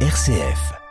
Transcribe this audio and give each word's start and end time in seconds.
RCF. 0.00 0.85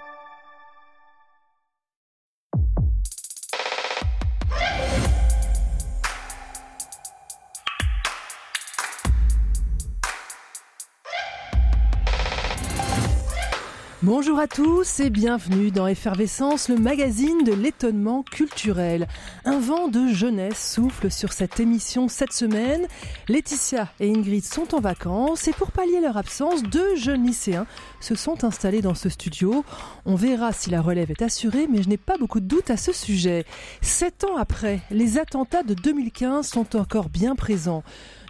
Bonjour 14.06 14.38
à 14.38 14.46
tous 14.46 15.00
et 15.00 15.10
bienvenue 15.10 15.72
dans 15.72 15.88
Effervescence, 15.88 16.70
le 16.70 16.76
magazine 16.76 17.44
de 17.44 17.54
l'étonnement 17.54 18.22
culturel. 18.22 19.08
Un 19.46 19.58
vent 19.58 19.88
de 19.88 20.10
jeunesse 20.10 20.74
souffle 20.76 21.10
sur 21.10 21.34
cette 21.34 21.60
émission 21.60 22.08
cette 22.08 22.32
semaine. 22.32 22.86
Laetitia 23.30 23.88
et 24.00 24.14
Ingrid 24.14 24.44
sont 24.44 24.76
en 24.76 24.80
vacances 24.80 25.48
et 25.48 25.54
pour 25.54 25.72
pallier 25.72 26.02
leur 26.02 26.18
absence, 26.18 26.62
deux 26.62 26.96
jeunes 26.96 27.26
lycéens 27.26 27.66
se 28.00 28.14
sont 28.14 28.44
installés 28.44 28.84
dans 28.84 28.94
ce 28.94 29.10
studio. 29.10 29.66
On 30.06 30.14
verra 30.14 30.54
si 30.54 30.70
la 30.70 30.84
relève 30.84 31.10
est 31.10 31.24
assurée, 31.24 31.66
mais 31.68 31.82
je 31.82 31.90
n'ai 31.90 31.98
pas 31.98 32.20
beaucoup 32.20 32.42
de 32.42 32.48
doutes 32.48 32.70
à 32.70 32.78
ce 32.78 32.94
sujet. 32.94 33.44
Sept 33.82 34.24
ans 34.24 34.38
après, 34.38 34.82
les 34.92 35.18
attentats 35.18 35.64
de 35.64 35.74
2015 35.74 36.48
sont 36.48 36.76
encore 36.76 37.10
bien 37.10 37.36
présents. 37.36 37.84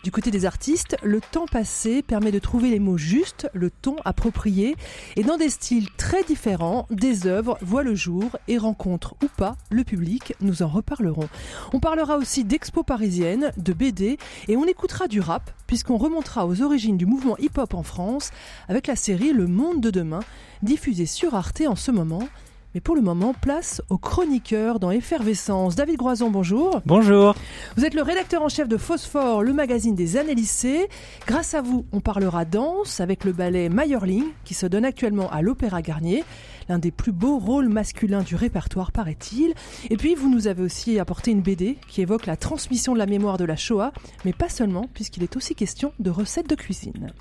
Du 0.05 0.11
côté 0.11 0.29
des 0.29 0.45
artistes, 0.45 0.97
le 1.01 1.19
temps 1.19 1.47
passé 1.47 2.03
permet 2.03 2.31
de 2.31 2.37
trouver 2.37 2.69
les 2.69 2.77
mots 2.77 2.95
justes, 2.95 3.49
le 3.55 3.71
ton 3.71 3.95
approprié, 4.05 4.75
et 5.15 5.23
dans 5.23 5.35
des 5.35 5.49
styles 5.49 5.89
très 5.97 6.23
différents, 6.23 6.85
des 6.91 7.25
œuvres 7.25 7.57
voient 7.61 7.81
le 7.81 7.95
jour 7.95 8.37
et 8.47 8.59
rencontrent 8.59 9.15
ou 9.23 9.27
pas 9.35 9.55
le 9.71 9.83
public, 9.83 10.35
nous 10.41 10.61
en 10.61 10.67
reparlerons. 10.67 11.27
On 11.73 11.79
parlera 11.79 12.17
aussi 12.17 12.43
d'expo 12.43 12.83
parisienne, 12.83 13.51
de 13.57 13.73
BD, 13.73 14.19
et 14.47 14.55
on 14.55 14.65
écoutera 14.65 15.07
du 15.07 15.21
rap, 15.21 15.49
puisqu'on 15.65 15.97
remontera 15.97 16.45
aux 16.45 16.61
origines 16.61 16.97
du 16.97 17.07
mouvement 17.07 17.35
hip-hop 17.39 17.73
en 17.73 17.81
France 17.81 18.29
avec 18.67 18.85
la 18.85 18.95
série 18.95 19.33
Le 19.33 19.47
Monde 19.47 19.81
de 19.81 19.89
demain, 19.89 20.19
diffusée 20.61 21.07
sur 21.07 21.33
Arte 21.33 21.63
en 21.67 21.75
ce 21.75 21.89
moment 21.89 22.29
mais 22.75 22.81
pour 22.81 22.95
le 22.95 23.01
moment, 23.01 23.33
place 23.33 23.81
aux 23.89 23.97
chroniqueurs 23.97 24.79
dans 24.81 24.91
Effervescence. 24.91 25.77
David 25.77 25.95
Groison, 25.95 26.29
bonjour. 26.29 26.81
Bonjour. 26.85 27.33
Vous 27.77 27.85
êtes 27.85 27.93
le 27.93 28.01
rédacteur 28.01 28.41
en 28.41 28.49
chef 28.49 28.67
de 28.67 28.75
Phosphore, 28.75 29.43
le 29.43 29.53
magazine 29.53 29.95
des 29.95 30.17
années 30.17 30.35
lycées. 30.35 30.89
Grâce 31.25 31.53
à 31.53 31.61
vous, 31.61 31.85
on 31.93 32.01
parlera 32.01 32.43
danse 32.43 32.99
avec 32.99 33.23
le 33.23 33.31
ballet 33.31 33.69
Mayerling, 33.69 34.25
qui 34.43 34.53
se 34.53 34.65
donne 34.65 34.83
actuellement 34.83 35.31
à 35.31 35.41
l'Opéra 35.41 35.81
Garnier 35.81 36.25
l'un 36.69 36.79
des 36.79 36.91
plus 36.91 37.11
beaux 37.11 37.37
rôles 37.37 37.69
masculins 37.69 38.21
du 38.21 38.35
répertoire, 38.35 38.91
paraît-il. 38.91 39.53
Et 39.89 39.97
puis, 39.97 40.15
vous 40.15 40.29
nous 40.29 40.47
avez 40.47 40.63
aussi 40.63 40.99
apporté 40.99 41.31
une 41.31 41.41
BD 41.41 41.77
qui 41.87 42.01
évoque 42.01 42.25
la 42.25 42.37
transmission 42.37 42.93
de 42.93 42.99
la 42.99 43.05
mémoire 43.05 43.37
de 43.37 43.45
la 43.45 43.55
Shoah, 43.55 43.91
mais 44.23 44.33
pas 44.33 44.49
seulement, 44.49 44.89
puisqu'il 44.93 45.23
est 45.23 45.35
aussi 45.35 45.55
question 45.55 45.93
de 45.99 46.09
recettes 46.09 46.49
de 46.49 46.55
cuisine. 46.55 47.13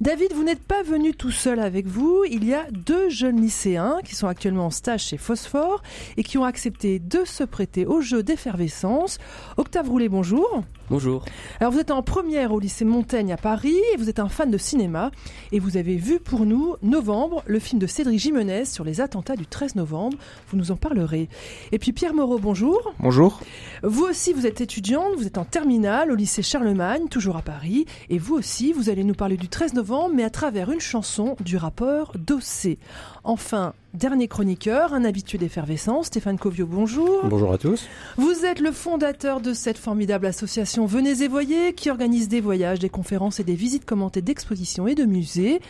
David, 0.00 0.32
vous 0.34 0.44
n'êtes 0.44 0.62
pas 0.62 0.82
venu 0.82 1.14
tout 1.14 1.30
seul 1.30 1.60
avec 1.60 1.86
vous. 1.86 2.24
Il 2.30 2.44
y 2.44 2.54
a 2.54 2.66
deux 2.70 3.08
jeunes 3.08 3.40
lycéens 3.40 3.98
qui 4.04 4.14
sont 4.14 4.26
actuellement 4.26 4.66
en 4.66 4.70
stage 4.70 5.04
chez 5.04 5.16
Phosphore 5.16 5.82
et 6.16 6.22
qui 6.22 6.38
ont 6.38 6.44
accepté 6.44 6.98
de 6.98 7.24
se 7.24 7.44
prêter 7.44 7.86
au 7.86 8.00
jeu 8.00 8.22
d'effervescence. 8.22 9.18
Octave 9.56 9.88
Roulet, 9.88 10.08
bonjour. 10.08 10.64
Bonjour. 10.90 11.24
Alors 11.60 11.72
vous 11.72 11.78
êtes 11.78 11.90
en 11.90 12.02
première 12.02 12.52
au 12.52 12.60
lycée 12.60 12.84
Montaigne 12.84 13.32
à 13.32 13.36
Paris 13.36 13.78
et 13.94 13.96
vous 13.96 14.10
êtes 14.10 14.18
un 14.18 14.28
fan 14.28 14.50
de 14.50 14.58
cinéma 14.58 15.10
et 15.50 15.58
vous 15.58 15.76
avez 15.76 15.96
vu 15.96 16.20
pour 16.20 16.44
nous 16.44 16.76
Novembre, 16.82 17.42
le 17.46 17.58
film 17.58 17.78
de 17.78 17.86
Cédric 17.86 18.18
Jimenez 18.18 18.64
sur 18.72 18.84
les 18.84 19.00
attentats 19.00 19.36
du 19.36 19.46
13 19.46 19.76
novembre. 19.76 20.16
Vous 20.48 20.56
nous 20.56 20.70
en 20.70 20.76
parlerez. 20.76 21.28
Et 21.70 21.78
puis 21.78 21.92
Pierre 21.92 22.14
Moreau, 22.14 22.38
bonjour. 22.38 22.94
Bonjour. 22.98 23.40
Vous 23.82 24.04
aussi, 24.04 24.32
vous 24.32 24.46
êtes 24.46 24.60
étudiante, 24.60 25.14
vous 25.16 25.26
êtes 25.26 25.38
en 25.38 25.44
terminale 25.44 26.10
au 26.10 26.14
lycée 26.14 26.42
Charlemagne, 26.42 27.08
toujours 27.08 27.36
à 27.36 27.42
Paris. 27.42 27.86
Et 28.08 28.18
vous 28.18 28.34
aussi, 28.34 28.72
vous 28.72 28.90
allez 28.90 29.04
nous 29.04 29.14
parler 29.14 29.36
du 29.36 29.48
13 29.48 29.74
novembre, 29.74 30.14
mais 30.14 30.24
à 30.24 30.30
travers 30.30 30.70
une 30.70 30.80
chanson 30.80 31.36
du 31.40 31.56
rappeur 31.56 32.12
Dossé. 32.18 32.78
Enfin, 33.24 33.74
dernier 33.94 34.26
chroniqueur, 34.26 34.94
un 34.94 35.04
habitué 35.04 35.38
d'effervescence, 35.38 36.06
Stéphane 36.06 36.38
Covio, 36.38 36.66
bonjour. 36.66 37.20
Bonjour 37.24 37.52
à 37.52 37.58
tous. 37.58 37.86
Vous 38.16 38.44
êtes 38.44 38.60
le 38.60 38.72
fondateur 38.72 39.40
de 39.40 39.52
cette 39.52 39.78
formidable 39.78 40.26
association 40.26 40.86
Venez 40.86 41.22
et 41.22 41.28
Voyez, 41.28 41.74
qui 41.74 41.90
organise 41.90 42.28
des 42.28 42.40
voyages, 42.40 42.78
des 42.78 42.88
conférences 42.88 43.38
et 43.38 43.44
des 43.44 43.54
visites 43.54 43.84
commentées 43.84 44.22
d'expositions 44.22 44.86
et 44.86 44.94
de 44.94 45.04
musées. 45.04 45.60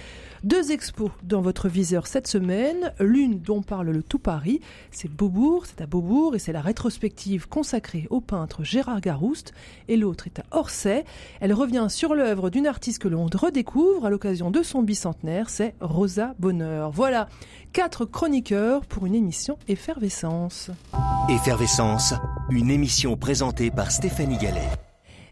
Deux 0.45 0.73
expos 0.73 1.11
dans 1.23 1.41
votre 1.41 1.69
viseur 1.69 2.09
cette 2.09 2.27
semaine. 2.27 2.93
L'une 2.99 3.39
dont 3.39 3.63
parle 3.63 3.91
le 3.91 4.03
tout 4.03 4.19
Paris, 4.19 4.61
c'est 4.91 5.09
Beaubourg, 5.09 5.67
c'est 5.67 5.81
à 5.81 5.87
Beaubourg 5.87 6.35
et 6.35 6.41
c'est 6.41 6.53
la 6.53 6.61
rétrospective 6.61 7.49
consacrée 7.49 8.09
au 8.11 8.21
peintre 8.21 8.65
Gérard 8.65 9.01
Garouste. 9.01 9.53
Et 9.87 9.97
l'autre 9.97 10.27
est 10.27 10.41
à 10.41 10.45
Orsay. 10.51 11.05
Elle 11.41 11.53
revient 11.53 11.87
sur 11.89 12.17
l'œuvre 12.17 12.51
d'une 12.51 12.67
artiste 12.67 12.99
que 12.99 13.09
l'on 13.09 13.27
redécouvre 13.27 14.07
à 14.07 14.11
l'occasion 14.11 14.51
de 14.51 14.65
son 14.65 14.83
bicentenaire, 14.83 15.49
c'est 15.49 15.77
Rosa 15.81 16.35
Bonheur. 16.41 16.91
Voilà, 16.91 17.29
quatre 17.73 18.05
chroniqueurs 18.05 18.85
pour 18.85 19.07
une 19.07 19.15
émission 19.15 19.59
Effervescence. 19.69 20.71
Effervescence, 21.29 22.15
une 22.51 22.71
émission 22.71 23.17
présentée 23.17 23.71
par 23.71 23.93
Stéphanie 23.93 24.39
Gallet. 24.39 24.69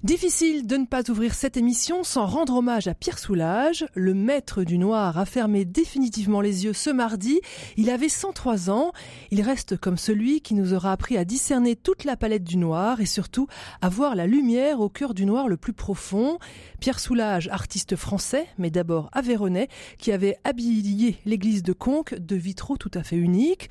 Difficile 0.02 0.66
de 0.66 0.78
ne 0.78 0.86
pas 0.86 1.10
ouvrir 1.10 1.34
cette 1.34 1.58
émission 1.58 2.04
sans 2.04 2.24
rendre 2.24 2.56
hommage 2.56 2.88
à 2.88 2.94
Pierre 2.94 3.18
Soulages. 3.18 3.84
Le 3.94 4.14
maître 4.14 4.64
du 4.64 4.78
noir 4.78 5.18
a 5.18 5.26
fermé 5.26 5.66
définitivement 5.66 6.40
les 6.40 6.64
yeux 6.64 6.72
ce 6.72 6.88
mardi. 6.88 7.38
Il 7.76 7.90
avait 7.90 8.08
103 8.08 8.70
ans. 8.70 8.92
Il 9.30 9.42
reste 9.42 9.76
comme 9.76 9.98
celui 9.98 10.40
qui 10.40 10.54
nous 10.54 10.72
aura 10.72 10.92
appris 10.92 11.18
à 11.18 11.26
discerner 11.26 11.76
toute 11.76 12.04
la 12.04 12.16
palette 12.16 12.44
du 12.44 12.56
noir 12.56 13.02
et 13.02 13.06
surtout 13.06 13.46
à 13.82 13.90
voir 13.90 14.14
la 14.14 14.26
lumière 14.26 14.80
au 14.80 14.88
cœur 14.88 15.12
du 15.12 15.26
noir 15.26 15.48
le 15.48 15.58
plus 15.58 15.74
profond. 15.74 16.38
Pierre 16.80 16.98
Soulages, 16.98 17.48
artiste 17.48 17.94
français, 17.94 18.46
mais 18.56 18.70
d'abord 18.70 19.10
aveyronais, 19.12 19.68
qui 19.98 20.12
avait 20.12 20.38
habillé 20.44 21.18
l'église 21.26 21.62
de 21.62 21.74
Conques 21.74 22.14
de 22.14 22.36
vitraux 22.36 22.78
tout 22.78 22.90
à 22.94 23.02
fait 23.02 23.16
uniques. 23.16 23.68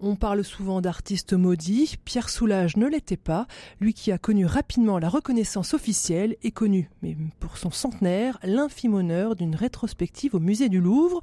On 0.00 0.14
parle 0.14 0.44
souvent 0.44 0.80
d'artistes 0.80 1.32
maudits. 1.32 1.96
Pierre 2.04 2.28
Soulages 2.28 2.76
ne 2.76 2.86
l'était 2.86 3.16
pas. 3.16 3.48
Lui 3.80 3.94
qui 3.94 4.12
a 4.12 4.18
connu 4.18 4.46
rapidement 4.46 5.00
la 5.00 5.08
reconnaissance 5.08 5.74
officielle 5.74 6.36
est 6.44 6.52
connu, 6.52 6.88
mais 7.02 7.16
pour 7.40 7.56
son 7.56 7.72
centenaire, 7.72 8.38
l'infime 8.44 8.94
honneur 8.94 9.34
d'une 9.34 9.56
rétrospective 9.56 10.36
au 10.36 10.38
musée 10.38 10.68
du 10.68 10.80
Louvre. 10.80 11.20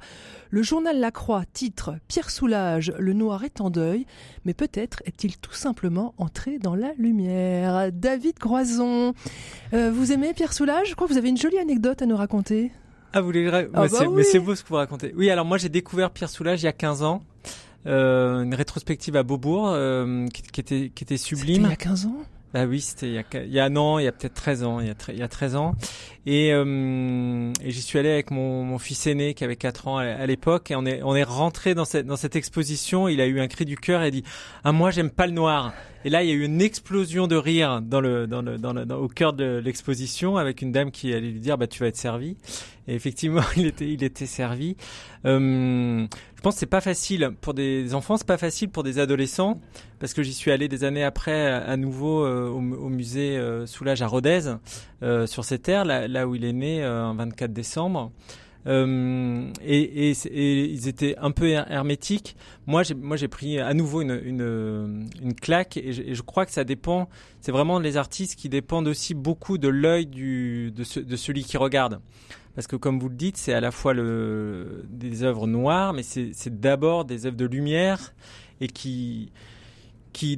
Le 0.50 0.62
journal 0.62 1.00
La 1.00 1.10
Croix 1.10 1.44
titre 1.50 1.94
Pierre 2.06 2.28
Soulages, 2.28 2.92
le 2.98 3.14
noir 3.14 3.44
est 3.44 3.62
en 3.62 3.70
deuil, 3.70 4.04
mais 4.44 4.52
peut-être 4.52 5.02
est-il 5.06 5.38
tout 5.38 5.54
simplement 5.54 6.14
entré 6.18 6.58
dans 6.58 6.74
la 6.74 6.92
lumière. 6.98 7.90
David 7.92 8.38
Groison, 8.38 9.14
euh, 9.72 9.90
vous 9.90 10.12
aimez 10.12 10.34
Pierre 10.34 10.52
Soulages? 10.52 10.90
Je 10.90 10.94
crois 10.94 11.06
que 11.06 11.12
vous 11.12 11.18
avez 11.18 11.30
une 11.30 11.38
jolie 11.38 11.58
anecdote 11.58 12.02
à 12.02 12.06
nous 12.06 12.16
raconter. 12.16 12.72
Ah, 13.14 13.20
vous 13.20 13.28
voulez... 13.28 13.48
Ah 13.48 13.88
bah 13.88 13.88
Mais 14.14 14.24
c'est 14.24 14.38
beau 14.38 14.54
ce 14.54 14.62
que 14.62 14.68
vous 14.68 14.74
racontez. 14.74 15.14
Oui, 15.16 15.30
alors 15.30 15.46
moi 15.46 15.56
j'ai 15.56 15.70
découvert 15.70 16.10
Pierre 16.10 16.28
Soulages 16.28 16.60
il 16.60 16.66
y 16.66 16.68
a 16.68 16.72
15 16.72 17.02
ans. 17.02 17.22
Euh, 17.86 18.42
une 18.42 18.54
rétrospective 18.54 19.16
à 19.16 19.22
Beaubourg 19.22 19.68
euh, 19.68 20.26
qui, 20.28 20.42
qui, 20.42 20.60
était, 20.60 20.90
qui 20.94 21.04
était 21.04 21.16
sublime. 21.16 21.62
il 21.62 21.70
y 21.70 21.72
a 21.72 21.76
15 21.76 22.06
ans? 22.06 22.16
Bah 22.54 22.64
oui, 22.64 22.80
c'était 22.80 23.08
il 23.08 23.12
y 23.12 23.18
a, 23.18 23.24
il 23.44 23.52
y 23.52 23.60
a 23.60 23.64
un 23.64 23.76
an, 23.76 23.98
il 23.98 24.04
y 24.04 24.08
a 24.08 24.12
peut-être 24.12 24.34
13 24.34 24.62
ans, 24.62 24.80
il 24.80 24.86
y 24.86 24.90
a, 24.90 24.94
il 25.08 25.18
y 25.18 25.22
a 25.22 25.28
13 25.28 25.56
ans. 25.56 25.74
Et, 26.26 26.52
euh, 26.52 27.52
et 27.60 27.70
j'y 27.70 27.82
suis 27.82 27.98
allé 27.98 28.10
avec 28.10 28.30
mon, 28.30 28.64
mon, 28.64 28.78
fils 28.78 29.06
aîné 29.06 29.34
qui 29.34 29.44
avait 29.44 29.56
4 29.56 29.88
ans 29.88 29.98
à, 29.98 30.24
l'époque 30.26 30.70
et 30.70 30.76
on 30.76 30.86
est, 30.86 31.02
on 31.02 31.14
est 31.14 31.24
rentré 31.24 31.74
dans 31.74 31.84
cette, 31.84 32.06
dans 32.06 32.16
cette 32.16 32.34
exposition. 32.34 33.08
Il 33.08 33.20
a 33.20 33.26
eu 33.26 33.40
un 33.40 33.48
cri 33.48 33.64
du 33.64 33.76
cœur 33.76 34.02
et 34.02 34.06
a 34.06 34.10
dit 34.10 34.24
Ah, 34.64 34.72
moi, 34.72 34.90
j'aime 34.90 35.10
pas 35.10 35.26
le 35.26 35.32
noir. 35.32 35.74
Et 36.04 36.08
là, 36.08 36.22
il 36.22 36.28
y 36.28 36.32
a 36.32 36.34
eu 36.34 36.44
une 36.44 36.62
explosion 36.62 37.26
de 37.26 37.36
rire 37.36 37.82
dans 37.82 38.00
le, 38.00 38.28
dans 38.28 38.40
le, 38.40 38.58
dans 38.58 38.72
le, 38.72 38.86
au 38.94 39.08
cœur 39.08 39.32
de 39.32 39.60
l'exposition 39.62 40.36
avec 40.36 40.62
une 40.62 40.70
dame 40.70 40.92
qui 40.92 41.12
allait 41.12 41.32
lui 41.32 41.40
dire 41.40 41.58
bah 41.58 41.66
tu 41.66 41.80
vas 41.80 41.88
être 41.88 41.96
servi. 41.96 42.36
Et 42.86 42.94
effectivement, 42.94 43.42
il 43.56 43.66
était, 43.66 43.92
il 43.92 44.04
était 44.04 44.26
servi. 44.26 44.76
Euh, 45.24 46.06
pense 46.46 46.54
que 46.54 46.60
c'est 46.60 46.66
pas 46.66 46.80
facile 46.80 47.32
pour 47.40 47.54
des 47.54 47.92
enfants, 47.92 48.16
c'est 48.16 48.24
pas 48.26 48.38
facile 48.38 48.68
pour 48.68 48.84
des 48.84 49.00
adolescents 49.00 49.60
parce 49.98 50.14
que 50.14 50.22
j'y 50.22 50.32
suis 50.32 50.52
allé 50.52 50.68
des 50.68 50.84
années 50.84 51.02
après 51.02 51.48
à 51.50 51.76
nouveau 51.76 52.24
euh, 52.24 52.48
au, 52.48 52.60
musée 52.88 53.36
euh, 53.36 53.66
Soulage 53.66 54.00
à 54.00 54.06
Rodez 54.06 54.54
euh, 55.02 55.26
sur 55.26 55.44
ces 55.44 55.58
terres, 55.58 55.84
là, 55.84 56.28
où 56.28 56.36
il 56.36 56.44
est 56.44 56.52
né 56.52 56.84
euh, 56.84 57.02
un 57.02 57.14
24 57.14 57.52
décembre. 57.52 58.12
Et, 58.64 60.12
ils 60.12 60.86
étaient 60.88 61.16
un 61.18 61.32
peu 61.32 61.48
hermétiques. 61.48 62.36
Moi, 62.68 62.84
j'ai, 62.84 62.94
moi, 62.94 63.16
j'ai 63.16 63.28
pris 63.28 63.58
à 63.58 63.74
nouveau 63.74 64.02
une, 64.02 65.08
une, 65.20 65.34
claque 65.34 65.76
et 65.76 65.92
je, 65.92 66.22
crois 66.22 66.46
que 66.46 66.52
ça 66.52 66.62
dépend. 66.62 67.08
C'est 67.40 67.52
vraiment 67.52 67.80
les 67.80 67.96
artistes 67.96 68.38
qui 68.38 68.48
dépendent 68.48 68.86
aussi 68.86 69.14
beaucoup 69.14 69.58
de 69.58 69.68
l'œil 69.68 70.06
de 70.06 71.16
celui 71.16 71.42
qui 71.42 71.56
regarde. 71.56 72.00
Parce 72.56 72.66
que 72.66 72.76
comme 72.76 72.98
vous 72.98 73.10
le 73.10 73.14
dites, 73.14 73.36
c'est 73.36 73.52
à 73.52 73.60
la 73.60 73.70
fois 73.70 73.92
le, 73.92 74.86
des 74.88 75.22
œuvres 75.22 75.46
noires, 75.46 75.92
mais 75.92 76.02
c'est, 76.02 76.32
d'abord 76.58 77.04
des 77.04 77.26
œuvres 77.26 77.36
de 77.36 77.44
lumière 77.44 78.14
et 78.62 78.66
qui 78.66 79.30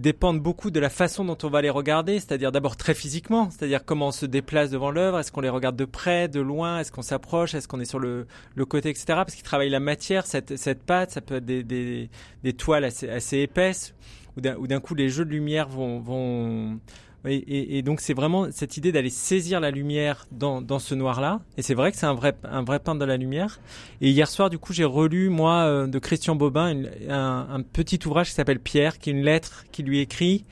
dépendent 0.00 0.40
beaucoup 0.40 0.72
de 0.72 0.80
la 0.80 0.90
façon 0.90 1.24
dont 1.24 1.38
on 1.44 1.48
va 1.48 1.62
les 1.62 1.70
regarder, 1.70 2.14
c'est-à-dire 2.14 2.50
d'abord 2.50 2.76
très 2.76 2.94
physiquement, 2.94 3.50
c'est-à-dire 3.50 3.84
comment 3.84 4.08
on 4.08 4.12
se 4.12 4.26
déplace 4.26 4.70
devant 4.70 4.90
l'œuvre, 4.90 5.20
est-ce 5.20 5.30
qu'on 5.30 5.42
les 5.42 5.48
regarde 5.48 5.76
de 5.76 5.84
près, 5.84 6.26
de 6.26 6.40
loin, 6.40 6.80
est-ce 6.80 6.90
qu'on 6.90 7.02
s'approche, 7.02 7.54
est-ce 7.54 7.68
qu'on 7.68 7.78
est 7.78 7.84
sur 7.84 8.00
le, 8.00 8.26
côté, 8.68 8.90
etc. 8.90 9.04
Parce 9.08 9.36
qu'ils 9.36 9.44
travaillent 9.44 9.70
la 9.70 9.78
matière, 9.78 10.26
cette, 10.26 10.82
pâte, 10.82 11.12
ça 11.12 11.20
peut 11.20 11.36
être 11.36 11.46
des, 11.46 12.10
toiles 12.58 12.82
assez, 12.82 13.08
assez 13.08 13.38
épaisses, 13.38 13.94
où 14.36 14.66
d'un 14.66 14.80
coup 14.80 14.96
les 14.96 15.08
jeux 15.08 15.24
de 15.24 15.30
lumière 15.30 15.68
vont, 15.68 16.00
vont, 16.00 16.80
Et, 17.24 17.82
donc 17.82 18.00
c'est 18.00 18.14
vraiment 18.14 18.50
cette 18.52 18.76
idée 18.76 18.92
d'aller 18.92 19.10
saisir 19.10 19.60
la 19.60 19.70
lumière 19.70 20.26
dans, 20.30 20.62
dans 20.62 20.78
ce 20.78 20.94
noir-là. 20.94 21.40
Et 21.56 21.62
c'est 21.62 21.74
vrai 21.74 21.90
que 21.90 21.98
c'est 21.98 22.06
un 22.06 22.14
vrai, 22.14 22.36
un 22.44 22.62
vrai 22.62 22.78
peintre 22.78 23.00
de 23.00 23.04
la 23.04 23.16
lumière. 23.16 23.60
Et 24.00 24.10
hier 24.10 24.28
soir, 24.28 24.50
du 24.50 24.58
coup, 24.58 24.72
j'ai 24.72 24.84
relu, 24.84 25.28
moi, 25.28 25.64
euh, 25.64 25.86
de 25.86 25.98
Christian 25.98 26.36
Bobin, 26.36 26.84
un, 27.08 27.46
un, 27.50 27.62
petit 27.62 27.98
ouvrage 28.06 28.28
qui 28.28 28.34
s'appelle 28.34 28.60
Pierre, 28.60 28.98
qui 28.98 29.10
est 29.10 29.12
une 29.12 29.24
lettre 29.24 29.64
qu'il 29.72 29.86
lui 29.86 30.00
écrit. 30.00 30.44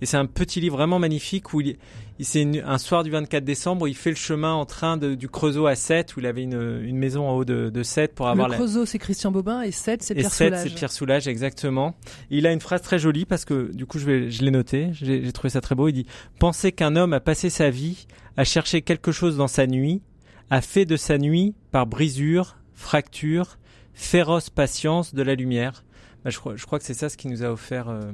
Et 0.00 0.06
c'est 0.06 0.16
un 0.16 0.26
petit 0.26 0.60
livre 0.60 0.76
vraiment 0.76 0.98
magnifique 0.98 1.54
où 1.54 1.60
il, 1.60 1.76
c'est 2.20 2.62
un 2.64 2.78
soir 2.78 3.02
du 3.02 3.10
24 3.10 3.44
décembre 3.44 3.82
où 3.82 3.86
il 3.86 3.94
fait 3.94 4.10
le 4.10 4.16
chemin 4.16 4.52
en 4.54 4.64
train 4.64 4.96
de, 4.96 5.14
du 5.14 5.28
Creusot 5.28 5.66
à 5.66 5.74
7 5.74 6.16
où 6.16 6.20
il 6.20 6.26
avait 6.26 6.42
une, 6.42 6.80
une 6.82 6.96
maison 6.96 7.28
en 7.28 7.36
haut 7.36 7.44
de, 7.44 7.70
de 7.70 7.82
7 7.82 8.14
pour 8.14 8.28
avoir 8.28 8.48
le 8.48 8.54
Creusot 8.54 8.86
c'est 8.86 8.98
Christian 8.98 9.30
Bobin 9.30 9.62
et 9.62 9.72
7 9.72 10.02
c'est 10.02 10.14
Pierre 10.14 10.26
et 10.26 10.30
7 10.30 10.54
c'est 10.56 10.70
Pierre 10.70 10.92
Soulages 10.92 11.28
exactement. 11.28 11.94
il 12.30 12.46
a 12.46 12.52
une 12.52 12.60
phrase 12.60 12.82
très 12.82 12.98
jolie 12.98 13.24
parce 13.24 13.44
que 13.44 13.70
du 13.74 13.86
coup 13.86 13.98
je 13.98 14.06
vais 14.06 14.30
je 14.30 14.42
l'ai 14.42 14.50
noté, 14.50 14.88
j'ai 14.92 15.32
trouvé 15.32 15.50
ça 15.50 15.60
très 15.60 15.74
beau, 15.74 15.88
il 15.88 15.92
dit 15.92 16.06
penser 16.38 16.72
qu'un 16.72 16.96
homme 16.96 17.12
a 17.12 17.20
passé 17.20 17.50
sa 17.50 17.70
vie 17.70 18.06
à 18.36 18.44
chercher 18.44 18.82
quelque 18.82 19.12
chose 19.12 19.36
dans 19.36 19.48
sa 19.48 19.66
nuit, 19.66 20.02
a 20.50 20.60
fait 20.60 20.84
de 20.84 20.96
sa 20.96 21.18
nuit 21.18 21.54
par 21.70 21.86
brisure, 21.86 22.56
fracture, 22.74 23.58
féroce 23.94 24.50
patience 24.50 25.14
de 25.14 25.22
la 25.22 25.34
lumière. 25.34 25.84
Bah, 26.24 26.30
je, 26.30 26.38
crois, 26.38 26.56
je 26.56 26.66
crois 26.66 26.78
que 26.78 26.84
c'est 26.84 26.94
ça 26.94 27.08
ce 27.08 27.16
qui 27.16 27.28
nous 27.28 27.42
a 27.42 27.50
offert 27.50 27.88
euh, 27.88 28.12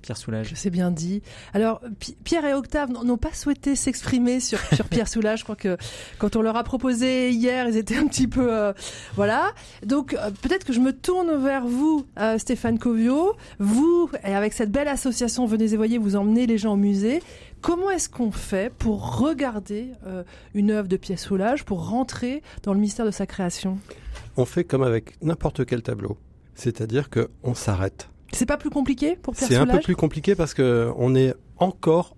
Pierre 0.00 0.16
Soulages. 0.16 0.52
C'est 0.54 0.70
bien 0.70 0.90
dit. 0.90 1.22
Alors, 1.54 1.80
Pierre 2.24 2.44
et 2.44 2.54
Octave 2.54 2.90
n'ont 2.90 3.16
pas 3.16 3.32
souhaité 3.32 3.76
s'exprimer 3.76 4.40
sur, 4.40 4.58
sur 4.74 4.88
Pierre 4.88 5.08
Soulages. 5.08 5.40
Je 5.40 5.44
crois 5.44 5.56
que 5.56 5.76
quand 6.18 6.36
on 6.36 6.42
leur 6.42 6.56
a 6.56 6.64
proposé 6.64 7.30
hier, 7.30 7.68
ils 7.68 7.76
étaient 7.76 7.96
un 7.96 8.06
petit 8.06 8.28
peu... 8.28 8.52
Euh, 8.52 8.72
voilà. 9.14 9.52
Donc, 9.84 10.14
euh, 10.14 10.30
peut-être 10.42 10.64
que 10.64 10.72
je 10.72 10.80
me 10.80 10.92
tourne 10.92 11.36
vers 11.42 11.66
vous, 11.66 12.06
euh, 12.18 12.38
Stéphane 12.38 12.78
Covio. 12.78 13.34
Vous, 13.58 14.10
et 14.24 14.34
avec 14.34 14.52
cette 14.52 14.70
belle 14.70 14.88
association 14.88 15.46
Venez 15.46 15.72
et 15.72 15.76
Voyez, 15.76 15.98
vous 15.98 16.16
emmenez 16.16 16.46
les 16.46 16.58
gens 16.58 16.74
au 16.74 16.76
musée. 16.76 17.22
Comment 17.60 17.90
est-ce 17.90 18.08
qu'on 18.08 18.30
fait 18.30 18.72
pour 18.72 19.18
regarder 19.18 19.92
une 20.54 20.70
œuvre 20.70 20.88
de 20.88 20.96
Pierre 20.96 21.18
Soulages, 21.18 21.64
pour 21.64 21.90
rentrer 21.90 22.42
dans 22.62 22.72
le 22.72 22.80
mystère 22.80 23.04
de 23.04 23.10
sa 23.10 23.26
création? 23.26 23.78
On 24.38 24.46
fait 24.46 24.64
comme 24.64 24.82
avec 24.82 25.22
n'importe 25.22 25.66
quel 25.66 25.82
tableau. 25.82 26.16
C'est-à-dire 26.54 27.08
qu'on 27.10 27.54
s'arrête 27.54 28.08
c'est 28.32 28.46
pas 28.46 28.56
plus 28.56 28.70
compliqué 28.70 29.16
pour 29.16 29.34
Pierre 29.34 29.48
C'est 29.48 29.56
un 29.56 29.66
peu 29.66 29.80
plus 29.80 29.96
compliqué 29.96 30.34
parce 30.34 30.54
que 30.54 30.90
on 30.96 31.14
est 31.14 31.34
encore 31.58 32.16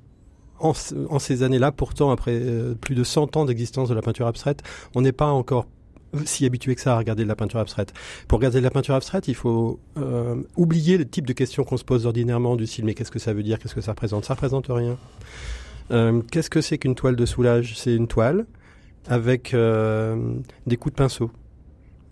en, 0.63 1.19
ces 1.19 1.43
années-là, 1.43 1.73
pourtant 1.73 2.11
après 2.11 2.35
euh, 2.35 2.75
plus 2.75 2.95
de 2.95 3.05
100 3.05 3.37
ans 3.37 3.45
d'existence 3.45 3.89
de 3.89 3.95
la 3.95 4.03
peinture 4.03 4.27
abstraite, 4.27 4.63
on 4.95 5.03
n'est 5.03 5.13
pas 5.13 5.27
encore 5.27 5.67
si 6.25 6.45
habitué 6.45 6.75
que 6.75 6.81
ça 6.81 6.95
à 6.95 6.99
regarder 6.99 7.25
de 7.25 7.29
la 7.29 7.35
peinture 7.35 7.59
abstraite. 7.59 7.93
Pour 8.29 8.39
regarder 8.39 8.59
de 8.59 8.65
la 8.65 8.71
peinture 8.71 8.95
abstraite, 8.95 9.29
il 9.29 9.35
faut 9.35 9.81
euh, 9.97 10.37
oublier 10.57 10.99
le 10.99 11.09
type 11.09 11.27
de 11.27 11.33
questions 11.33 11.65
qu'on 11.65 11.79
se 11.79 11.85
pose 11.85 12.07
ordinairement 12.07 12.57
du 12.57 12.67
style 12.67 12.85
mais 12.85 12.95
qu'est-ce 12.95 13.11
que 13.11 13.19
ça 13.19 13.33
veut 13.33 13.43
dire, 13.43 13.59
qu'est-ce 13.59 13.75
que 13.75 13.81
ça 13.81 13.93
représente? 13.93 14.25
Ça 14.25 14.35
représente 14.35 14.67
rien. 14.69 14.99
Euh, 15.91 16.21
qu'est-ce 16.31 16.51
que 16.51 16.61
c'est 16.61 16.79
qu'une 16.79 16.95
toile 16.95 17.17
de 17.17 17.27
soulage? 17.27 17.77
C'est 17.77 17.95
une 17.95 18.09
toile 18.09 18.47
avec 19.09 19.53
des 19.53 20.77
coups 20.77 20.95
de 20.95 20.97
pinceau 20.97 21.31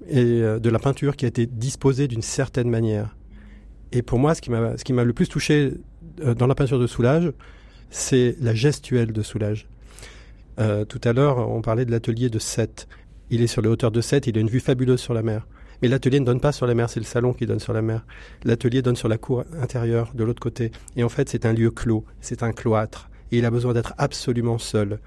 et 0.09 0.41
de 0.41 0.71
la 0.71 0.79
peinture 0.81 1.15
qui 1.15 1.25
a 1.25 1.29
été 1.29 1.47
disposée 1.47 2.09
d'une 2.09 2.23
certaine 2.23 2.69
manière. 2.69 3.15
Et 3.93 4.03
pour 4.03 4.19
moi, 4.19 4.35
ce 4.35 4.41
qui 4.41 4.51
m'a, 4.51 5.05
le 5.05 5.13
plus 5.13 5.29
touché 5.29 5.75
euh, 6.23 6.35
dans 6.35 6.47
la 6.47 6.55
peinture 6.55 6.79
de 6.79 6.87
Soulage, 6.87 7.33
c'est 7.91 8.37
la 8.41 8.55
gestuelle 8.55 9.13
de 9.13 9.23
Soulage. 9.23 9.69
Euh, 10.59 10.85
tout 10.85 11.01
à 11.05 11.13
l'heure, 11.13 11.39
on 11.51 11.63
parlait 11.63 11.85
de 11.85 11.91
l'atelier 11.91 12.31
de 12.31 12.39
Sète. 12.39 12.87
Il 13.31 13.43
est 13.43 13.47
sur 13.47 13.63
les 13.63 13.69
hauteurs 13.69 13.91
de 13.91 14.01
Sète, 14.01 14.27
il 14.27 14.37
a 14.37 14.41
une 14.41 14.49
vue 14.49 14.61
fabuleuse 14.61 15.01
sur 15.01 15.15
la 15.15 15.23
mer. 15.23 15.47
Mais 15.83 15.89
l'atelier 15.89 16.21
ne 16.21 16.27
donne 16.27 16.41
pas 16.41 16.53
sur 16.53 16.67
la 16.67 16.75
mer, 16.75 16.91
c'est 16.91 17.01
le 17.01 17.07
salon 17.07 17.33
qui 17.33 17.47
donne 17.47 17.61
sur 17.61 17.73
la 17.73 17.83
mer. 17.83 18.05
L'atelier 18.45 18.83
donne 18.83 18.97
sur 18.97 19.09
la 19.09 19.19
cour 19.19 19.45
intérieure, 19.61 20.13
de 20.15 20.25
l'autre 20.25 20.41
côté. 20.41 20.73
Et 20.97 21.05
en 21.05 21.09
fait, 21.09 21.29
c'est 21.29 21.47
un 21.47 21.53
lieu 21.53 21.71
clos, 21.71 22.05
c'est 22.21 22.43
un 22.43 22.53
cloître. 22.53 23.09
Et 23.33 23.39
il 23.39 23.45
a 23.45 23.51
besoin 23.51 23.73
d'être 23.73 23.95
absolument 23.97 24.59
seul. 24.59 24.99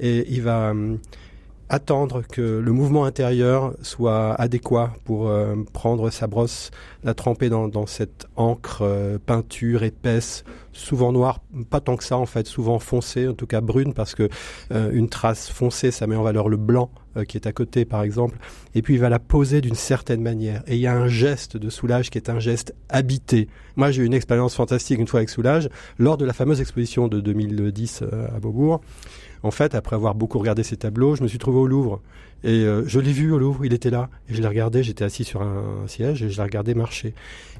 Et 0.00 0.24
il 0.32 0.42
va, 0.42 0.70
hum, 0.70 0.98
attendre 1.72 2.20
que 2.20 2.42
le 2.42 2.72
mouvement 2.72 3.06
intérieur 3.06 3.72
soit 3.80 4.34
adéquat 4.34 4.92
pour 5.04 5.28
euh, 5.28 5.56
prendre 5.72 6.10
sa 6.10 6.26
brosse, 6.26 6.70
la 7.02 7.14
tremper 7.14 7.48
dans, 7.48 7.86
cette 7.86 8.26
encre 8.36 8.82
euh, 8.82 9.18
peinture 9.24 9.82
épaisse, 9.82 10.44
souvent 10.72 11.12
noire, 11.12 11.40
pas 11.70 11.80
tant 11.80 11.96
que 11.96 12.04
ça 12.04 12.16
en 12.16 12.26
fait, 12.26 12.46
souvent 12.46 12.78
foncée, 12.78 13.28
en 13.28 13.34
tout 13.34 13.46
cas 13.46 13.60
brune, 13.60 13.94
parce 13.94 14.14
que 14.14 14.28
euh, 14.72 14.90
une 14.92 15.08
trace 15.08 15.50
foncée, 15.50 15.90
ça 15.90 16.06
met 16.06 16.16
en 16.16 16.22
valeur 16.22 16.48
le 16.48 16.56
blanc 16.56 16.90
qui 17.28 17.36
est 17.36 17.46
à 17.46 17.52
côté 17.52 17.84
par 17.84 18.02
exemple, 18.02 18.38
et 18.74 18.80
puis 18.80 18.94
il 18.94 19.00
va 19.00 19.10
la 19.10 19.18
poser 19.18 19.60
d'une 19.60 19.74
certaine 19.74 20.22
manière. 20.22 20.62
Et 20.66 20.76
il 20.76 20.80
y 20.80 20.86
a 20.86 20.96
un 20.96 21.08
geste 21.08 21.58
de 21.58 21.68
Soulage 21.68 22.08
qui 22.08 22.16
est 22.16 22.30
un 22.30 22.38
geste 22.38 22.74
habité. 22.88 23.48
Moi 23.76 23.90
j'ai 23.90 24.02
eu 24.02 24.06
une 24.06 24.14
expérience 24.14 24.54
fantastique 24.54 24.98
une 24.98 25.06
fois 25.06 25.20
avec 25.20 25.28
Soulage, 25.28 25.68
lors 25.98 26.16
de 26.16 26.24
la 26.24 26.32
fameuse 26.32 26.62
exposition 26.62 27.08
de 27.08 27.20
2010 27.20 28.04
à 28.34 28.40
Beaubourg. 28.40 28.80
En 29.42 29.50
fait, 29.50 29.74
après 29.74 29.96
avoir 29.96 30.14
beaucoup 30.14 30.38
regardé 30.38 30.62
ces 30.62 30.76
tableaux, 30.76 31.16
je 31.16 31.22
me 31.22 31.28
suis 31.28 31.38
trouvé 31.38 31.58
au 31.58 31.66
Louvre. 31.66 32.00
Et 32.44 32.64
euh, 32.64 32.84
je 32.86 33.00
l'ai 33.00 33.12
vu 33.12 33.32
au 33.32 33.38
Louvre, 33.38 33.64
il 33.64 33.72
était 33.72 33.90
là. 33.90 34.08
Et 34.28 34.34
je 34.34 34.40
l'ai 34.40 34.48
regardé, 34.48 34.82
j'étais 34.82 35.04
assis 35.04 35.24
sur 35.24 35.42
un 35.42 35.86
siège 35.86 36.22
et 36.22 36.30
je 36.30 36.36
l'ai 36.36 36.42
regardé 36.42 36.74
marcher. 36.74 37.14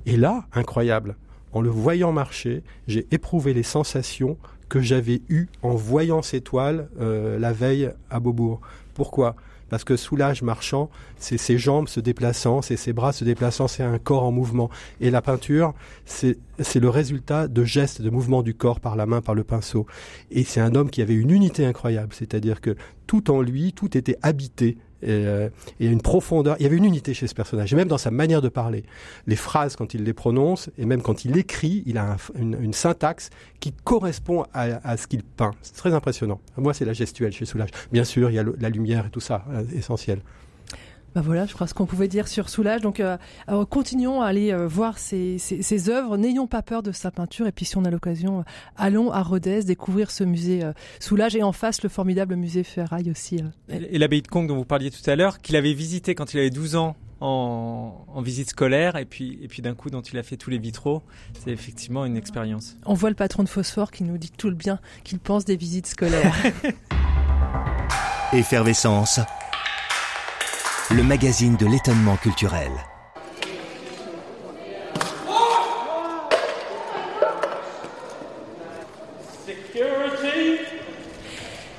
Et 0.07 0.17
là, 0.17 0.47
incroyable, 0.53 1.17
en 1.53 1.61
le 1.61 1.71
voyant 1.71 2.13
marcher, 2.13 2.63
j'ai 2.87 3.07
éprouvé 3.11 3.55
les 3.55 3.63
sensations 3.63 4.37
que 4.69 4.81
j'avais 4.81 5.21
eues 5.29 5.49
en 5.63 5.75
voyant 5.75 6.23
ces 6.23 6.41
toiles 6.41 6.89
euh, 7.01 7.39
la 7.39 7.53
veille 7.53 7.91
à 8.11 8.21
Beaubourg. 8.21 8.61
Pourquoi? 8.95 9.37
Parce 9.69 9.85
que 9.85 9.97
soulage 9.97 10.43
marchant, 10.43 10.91
c'est 11.19 11.39
ses 11.39 11.57
jambes 11.57 11.89
se 11.89 11.99
déplaçant, 11.99 12.61
c'est 12.61 12.77
ses 12.77 12.93
bras 12.93 13.13
se 13.13 13.25
déplaçant, 13.25 13.69
c'est 13.69 13.83
un 13.83 13.99
corps 13.99 14.23
en 14.23 14.31
mouvement. 14.31 14.69
Et 15.01 15.11
la 15.11 15.23
peinture, 15.23 15.73
c'est 16.05 16.37
le 16.75 16.89
résultat 16.91 17.49
de 17.49 17.65
gestes, 17.65 18.03
de 18.03 18.11
mouvements 18.11 18.43
du 18.43 18.55
corps 18.55 18.81
par 18.81 18.97
la 18.97 19.07
main, 19.07 19.23
par 19.23 19.35
le 19.35 19.45
pinceau. 19.45 19.87
Et 20.31 20.45
c'est 20.45 20.61
un 20.61 20.75
homme 20.75 20.91
qui 20.91 21.01
avait 21.01 21.15
une 21.15 21.31
unité 21.31 21.65
incroyable, 21.65 22.13
c'est-à-dire 22.13 22.61
que 22.61 22.77
tout 23.07 23.31
en 23.31 23.41
lui, 23.41 23.73
tout 23.73 23.97
était 23.97 24.19
habité 24.23 24.77
et, 25.03 25.11
euh, 25.11 25.49
il 25.81 25.87
y 25.87 25.89
a 25.89 25.93
une 25.93 26.01
profondeur, 26.01 26.57
il 26.59 26.63
y 26.63 26.67
avait 26.67 26.77
une 26.77 26.85
unité 26.85 27.15
chez 27.15 27.27
ce 27.27 27.35
personnage, 27.35 27.73
et 27.73 27.77
même 27.77 27.89
dans 27.89 27.99
sa 27.99 28.11
manière 28.11 28.43
de 28.43 28.49
parler. 28.49 28.85
Les 29.27 29.37
phrases, 29.37 29.77
quand 29.77 29.95
il 29.95 30.05
les 30.05 30.13
prononce, 30.13 30.71
et 30.79 30.87
même 30.87 31.03
quand 31.03 31.25
il 31.25 31.37
écrit, 31.37 31.83
il 31.87 31.99
a 31.99 32.17
une, 32.39 32.73
syntaxe 32.73 33.31
qui 33.61 33.73
correspond 33.85 34.45
à, 34.55 34.97
ce 34.97 35.07
qu'il 35.07 35.23
peint. 35.23 35.51
C'est 35.63 35.77
très 35.77 35.93
impressionnant. 35.93 36.41
Moi, 36.57 36.73
c'est 36.73 36.85
la 36.85 36.95
gestuelle 36.95 37.33
chez 37.33 37.45
Soulage. 37.45 37.71
Bien 37.93 38.05
sûr, 38.05 38.31
il 38.31 38.35
y 38.35 38.39
a 38.39 38.45
la 38.59 38.69
lumière 38.71 39.07
et 39.07 39.11
tout 39.11 39.21
ça, 39.21 39.45
euh, 39.51 39.63
essentiel. 39.77 40.21
Bah 41.15 41.21
voilà, 41.21 41.45
je 41.45 41.53
crois 41.53 41.67
ce 41.67 41.75
qu'on 41.75 41.85
pouvait 41.85 42.09
dire 42.09 42.27
sur 42.27 42.49
Soulage. 42.49 42.81
Donc, 42.81 42.99
euh, 42.99 43.17
continuons 43.69 44.23
à 44.23 44.27
aller 44.27 44.51
euh, 44.53 44.67
voir 44.67 44.99
ses, 44.99 45.37
ses, 45.39 45.91
œuvres. 45.91 46.17
N'ayons 46.17 46.47
pas 46.47 46.63
peur 46.63 46.83
de 46.83 46.91
sa 46.91 47.11
peinture. 47.11 47.47
Et 47.47 47.53
puis, 47.53 47.67
si 47.67 47.77
on 47.77 47.85
a 47.85 47.91
l'occasion, 47.91 48.41
euh, 48.41 48.43
allons 48.77 49.13
à 49.13 49.23
Rodez 49.23 49.63
découvrir 49.65 50.11
ce 50.11 50.25
musée 50.25 50.63
Soulage 51.01 51.37
et 51.37 51.43
en 51.43 51.53
face 51.53 51.83
le 51.83 51.89
formidable 51.89 52.37
musée 52.37 52.65
Ferraille 52.65 53.11
aussi. 53.11 53.41
Et, 53.69 53.99
l'abbaye 53.99 54.23
de 54.23 54.29
Conques 54.29 54.49
dont 54.49 54.57
vous 54.57 54.65
parliez 54.65 54.91
tout 54.91 55.09
à 55.11 55.17
l'heure, 55.17 55.41
qu'il 55.41 55.57
avait 55.57 55.75
visité 55.75 56.15
quand 56.15 56.33
il 56.33 56.41
avait 56.41 56.51
12 56.51 56.77
ans 56.77 56.97
en, 57.21 58.07
en, 58.09 58.23
visite 58.23 58.51
scolaire 58.51 58.97
et 58.97 59.05
puis, 59.05 59.39
et 59.43 59.49
puis 59.49 59.63
d'un 59.63 59.75
coup 59.75 59.91
dont 59.91 60.01
il 60.01 60.19
a 60.19 60.23
fait 60.23 60.37
tous 60.37 60.51
les 60.51 60.59
vitraux. 60.59 61.03
C'est 61.39 61.51
effectivement 61.51 62.05
une 62.07 62.17
expérience. 62.17 62.77
On 62.87 62.95
voit 62.95 63.11
le 63.11 63.17
patron 63.17 63.43
de 63.43 63.49
Phosphore 63.49 63.91
qui 63.91 64.03
nous 64.05 64.19
dit 64.19 64.31
tout 64.31 64.49
le 64.49 64.57
bien 64.57 64.81
qu'il 65.05 65.19
pense 65.19 65.45
des 65.45 65.57
visites 65.57 65.87
scolaires. 65.87 66.35
Effervescence 68.33 69.21
le 70.93 71.03
magazine 71.03 71.57
de 71.57 71.67
l'étonnement 71.67 72.17
culturel. 72.17 72.71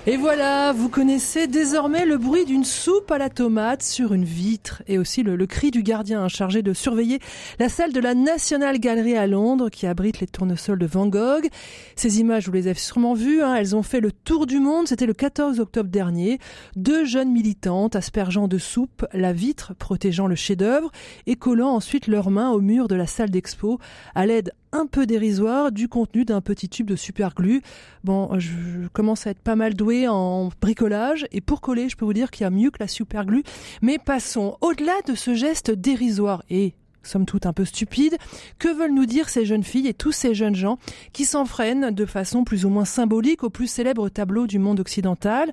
Et 0.05 0.17
voilà, 0.17 0.74
vous 0.74 0.89
connaissez 0.89 1.48
désormais 1.48 2.05
le 2.05 2.17
bruit 2.17 2.43
d'une 2.43 2.65
soupe 2.65 3.10
à 3.10 3.17
la 3.17 3.29
tomate 3.29 3.81
sur 3.81 4.13
une 4.13 4.25
vitre 4.25 4.83
et 4.86 4.98
aussi 4.98 5.24
le, 5.24 5.48
cri 5.48 5.72
du 5.72 5.81
gardien 5.81 6.27
chargé 6.27 6.62
de 6.62 6.74
surveiller 6.74 7.19
la 7.57 7.69
salle 7.69 7.93
de 7.93 8.01
la 8.01 8.13
National 8.13 8.79
Gallery 8.79 9.15
à 9.15 9.27
Londres 9.27 9.69
qui 9.69 9.88
abrite 9.88 10.19
les 10.19 10.27
tournesols 10.27 10.77
de 10.77 10.86
Van 10.88 11.07
Gogh. 11.07 11.48
Ces 11.95 12.19
images, 12.19 12.48
vous 12.48 12.51
les 12.51 12.67
avez 12.67 12.77
sûrement 12.77 13.13
vues, 13.13 13.41
hein, 13.41 13.55
elles 13.55 13.77
ont 13.77 13.81
fait 13.81 14.01
le 14.01 14.12
tour 14.12 14.45
du 14.45 14.60
monde. 14.60 14.89
C'était 14.89 15.05
le 15.05 15.13
14 15.13 15.62
octobre 15.62 15.89
dernier. 15.89 16.38
Deux 16.75 17.05
jeunes 17.05 17.31
militantes 17.31 17.95
aspergeant 17.95 18.50
de 18.50 18.57
soupe 18.57 19.05
la 19.13 19.31
vitre, 19.31 19.74
protégeant 19.74 20.27
le 20.27 20.36
chef-d'œuvre 20.36 20.91
et 21.27 21.38
collant 21.38 21.69
ensuite 21.69 22.07
leurs 22.07 22.29
mains 22.29 22.51
au 22.51 22.60
mur 22.60 22.89
de 22.89 22.95
la 22.95 23.07
salle 23.07 23.29
d'expo 23.29 23.79
à 24.15 24.25
l'aide 24.25 24.51
un 24.73 24.87
peu 24.87 25.05
dérisoire 25.05 25.71
du 25.71 25.87
contenu 25.87 26.25
d'un 26.25 26.41
petit 26.41 26.67
tube 26.67 26.87
de 26.87 26.95
superglue. 26.95 27.61
Bon, 28.03 28.37
je 28.39 28.87
commence 28.91 29.25
à 29.27 29.29
être 29.29 29.39
pas 29.39 29.55
mal 29.55 29.75
doué 29.75 30.07
en 30.07 30.49
bricolage 30.59 31.25
et 31.31 31.39
pour 31.39 31.61
coller, 31.61 31.87
je 31.87 31.95
peux 31.95 32.05
vous 32.05 32.13
dire 32.13 32.31
qu'il 32.31 32.43
y 32.43 32.47
a 32.47 32.49
mieux 32.49 32.71
que 32.71 32.79
la 32.79 32.87
superglue. 32.87 33.43
Mais 33.81 33.99
passons 33.99 34.57
au-delà 34.61 34.93
de 35.07 35.15
ce 35.15 35.33
geste 35.33 35.71
dérisoire 35.71 36.43
et 36.49 36.73
somme 37.03 37.25
toute 37.25 37.45
un 37.45 37.53
peu 37.53 37.65
stupide. 37.65 38.17
Que 38.59 38.73
veulent 38.73 38.93
nous 38.93 39.05
dire 39.05 39.29
ces 39.29 39.45
jeunes 39.45 39.63
filles 39.63 39.87
et 39.87 39.93
tous 39.93 40.11
ces 40.11 40.33
jeunes 40.33 40.55
gens 40.55 40.77
qui 41.11 41.25
s'enfreignent 41.25 41.91
de 41.91 42.05
façon 42.05 42.43
plus 42.43 42.65
ou 42.65 42.69
moins 42.69 42.85
symbolique 42.85 43.43
au 43.43 43.49
plus 43.49 43.67
célèbre 43.67 44.09
tableau 44.09 44.47
du 44.47 44.59
monde 44.59 44.79
occidental? 44.79 45.51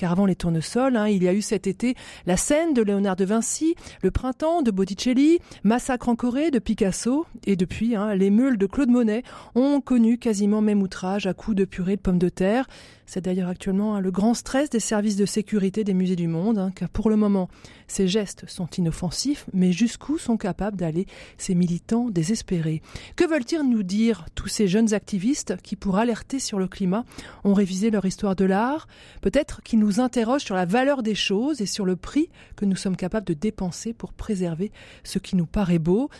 Car 0.00 0.12
avant 0.12 0.24
les 0.24 0.34
tournesols, 0.34 0.96
hein, 0.96 1.08
il 1.08 1.22
y 1.22 1.28
a 1.28 1.34
eu 1.34 1.42
cet 1.42 1.66
été 1.66 1.94
la 2.24 2.38
scène 2.38 2.72
de 2.72 2.80
Léonard 2.80 3.16
de 3.16 3.26
Vinci, 3.26 3.74
le 4.02 4.10
printemps 4.10 4.62
de 4.62 4.70
Botticelli, 4.70 5.40
Massacre 5.62 6.08
en 6.08 6.16
Corée 6.16 6.50
de 6.50 6.58
Picasso, 6.58 7.26
et 7.44 7.54
depuis, 7.54 7.96
hein, 7.96 8.14
les 8.14 8.30
meules 8.30 8.56
de 8.56 8.64
Claude 8.64 8.88
Monet 8.88 9.24
ont 9.54 9.82
connu 9.82 10.16
quasiment 10.16 10.62
même 10.62 10.80
outrage 10.80 11.26
à 11.26 11.34
coups 11.34 11.54
de 11.54 11.66
purée 11.66 11.96
de 11.96 12.00
pommes 12.00 12.18
de 12.18 12.30
terre. 12.30 12.66
C'est 13.04 13.24
d'ailleurs 13.24 13.48
actuellement 13.48 13.96
hein, 13.96 14.00
le 14.00 14.12
grand 14.12 14.34
stress 14.34 14.70
des 14.70 14.78
services 14.78 15.16
de 15.16 15.26
sécurité 15.26 15.82
des 15.82 15.94
musées 15.94 16.14
du 16.14 16.28
monde, 16.28 16.70
car 16.76 16.88
pour 16.88 17.10
le 17.10 17.16
moment, 17.16 17.48
ces 17.88 18.06
gestes 18.06 18.44
sont 18.48 18.68
inoffensifs, 18.68 19.46
mais 19.52 19.72
jusqu'où 19.72 20.16
sont 20.16 20.36
capables 20.36 20.76
d'aller 20.76 21.06
ces 21.36 21.56
militants 21.56 22.08
désespérés? 22.08 22.82
Que 23.16 23.28
veulent-ils 23.28 23.68
nous 23.68 23.82
dire 23.82 24.26
tous 24.36 24.46
ces 24.46 24.68
jeunes 24.68 24.94
activistes 24.94 25.56
qui, 25.60 25.74
pour 25.74 25.98
alerter 25.98 26.38
sur 26.38 26.60
le 26.60 26.68
climat, 26.68 27.04
ont 27.42 27.52
révisé 27.52 27.90
leur 27.90 28.04
histoire 28.04 28.36
de 28.36 28.44
l'art? 28.44 28.86
Peut-être 29.22 29.60
qu'ils 29.64 29.80
nous 29.80 29.89
interrogent 29.98 30.44
sur 30.44 30.54
la 30.54 30.66
valeur 30.66 31.02
des 31.02 31.16
choses 31.16 31.60
et 31.60 31.66
sur 31.66 31.84
le 31.84 31.96
prix 31.96 32.28
que 32.54 32.64
nous 32.64 32.76
sommes 32.76 32.96
capables 32.96 33.26
de 33.26 33.34
dépenser 33.34 33.92
pour 33.92 34.12
préserver 34.12 34.70
ce 35.02 35.18
qui 35.18 35.34
nous 35.34 35.46
paraît 35.46 35.80
beau. 35.80 36.10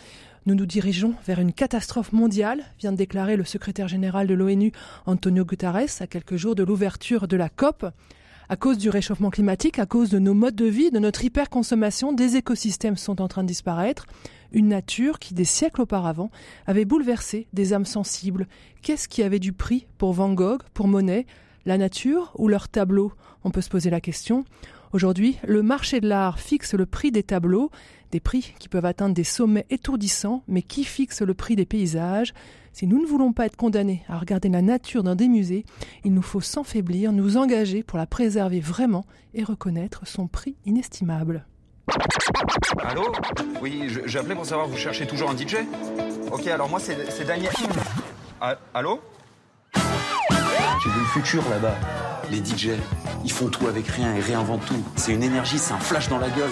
Nous 0.47 0.55
nous 0.55 0.65
dirigeons 0.65 1.13
vers 1.27 1.39
une 1.39 1.53
catastrophe 1.53 2.11
mondiale, 2.11 2.63
vient 2.79 2.91
de 2.91 2.97
déclarer 2.97 3.37
le 3.37 3.45
secrétaire 3.45 3.87
général 3.87 4.25
de 4.25 4.33
l'ONU 4.33 4.71
Antonio 5.05 5.45
Guterres 5.45 6.01
à 6.01 6.07
quelques 6.07 6.35
jours 6.35 6.55
de 6.55 6.63
l'ouverture 6.63 7.27
de 7.27 7.37
la 7.37 7.47
COP. 7.47 7.85
À 8.49 8.55
cause 8.57 8.77
du 8.77 8.89
réchauffement 8.89 9.29
climatique, 9.29 9.79
à 9.79 9.85
cause 9.85 10.09
de 10.09 10.19
nos 10.19 10.33
modes 10.33 10.55
de 10.55 10.65
vie, 10.65 10.91
de 10.91 10.99
notre 10.99 11.23
hyperconsommation, 11.23 12.11
des 12.11 12.35
écosystèmes 12.35 12.97
sont 12.97 13.21
en 13.21 13.29
train 13.29 13.43
de 13.43 13.47
disparaître. 13.47 14.07
Une 14.51 14.67
nature 14.67 15.19
qui, 15.19 15.33
des 15.33 15.45
siècles 15.45 15.83
auparavant, 15.83 16.31
avait 16.67 16.83
bouleversé 16.83 17.47
des 17.53 17.71
âmes 17.71 17.85
sensibles. 17.85 18.47
Qu'est-ce 18.81 19.07
qui 19.07 19.23
avait 19.23 19.39
du 19.39 19.53
prix 19.53 19.87
pour 19.97 20.11
Van 20.11 20.33
Gogh, 20.33 20.63
pour 20.73 20.89
Monet? 20.89 21.27
La 21.65 21.77
nature 21.77 22.31
ou 22.35 22.47
leur 22.47 22.69
tableau 22.69 23.11
On 23.43 23.51
peut 23.51 23.61
se 23.61 23.69
poser 23.69 23.89
la 23.89 24.01
question. 24.01 24.45
Aujourd'hui, 24.93 25.37
le 25.47 25.61
marché 25.61 26.01
de 26.01 26.07
l'art 26.07 26.39
fixe 26.39 26.73
le 26.73 26.85
prix 26.85 27.11
des 27.11 27.23
tableaux, 27.23 27.69
des 28.11 28.19
prix 28.19 28.53
qui 28.59 28.67
peuvent 28.67 28.85
atteindre 28.85 29.13
des 29.13 29.23
sommets 29.23 29.65
étourdissants, 29.69 30.43
mais 30.47 30.63
qui 30.63 30.83
fixent 30.83 31.21
le 31.21 31.33
prix 31.33 31.55
des 31.55 31.65
paysages 31.65 32.33
Si 32.73 32.87
nous 32.87 32.99
ne 32.99 33.05
voulons 33.05 33.31
pas 33.31 33.45
être 33.45 33.55
condamnés 33.55 34.03
à 34.09 34.17
regarder 34.17 34.49
la 34.49 34.61
nature 34.61 35.03
dans 35.03 35.15
des 35.15 35.27
musées, 35.27 35.65
il 36.03 36.13
nous 36.13 36.21
faut 36.21 36.41
s'enfaiblir, 36.41 37.13
nous 37.13 37.37
engager 37.37 37.83
pour 37.83 37.99
la 37.99 38.07
préserver 38.07 38.59
vraiment 38.59 39.05
et 39.33 39.43
reconnaître 39.43 40.07
son 40.07 40.27
prix 40.27 40.55
inestimable. 40.65 41.45
Allô? 42.79 43.03
Oui, 43.61 43.83
appelé 44.15 44.35
pour 44.35 44.45
savoir, 44.45 44.67
vous 44.67 44.77
cherchez 44.77 45.05
toujours 45.05 45.29
un 45.29 45.37
DJ 45.37 45.57
Ok, 46.31 46.47
alors 46.47 46.69
moi 46.69 46.79
c'est 46.79 47.25
Daniel. 47.25 47.51
Ah, 48.41 48.57
allô? 48.73 48.99
J'ai 50.83 50.89
vu 50.89 50.99
le 50.99 51.05
futur 51.05 51.43
là-bas. 51.49 51.75
Les 52.31 52.37
DJ, 52.43 52.69
ils 53.23 53.31
font 53.31 53.47
tout 53.47 53.67
avec 53.67 53.87
rien 53.87 54.15
et 54.15 54.19
réinventent 54.19 54.65
tout. 54.65 54.83
C'est 54.95 55.11
une 55.13 55.23
énergie, 55.23 55.59
c'est 55.59 55.73
un 55.73 55.79
flash 55.79 56.07
dans 56.09 56.17
la 56.17 56.29
gueule. 56.29 56.49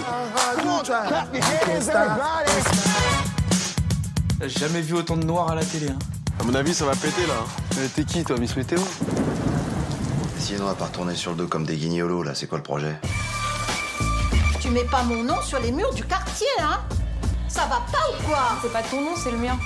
J'ai 4.42 4.50
jamais 4.60 4.82
vu 4.82 4.94
autant 4.96 5.18
de 5.18 5.26
noirs 5.26 5.52
à 5.52 5.56
la 5.56 5.64
télé. 5.66 5.90
Hein. 5.90 6.00
À 6.40 6.44
mon 6.44 6.54
avis, 6.54 6.74
ça 6.74 6.86
va 6.86 6.92
péter 6.94 7.26
là. 7.28 7.36
Euh, 7.78 7.88
T'es 7.96 8.04
qui 8.04 8.24
toi, 8.24 8.38
Miss 8.38 8.56
Météo? 8.56 8.80
Sinon, 10.38 10.64
on 10.64 10.68
va 10.68 10.76
pas 10.76 10.86
retourner 10.86 11.16
sur 11.16 11.32
le 11.32 11.38
dos 11.38 11.48
comme 11.48 11.66
des 11.66 11.76
guignolos 11.78 12.24
là. 12.24 12.36
C'est 12.36 12.48
quoi 12.48 12.58
le 12.58 12.64
projet? 12.64 12.96
Tu 14.62 14.70
mets 14.70 14.86
pas 14.86 15.04
mon 15.04 15.24
nom 15.24 15.42
sur 15.42 15.60
les 15.60 15.72
murs 15.72 15.94
du 15.94 16.04
quartier, 16.04 16.48
hein? 16.62 16.80
Ça 17.48 17.62
va 17.62 17.82
pas 17.92 18.04
ou 18.12 18.24
quoi? 18.28 18.40
C'est 18.62 18.72
pas 18.72 18.84
ton 18.84 19.02
nom, 19.02 19.12
c'est 19.22 19.32
le 19.32 19.38
mien. 19.38 19.58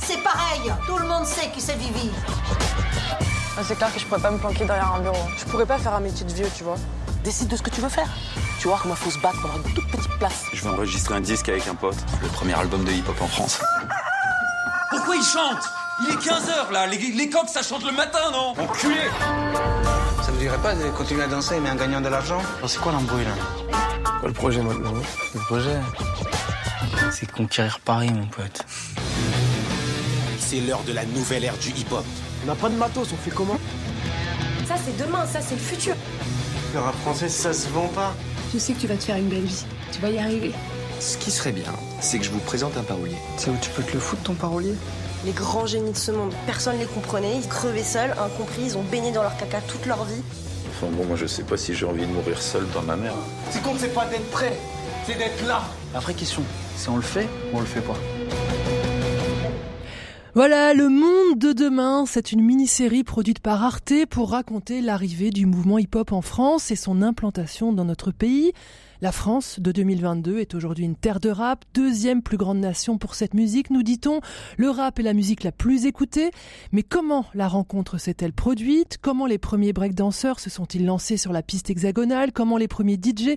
C'est 0.00 0.22
pareil. 0.22 0.72
Tout 0.86 0.98
le 0.98 1.06
monde 1.06 1.24
sait 1.26 1.50
qui 1.50 1.60
c'est 1.60 1.76
Vivi. 1.76 2.10
Ah, 3.56 3.62
c'est 3.66 3.76
clair 3.76 3.92
que 3.92 3.98
je 3.98 4.06
pourrais 4.06 4.20
pas 4.20 4.30
me 4.30 4.38
planquer 4.38 4.64
derrière 4.64 4.94
un 4.94 5.00
bureau. 5.00 5.16
Je 5.36 5.44
pourrais 5.44 5.66
pas 5.66 5.78
faire 5.78 5.94
un 5.94 6.00
métier 6.00 6.24
de 6.24 6.32
vieux, 6.32 6.48
tu 6.56 6.64
vois. 6.64 6.76
Décide 7.24 7.48
de 7.48 7.56
ce 7.56 7.62
que 7.62 7.70
tu 7.70 7.80
veux 7.80 7.88
faire. 7.88 8.08
Tu 8.60 8.68
vois 8.68 8.78
comment 8.80 8.94
il 8.94 9.04
faut 9.04 9.10
se 9.10 9.18
battre 9.18 9.40
pour 9.40 9.50
avoir 9.50 9.66
une 9.66 9.74
toute 9.74 9.88
petite 9.90 10.18
place. 10.18 10.44
Je 10.52 10.62
vais 10.62 10.70
enregistrer 10.70 11.14
un 11.16 11.20
disque 11.20 11.48
avec 11.48 11.66
un 11.66 11.74
pote. 11.74 11.96
Le 12.22 12.28
premier 12.28 12.54
album 12.54 12.84
de 12.84 12.92
hip-hop 12.92 13.20
en 13.20 13.26
France. 13.26 13.60
Pourquoi 14.90 15.16
il 15.16 15.22
chante? 15.24 15.62
Il 16.00 16.10
est 16.10 16.16
15h 16.18 16.70
là, 16.72 16.86
les, 16.86 16.96
les 16.96 17.28
coqs 17.28 17.48
ça 17.48 17.60
chante 17.62 17.84
le 17.84 17.90
matin, 17.90 18.30
non? 18.30 18.50
Enculé 18.56 19.00
Ça 20.22 20.30
vous 20.30 20.38
dirait 20.38 20.58
pas 20.58 20.74
de 20.76 20.88
continuer 20.90 21.24
à 21.24 21.26
danser 21.26 21.58
mais 21.60 21.70
en 21.70 21.74
gagnant 21.74 22.00
de 22.00 22.08
l'argent? 22.08 22.40
C'est 22.68 22.80
quoi 22.80 22.92
l'embrouille 22.92 23.24
là? 23.24 23.32
Quoi 24.20 24.28
le 24.28 24.32
projet 24.34 24.62
maintenant 24.62 24.92
Le 25.34 25.40
projet? 25.40 25.76
C'est 27.10 27.26
de 27.26 27.32
conquérir 27.32 27.80
Paris, 27.80 28.10
mon 28.12 28.26
pote. 28.26 28.64
C'est 30.50 30.60
l'heure 30.60 30.82
de 30.84 30.94
la 30.94 31.04
nouvelle 31.04 31.44
ère 31.44 31.58
du 31.58 31.68
hip-hop. 31.68 32.06
On 32.42 32.46
n'a 32.46 32.54
pas 32.54 32.70
de 32.70 32.74
matos, 32.74 33.12
on 33.12 33.16
fait 33.16 33.30
comment 33.30 33.58
Ça, 34.66 34.76
c'est 34.82 34.96
demain, 34.96 35.26
ça, 35.26 35.42
c'est 35.42 35.56
le 35.56 35.60
futur. 35.60 35.94
Le 36.72 36.80
rap 36.80 36.94
français, 37.02 37.28
ça 37.28 37.52
se 37.52 37.68
vend 37.68 37.88
pas. 37.88 38.14
Je 38.54 38.58
sais 38.58 38.72
que 38.72 38.80
tu 38.80 38.86
vas 38.86 38.96
te 38.96 39.04
faire 39.04 39.16
une 39.16 39.28
belle 39.28 39.44
vie. 39.44 39.66
Tu 39.92 40.00
vas 40.00 40.08
y 40.08 40.18
arriver. 40.18 40.52
Ce 41.00 41.18
qui 41.18 41.30
serait 41.30 41.52
bien, 41.52 41.74
c'est 42.00 42.18
que 42.18 42.24
je 42.24 42.30
vous 42.30 42.38
présente 42.38 42.78
un 42.78 42.82
parolier. 42.82 43.18
C'est 43.36 43.50
où 43.50 43.56
tu 43.60 43.68
peux 43.68 43.82
te 43.82 43.92
le 43.92 43.98
foutre 44.00 44.22
ton 44.22 44.32
parolier 44.32 44.72
Les 45.26 45.32
grands 45.32 45.66
génies 45.66 45.92
de 45.92 45.98
ce 45.98 46.12
monde, 46.12 46.32
personne 46.46 46.76
ne 46.76 46.80
les 46.80 46.86
comprenait. 46.86 47.36
Ils 47.36 47.46
crevaient 47.46 47.84
seuls, 47.84 48.12
incompris, 48.12 48.62
ils 48.62 48.78
ont 48.78 48.84
baigné 48.84 49.12
dans 49.12 49.22
leur 49.22 49.36
caca 49.36 49.60
toute 49.60 49.84
leur 49.84 50.02
vie. 50.04 50.22
Enfin 50.70 50.86
bon, 50.90 51.04
moi 51.04 51.18
je 51.18 51.26
sais 51.26 51.42
pas 51.42 51.58
si 51.58 51.74
j'ai 51.74 51.84
envie 51.84 52.06
de 52.06 52.10
mourir 52.10 52.40
seul 52.40 52.66
dans 52.72 52.80
ma 52.80 52.96
mère. 52.96 53.12
Ce 53.50 53.58
qui 53.58 53.62
compte, 53.62 53.76
c'est 53.80 53.92
pas 53.92 54.06
d'être 54.06 54.30
prêt, 54.30 54.58
c'est 55.06 55.18
d'être 55.18 55.46
là. 55.46 55.60
La 55.92 56.00
vraie 56.00 56.14
question, 56.14 56.42
c'est 56.74 56.88
on 56.88 56.96
le 56.96 57.02
fait 57.02 57.28
ou 57.52 57.58
on 57.58 57.60
le 57.60 57.66
fait 57.66 57.82
pas? 57.82 57.96
Voilà, 60.38 60.72
Le 60.72 60.88
Monde 60.88 61.36
de 61.36 61.52
demain, 61.52 62.04
c'est 62.06 62.30
une 62.30 62.42
mini-série 62.42 63.02
produite 63.02 63.40
par 63.40 63.64
Arte 63.64 64.06
pour 64.08 64.30
raconter 64.30 64.80
l'arrivée 64.80 65.30
du 65.30 65.46
mouvement 65.46 65.80
hip-hop 65.80 66.12
en 66.12 66.22
France 66.22 66.70
et 66.70 66.76
son 66.76 67.02
implantation 67.02 67.72
dans 67.72 67.84
notre 67.84 68.12
pays. 68.12 68.52
La 69.00 69.12
France 69.12 69.60
de 69.60 69.70
2022 69.70 70.40
est 70.40 70.56
aujourd'hui 70.56 70.84
une 70.84 70.96
terre 70.96 71.20
de 71.20 71.30
rap, 71.30 71.64
deuxième 71.72 72.20
plus 72.20 72.36
grande 72.36 72.58
nation 72.58 72.98
pour 72.98 73.14
cette 73.14 73.32
musique, 73.32 73.70
nous 73.70 73.84
dit-on. 73.84 74.20
Le 74.56 74.70
rap 74.70 74.98
est 74.98 75.04
la 75.04 75.14
musique 75.14 75.44
la 75.44 75.52
plus 75.52 75.86
écoutée. 75.86 76.32
Mais 76.72 76.82
comment 76.82 77.24
la 77.32 77.46
rencontre 77.46 77.98
s'est-elle 77.98 78.32
produite? 78.32 78.98
Comment 79.00 79.26
les 79.26 79.38
premiers 79.38 79.72
breakdancers 79.72 80.40
se 80.40 80.50
sont-ils 80.50 80.84
lancés 80.84 81.16
sur 81.16 81.32
la 81.32 81.42
piste 81.42 81.70
hexagonale? 81.70 82.32
Comment 82.32 82.56
les 82.56 82.66
premiers 82.66 82.96
DJ 82.96 83.36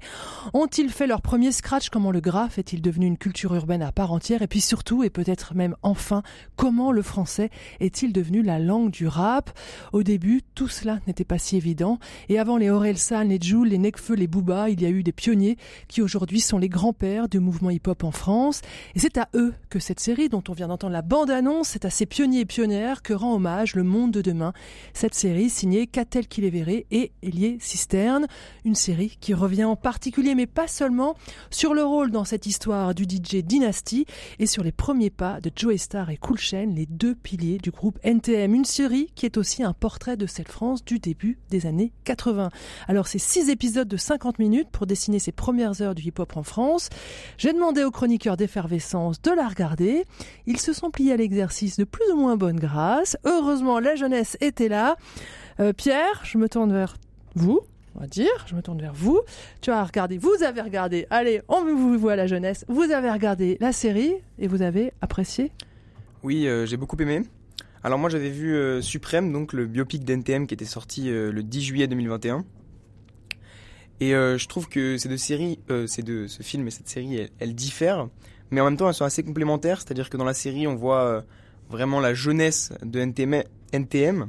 ont-ils 0.56 0.90
fait 0.90 1.06
leur 1.06 1.22
premier 1.22 1.52
scratch? 1.52 1.90
Comment 1.90 2.10
le 2.10 2.22
graphe 2.22 2.58
est-il 2.58 2.82
devenu 2.82 3.06
une 3.06 3.20
culture 3.20 3.54
urbaine 3.54 3.84
à 3.84 3.92
part 3.92 4.14
entière? 4.14 4.42
Et 4.42 4.48
puis 4.48 4.62
surtout, 4.62 5.04
et 5.04 5.12
peut-être 5.12 5.54
même 5.54 5.76
enfin, 5.84 6.24
comment 6.56 6.92
le 6.92 7.04
français 7.04 7.52
est-il 7.80 8.14
devenu 8.14 8.42
la 8.42 8.58
langue 8.58 8.90
du 8.90 9.06
rap? 9.06 9.52
Au 9.94 10.02
début, 10.02 10.42
tout 10.56 10.70
cela 10.70 11.02
n'était 11.06 11.24
pas 11.24 11.38
si 11.38 11.56
évident. 11.56 12.00
Et 12.30 12.40
avant 12.40 12.58
les 12.58 12.72
Orelsan, 12.72 13.26
les 13.26 13.40
Jules, 13.40 13.68
les 13.68 13.78
Necfeu, 13.78 14.16
les 14.16 14.26
Booba, 14.26 14.72
il 14.72 14.82
y 14.82 14.88
a 14.88 14.90
eu 14.90 15.04
des 15.04 15.12
pionniers 15.12 15.51
qui 15.88 16.02
aujourd'hui 16.02 16.40
sont 16.40 16.58
les 16.58 16.70
grands-pères 16.70 17.30
du 17.30 17.40
mouvement 17.40 17.70
hip-hop 17.70 18.04
en 18.04 18.12
France. 18.12 18.62
Et 18.96 19.00
c'est 19.00 19.18
à 19.18 19.30
eux 19.36 19.54
que 19.70 19.80
cette 19.80 20.00
série, 20.00 20.30
dont 20.30 20.44
on 20.50 20.54
vient 20.54 20.68
d'entendre 20.68 20.94
la 20.94 21.02
bande-annonce, 21.02 21.70
c'est 21.70 21.86
à 21.86 21.90
ces 21.90 22.06
pionniers 22.06 22.42
et 22.42 22.46
pionnières 22.46 23.02
que 23.02 23.14
rend 23.14 23.36
hommage 23.36 23.76
Le 23.76 23.84
Monde 23.84 24.12
de 24.12 24.22
demain. 24.22 24.54
Cette 24.94 25.16
série 25.16 25.50
signée 25.50 25.88
Catel 25.88 26.28
Kiléveré 26.28 26.86
et 26.92 27.12
Elie 27.24 27.58
Cisterne. 27.60 28.28
Une 28.66 28.76
série 28.76 29.18
qui 29.20 29.34
revient 29.34 29.64
en 29.64 29.76
particulier, 29.76 30.36
mais 30.36 30.48
pas 30.48 30.68
seulement, 30.68 31.16
sur 31.50 31.74
le 31.74 31.84
rôle 31.84 32.12
dans 32.12 32.26
cette 32.26 32.46
histoire 32.46 32.96
du 32.96 33.04
DJ 33.04 33.44
Dynasty 33.44 34.06
et 34.40 34.46
sur 34.46 34.64
les 34.64 34.72
premiers 34.72 35.10
pas 35.10 35.42
de 35.42 35.52
Joe 35.56 35.78
Star 35.78 36.10
et 36.10 36.18
Cool 36.18 36.38
Chain, 36.38 36.74
les 36.76 36.86
deux 36.86 37.16
piliers 37.16 37.58
du 37.58 37.72
groupe 37.72 38.00
NTM. 38.04 38.54
Une 38.54 38.66
série 38.66 39.12
qui 39.16 39.26
est 39.26 39.38
aussi 39.38 39.64
un 39.64 39.74
portrait 39.74 40.18
de 40.18 40.26
cette 40.26 40.50
France 40.50 40.84
du 40.84 41.00
début 41.00 41.38
des 41.50 41.66
années 41.66 41.92
80. 42.04 42.50
Alors 42.88 43.08
c'est 43.08 43.20
six 43.20 43.50
épisodes 43.50 43.88
de 43.88 43.98
50 43.98 44.40
minutes 44.40 44.70
pour 44.72 44.86
dessiner 44.86 45.20
ces 45.20 45.32
premières 45.42 45.82
heures 45.82 45.96
du 45.96 46.04
hip-hop 46.04 46.38
en 46.38 46.44
France. 46.44 46.90
J'ai 47.40 47.52
demandé 47.52 47.84
aux 47.84 47.90
chroniqueurs 47.90 48.38
d'effervescence 48.38 49.20
de 49.24 49.32
la 49.32 49.48
regarder. 49.48 50.06
Ils 50.46 50.60
se 50.60 50.72
sont 50.72 50.92
pliés 50.92 51.14
à 51.14 51.18
l'exercice 51.18 51.78
de 51.78 51.84
plus 51.84 52.12
ou 52.12 52.16
moins 52.16 52.38
bonne 52.38 52.60
grâce. 52.60 53.18
Heureusement, 53.26 53.80
la 53.80 53.96
jeunesse 53.96 54.38
était 54.40 54.70
là. 54.70 54.98
Euh, 55.60 55.74
Pierre, 55.74 56.22
je 56.24 56.38
me 56.38 56.48
tourne 56.48 56.72
vers 56.72 56.96
vous. 57.34 57.62
On 57.96 58.02
va 58.02 58.08
dire, 58.08 58.46
je 58.46 58.54
me 58.54 58.62
tourne 58.62 58.80
vers 58.80 58.94
vous. 58.94 59.20
Tu 59.62 59.72
as 59.72 59.84
regardé, 59.84 60.20
vous 60.20 60.44
avez 60.46 60.62
regardé. 60.62 61.08
Allez, 61.10 61.42
on 61.48 61.66
vous 61.66 61.98
voit 61.98 62.16
la 62.16 62.28
jeunesse. 62.28 62.64
Vous 62.68 62.92
avez 62.92 63.10
regardé 63.10 63.58
la 63.60 63.74
série 63.74 64.14
et 64.38 64.48
vous 64.48 64.62
avez 64.62 64.94
apprécié 65.02 65.52
Oui, 66.22 66.48
euh, 66.48 66.68
j'ai 66.68 66.78
beaucoup 66.78 66.98
aimé. 66.98 67.24
Alors 67.84 67.98
moi 67.98 68.12
j'avais 68.12 68.30
vu 68.30 68.54
euh, 68.54 68.80
Suprême, 68.80 69.34
donc 69.34 69.54
le 69.54 69.66
biopic 69.66 70.06
d'NTM 70.06 70.46
qui 70.46 70.54
était 70.54 70.66
sorti 70.66 71.10
euh, 71.10 71.32
le 71.32 71.42
10 71.42 71.62
juillet 71.62 71.88
2021. 71.88 72.46
Et 74.02 74.16
euh, 74.16 74.40
je 74.40 74.48
trouve 74.48 74.68
que 74.68 74.98
ces 74.98 75.08
deux 75.08 75.18
séries, 75.18 75.60
euh, 75.70 75.86
ces 75.86 76.02
deux, 76.02 76.28
ce 76.28 76.42
film 76.42 76.68
et 76.68 76.72
cette 76.72 76.90
série, 76.90 77.18
elles, 77.18 77.30
elles, 77.40 77.56
diffèrent, 77.56 78.10
mais 78.50 78.60
en 78.60 78.66
même 78.66 78.76
temps 78.76 78.88
elles 78.88 78.96
sont 78.96 79.06
assez 79.06 79.22
complémentaires. 79.22 79.80
C'est-à-dire 79.80 80.10
que 80.10 80.18
dans 80.18 80.26
la 80.26 80.34
série, 80.34 80.66
on 80.66 80.76
voit 80.76 81.04
euh, 81.04 81.22
vraiment 81.70 82.00
la 82.00 82.16
jeunesse 82.16 82.74
de 82.84 83.00
NTM, 83.00 83.44
NTM 83.72 84.28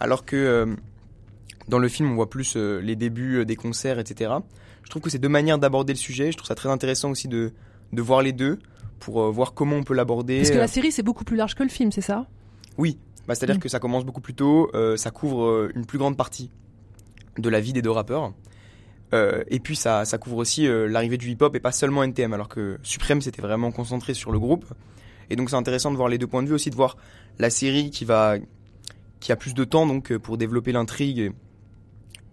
alors 0.00 0.24
que 0.26 0.34
euh, 0.34 0.66
dans 1.68 1.78
le 1.78 1.86
film, 1.86 2.10
on 2.10 2.16
voit 2.16 2.28
plus 2.28 2.56
les 2.56 2.96
débuts 2.96 3.46
des 3.46 3.54
concerts, 3.54 4.00
etc. 4.00 4.32
Je 4.82 4.90
trouve 4.90 5.00
que 5.00 5.08
c'est 5.08 5.20
deux 5.20 5.28
manières 5.30 5.58
d'aborder 5.58 5.92
le 5.92 5.98
sujet. 5.98 6.32
Je 6.32 6.36
trouve 6.36 6.48
ça 6.48 6.56
très 6.56 6.68
intéressant 6.68 7.10
aussi 7.10 7.28
de, 7.28 7.52
de 7.92 8.02
voir 8.02 8.20
les 8.20 8.32
deux 8.32 8.58
pour 8.98 9.30
voir 9.30 9.54
comment 9.54 9.76
on 9.76 9.84
peut 9.84 9.94
l'aborder. 9.94 10.38
Parce 10.38 10.50
que 10.50 10.58
la 10.58 10.68
série, 10.68 10.92
c'est 10.92 11.02
beaucoup 11.02 11.24
plus 11.24 11.36
large 11.36 11.54
que 11.54 11.62
le 11.62 11.70
film, 11.70 11.90
c'est 11.90 12.02
ça? 12.02 12.26
Oui, 12.76 12.98
bah, 13.26 13.34
c'est-à-dire 13.34 13.56
mmh. 13.56 13.60
que 13.60 13.68
ça 13.70 13.78
commence 13.78 14.04
beaucoup 14.04 14.20
plus 14.20 14.34
tôt, 14.34 14.70
ça 14.96 15.10
couvre 15.10 15.70
une 15.74 15.86
plus 15.86 15.98
grande 15.98 16.18
partie 16.18 16.50
de 17.38 17.48
la 17.48 17.60
vie 17.60 17.72
des 17.72 17.80
deux 17.80 17.90
rappeurs. 17.90 18.34
Euh, 19.12 19.44
et 19.48 19.60
puis 19.60 19.76
ça, 19.76 20.04
couvre 20.20 20.38
aussi 20.38 20.66
euh, 20.66 20.88
l'arrivée 20.88 21.18
du 21.18 21.30
hip-hop 21.30 21.54
et 21.54 21.60
pas 21.60 21.72
seulement 21.72 22.02
NTM, 22.02 22.32
alors 22.32 22.48
que 22.48 22.78
Supreme 22.82 23.20
c'était 23.20 23.42
vraiment 23.42 23.70
concentré 23.70 24.14
sur 24.14 24.32
le 24.32 24.38
groupe. 24.38 24.64
Et 25.30 25.36
donc 25.36 25.50
c'est 25.50 25.56
intéressant 25.56 25.90
de 25.90 25.96
voir 25.96 26.08
les 26.08 26.18
deux 26.18 26.26
points 26.26 26.42
de 26.42 26.48
vue 26.48 26.54
aussi, 26.54 26.70
de 26.70 26.74
voir 26.74 26.96
la 27.38 27.50
série 27.50 27.90
qui 27.90 28.04
a 28.10 29.36
plus 29.36 29.54
de 29.54 29.64
temps 29.64 29.86
donc 29.86 30.10
euh, 30.10 30.18
pour 30.18 30.36
développer 30.36 30.72
l'intrigue 30.72 31.32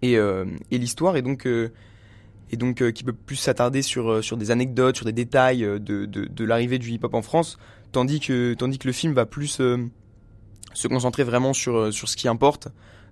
et, 0.02 0.18
l'histoire, 0.72 1.16
et 1.16 1.22
donc 1.22 1.46
qui 2.50 3.04
peut 3.04 3.12
plus 3.12 3.36
s'attarder 3.36 3.82
sur 3.82 4.36
des 4.36 4.50
anecdotes, 4.50 4.96
sur 4.96 5.06
des 5.06 5.12
détails 5.12 5.60
de 5.60 6.44
l'arrivée 6.44 6.80
du 6.80 6.90
hip-hop 6.90 7.14
en 7.14 7.22
France, 7.22 7.56
tandis 7.92 8.18
que 8.18 8.56
le 8.58 8.92
film 8.92 9.12
va 9.12 9.26
plus 9.26 9.62
se 10.74 10.88
concentrer 10.88 11.22
vraiment 11.22 11.52
sur 11.52 11.92
ce 11.92 12.16
qui 12.16 12.26
importe 12.26 12.66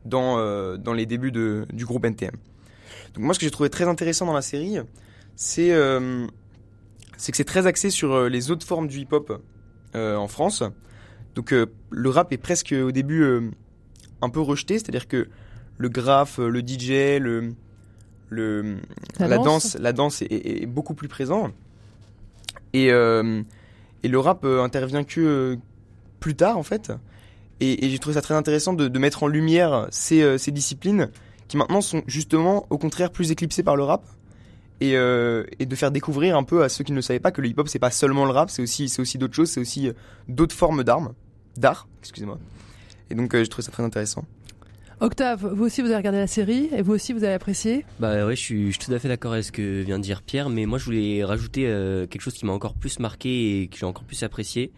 dans 0.05 0.93
les 0.93 1.07
débuts 1.07 1.31
du 1.31 1.85
groupe 1.85 2.05
NTM. 2.05 2.35
Donc 3.15 3.25
moi, 3.25 3.35
ce 3.35 3.39
que 3.39 3.45
j'ai 3.47 3.51
trouvé 3.51 3.71
très 3.71 3.85
intéressant 3.89 4.27
dans 4.27 4.33
la 4.33 4.43
série, 4.43 4.79
c'est 5.37 5.73
euh, 5.73 6.27
c'est 7.17 7.33
que 7.33 7.37
c'est 7.37 7.45
très 7.45 7.67
axé 7.67 7.91
sur 7.91 8.13
euh, 8.13 8.29
les 8.29 8.51
autres 8.51 8.67
formes 8.67 8.89
du 8.89 8.99
hip-hop 9.01 9.43
euh, 9.95 10.17
en 10.17 10.29
France. 10.29 10.63
Donc 11.35 11.53
euh, 11.53 11.67
le 11.91 12.09
rap 12.11 12.33
est 12.33 12.39
presque 12.39 12.73
au 12.77 12.93
début 12.93 13.25
un 14.23 14.29
peu 14.29 14.41
rejeté, 14.41 14.79
c'est-à-dire 14.79 15.09
que 15.09 15.29
le 15.79 15.89
graphe, 15.89 16.39
le 16.39 16.61
DJ, 16.61 17.19
le 17.21 17.55
le 18.29 18.77
La 19.19 19.27
la, 19.29 19.37
danse. 19.39 19.45
danse, 19.45 19.77
la 19.81 19.93
danse 19.93 20.23
est, 20.23 20.27
est- 20.27 20.63
est 20.63 20.67
beaucoup 20.67 20.95
plus 20.95 21.09
présent. 21.09 21.51
Et 22.73 22.87
et 24.03 24.09
le 24.09 24.19
rap 24.19 24.45
intervient 24.45 25.05
que 25.05 25.59
plus 26.21 26.35
tard 26.37 26.57
en 26.59 26.63
fait. 26.63 26.93
Et, 27.61 27.85
et 27.85 27.91
j'ai 27.91 27.99
trouvé 27.99 28.15
ça 28.15 28.23
très 28.23 28.35
intéressant 28.35 28.73
de, 28.73 28.89
de 28.89 28.99
mettre 28.99 29.23
en 29.23 29.27
lumière 29.27 29.87
ces, 29.91 30.39
ces 30.39 30.51
disciplines 30.51 31.11
qui 31.51 31.57
maintenant 31.57 31.81
sont 31.81 32.03
justement 32.07 32.65
au 32.71 32.79
contraire 32.79 33.11
plus 33.11 33.33
éclipsées 33.33 33.65
par 33.65 33.75
le 33.75 33.83
rap 33.83 34.05
et, 34.81 34.97
euh, 34.97 35.45
de 35.59 35.75
faire 35.75 35.91
découvrir 35.91 36.37
un 36.37 36.45
peu 36.45 36.63
à 36.63 36.69
ceux 36.69 36.85
qui 36.85 36.93
ne 36.93 37.01
savaient 37.01 37.19
pas 37.19 37.33
que 37.33 37.41
le 37.41 37.49
hip-hop 37.49 37.69
c'est 37.69 37.81
pas 37.81 37.91
seulement 37.91 38.25
le 38.25 38.31
rap, 38.31 38.51
c'est 38.51 38.63
aussi 38.63 38.89
c'est 38.89 39.03
aussi 39.03 39.19
d'autres 39.19 39.35
choses, 39.35 39.51
c'est 39.51 39.61
aussi 39.61 39.89
euh, 39.89 39.93
d'autres 40.29 40.55
formes 40.55 40.85
d'armes, 40.85 41.13
d'art, 41.57 41.89
excusez-moi. 42.03 42.39
Et 43.11 43.17
donc 43.17 43.35
euh, 43.35 43.43
j'ai 43.43 43.49
trouvé 43.49 43.65
ça 43.65 43.73
très 43.73 43.83
intéressant. 43.83 44.25
Octave, 45.03 45.47
vous 45.55 45.65
aussi 45.65 45.81
vous 45.81 45.87
avez 45.89 45.97
regardé 45.97 46.19
la 46.19 46.27
série 46.27 46.69
et 46.77 46.83
vous 46.83 46.93
aussi 46.93 47.15
vous 47.15 47.25
avez 47.25 47.33
apprécié? 47.33 47.87
Bah 48.01 48.27
ouais, 48.27 48.37
je 48.37 48.41
suis, 48.41 48.67
je 48.71 48.79
suis 48.79 48.87
tout 48.87 48.93
à 48.93 48.99
fait 48.99 49.09
d'accord 49.09 49.33
avec 49.33 49.45
ce 49.47 49.53
que 49.53 49.81
vient 49.83 49.99
de 49.99 50.03
dire 50.05 50.21
Pierre, 50.21 50.51
mais 50.51 50.67
moi 50.67 50.79
je 50.79 50.85
voulais 50.85 51.25
rajouter 51.25 51.65
euh, 51.67 52.07
quelque 52.07 52.21
chose 52.21 52.35
qui 52.35 52.45
m'a 52.45 52.53
encore 52.53 52.75
plus 52.75 52.99
marqué 52.99 53.63
et 53.63 53.69
que 53.69 53.79
j'ai 53.79 53.87
encore 53.87 54.05
plus 54.05 54.23
apprécié. 54.25 54.73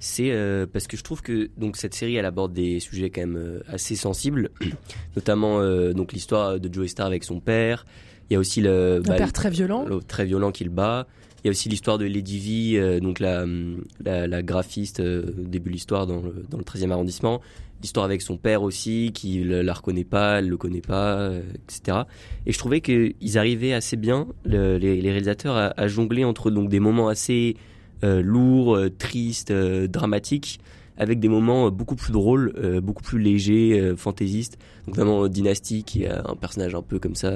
C'est 0.00 0.32
euh, 0.32 0.66
parce 0.66 0.88
que 0.88 0.96
je 0.96 1.04
trouve 1.04 1.22
que 1.22 1.48
donc 1.56 1.76
cette 1.76 1.94
série 1.94 2.16
elle 2.16 2.24
aborde 2.26 2.52
des 2.52 2.80
sujets 2.80 3.10
quand 3.10 3.20
même 3.20 3.36
euh, 3.36 3.60
assez 3.68 3.94
sensibles, 3.94 4.50
notamment 5.16 5.60
euh, 5.60 5.92
donc 5.92 6.12
l'histoire 6.12 6.58
de 6.58 6.72
Joey 6.74 6.88
Star 6.88 7.06
avec 7.06 7.22
son 7.22 7.38
père. 7.38 7.86
Il 8.30 8.34
y 8.34 8.36
a 8.36 8.40
aussi 8.40 8.60
le, 8.60 9.00
Un 9.08 9.14
père 9.16 9.32
très 9.32 9.48
violent. 9.50 9.84
le- 9.88 10.00
très 10.02 10.24
violent 10.24 10.50
qui 10.50 10.64
le 10.64 10.70
bat. 10.70 11.06
Il 11.44 11.46
y 11.46 11.48
a 11.48 11.52
aussi 11.52 11.68
l'histoire 11.68 11.98
de 11.98 12.04
Lady 12.04 12.72
V, 12.74 12.80
euh, 12.80 12.98
donc 12.98 13.20
la, 13.20 13.46
la, 14.04 14.26
la 14.26 14.42
graphiste 14.42 14.98
euh, 14.98 15.22
au 15.38 15.42
début 15.46 15.68
de 15.70 15.74
l'histoire 15.74 16.04
dans 16.08 16.20
le, 16.20 16.44
dans 16.50 16.58
le 16.58 16.64
13e 16.64 16.90
arrondissement. 16.90 17.40
L'histoire 17.80 18.04
avec 18.04 18.22
son 18.22 18.36
père 18.36 18.62
aussi, 18.62 19.12
qui 19.14 19.44
la 19.44 19.72
reconnaît 19.72 20.04
pas, 20.04 20.38
elle 20.38 20.48
le 20.48 20.56
connaît 20.56 20.80
pas, 20.80 21.16
euh, 21.18 21.42
etc. 21.64 21.98
Et 22.46 22.52
je 22.52 22.58
trouvais 22.58 22.80
qu'ils 22.80 23.38
arrivaient 23.38 23.72
assez 23.72 23.96
bien, 23.96 24.26
le- 24.44 24.78
les, 24.78 25.00
réalisateurs, 25.00 25.72
à, 25.76 25.88
jongler 25.88 26.24
entre 26.24 26.50
donc 26.50 26.68
des 26.68 26.80
moments 26.80 27.08
assez 27.08 27.56
euh, 28.02 28.20
lourds, 28.20 28.74
euh, 28.74 28.90
tristes, 28.90 29.52
dramatiques, 29.52 30.58
avec 30.96 31.20
des 31.20 31.28
moments 31.28 31.70
beaucoup 31.70 31.94
plus 31.94 32.12
drôles, 32.12 32.52
beaucoup 32.82 33.04
plus 33.04 33.20
légers, 33.20 33.92
fantaisistes. 33.96 34.58
Donc 34.86 34.96
notamment 34.96 35.28
Dynasty, 35.28 35.84
qui 35.84 36.02
est 36.02 36.10
un 36.10 36.34
personnage 36.34 36.74
un 36.74 36.82
peu 36.82 36.98
comme 36.98 37.14
ça, 37.14 37.30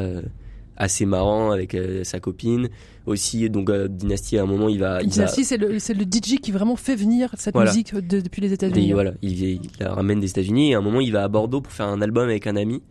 assez 0.82 1.06
marrant 1.06 1.50
avec 1.52 1.74
euh, 1.74 2.02
sa 2.04 2.18
copine. 2.20 2.68
Aussi, 3.06 3.48
donc 3.50 3.68
euh, 3.70 3.88
Dynasty, 3.88 4.38
à 4.38 4.42
un 4.42 4.46
moment, 4.46 4.68
il 4.68 4.78
va... 4.78 5.02
Dynasty, 5.02 5.44
c'est 5.44 5.56
le, 5.56 5.78
c'est 5.78 5.94
le 5.94 6.04
DJ 6.04 6.38
qui 6.40 6.52
vraiment 6.52 6.76
fait 6.76 6.94
venir 6.96 7.30
cette 7.36 7.54
Voilà. 7.54 7.70
musique 7.70 7.94
de- 7.94 8.20
depuis 8.20 8.40
les 8.42 8.52
États-Unis. 8.52 8.92
voilà, 8.92 9.12
il, 9.22 9.42
il 9.42 9.60
la 9.80 9.94
ramène 9.94 10.20
des 10.20 10.30
États-Unis 10.30 10.70
et 10.70 10.74
à 10.74 10.78
un 10.78 10.82
moment 10.82 11.00
il 11.00 11.12
va 11.12 11.24
à 11.24 11.28
Bordeaux 11.28 11.60
pour 11.60 11.72
faire 11.72 11.86
un 11.86 12.00
album 12.00 12.24
avec 12.28 12.46
un 12.46 12.56
ami. 12.56 12.82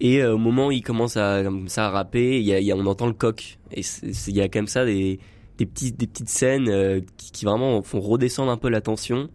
Et 0.00 0.20
euh, 0.22 0.34
au 0.34 0.38
moment 0.38 0.68
où 0.68 0.72
il 0.72 0.82
commence 0.82 1.16
à 1.16 1.42
comme 1.44 1.68
ça 1.68 1.86
à 1.86 1.90
rapper, 1.90 2.38
il 2.40 2.44
y 2.44 2.52
a, 2.52 2.60
y 2.60 2.72
a- 2.72 2.76
on 2.76 2.84
entend 2.86 3.06
le 3.06 3.12
coq. 3.12 3.58
Et 3.72 3.82
il 4.26 4.34
y 4.34 4.40
a 4.40 4.48
comme 4.48 4.66
ça 4.66 4.84
des 4.84 5.18
des 5.58 5.66
petites 5.66 5.96
des 6.00 6.08
petites 6.08 6.28
scènes 6.28 6.68
euh, 6.68 7.00
qui, 7.16 7.30
qui 7.30 7.44
vraiment 7.44 7.80
font 7.82 8.00
redescendre 8.00 8.50
un 8.50 8.56
peu 8.56 8.68
la 8.68 8.80
tension 8.80 9.28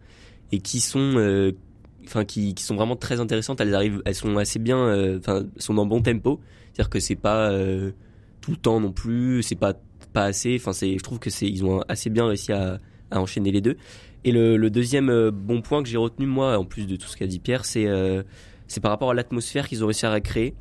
et 0.52 0.60
qui 0.60 0.82
sont 0.82 1.14
euh, 1.16 1.54
enfin 2.06 2.26
qui, 2.26 2.54
qui 2.56 2.64
sont 2.64 2.76
vraiment 2.76 2.98
très 2.98 3.22
intéressantes. 3.22 3.62
Elles 3.62 3.74
arrivent, 3.74 4.02
elles 4.06 4.16
sont 4.16 4.36
assez 4.38 4.60
bien, 4.60 4.78
euh, 4.80 5.18
enfin 5.20 5.44
sont 5.58 5.74
dans 5.76 5.86
bon 5.86 6.02
tempo. 6.02 6.42
C'est-à-dire 6.74 6.90
que 6.90 7.00
c'est 7.00 7.16
pas 7.16 7.52
euh, 7.52 7.92
tout 8.42 8.52
le 8.52 8.58
temps 8.58 8.80
non 8.80 8.92
plus, 8.92 9.44
c'est 9.44 9.56
pas 9.56 9.74
pas 10.14 10.26
assez. 10.26 10.56
Enfin 10.56 10.74
c'est, 10.74 10.98
je 10.98 11.04
trouve 11.04 11.20
que 11.20 11.30
c'est 11.30 11.48
ils 11.48 11.64
ont 11.66 11.82
assez 11.88 12.10
bien 12.10 12.28
réussi 12.28 12.52
à, 12.52 12.80
à 13.12 13.20
enchaîner 13.20 13.52
les 13.52 13.62
deux. 13.62 13.78
Et 14.24 14.32
le, 14.32 14.58
le 14.58 14.70
deuxième 14.70 15.10
euh, 15.10 15.32
bon 15.32 15.62
point 15.62 15.82
que 15.82 15.90
j'ai 15.90 15.98
retenu 15.98 16.26
moi, 16.26 16.58
en 16.58 16.66
plus 16.66 16.88
de 16.88 16.96
tout 16.96 17.08
ce 17.08 17.16
qu'a 17.16 17.28
dit 17.28 17.40
Pierre, 17.40 17.66
c'est 17.66 17.88
euh, 17.88 18.24
c'est 18.68 18.82
par 18.82 18.92
rapport 18.92 19.12
à 19.12 19.14
l'atmosphère 19.14 19.68
qu'ils 19.68 19.84
ont 19.84 19.88
réussi 19.88 20.06
à 20.06 20.14
recréer 20.14 20.54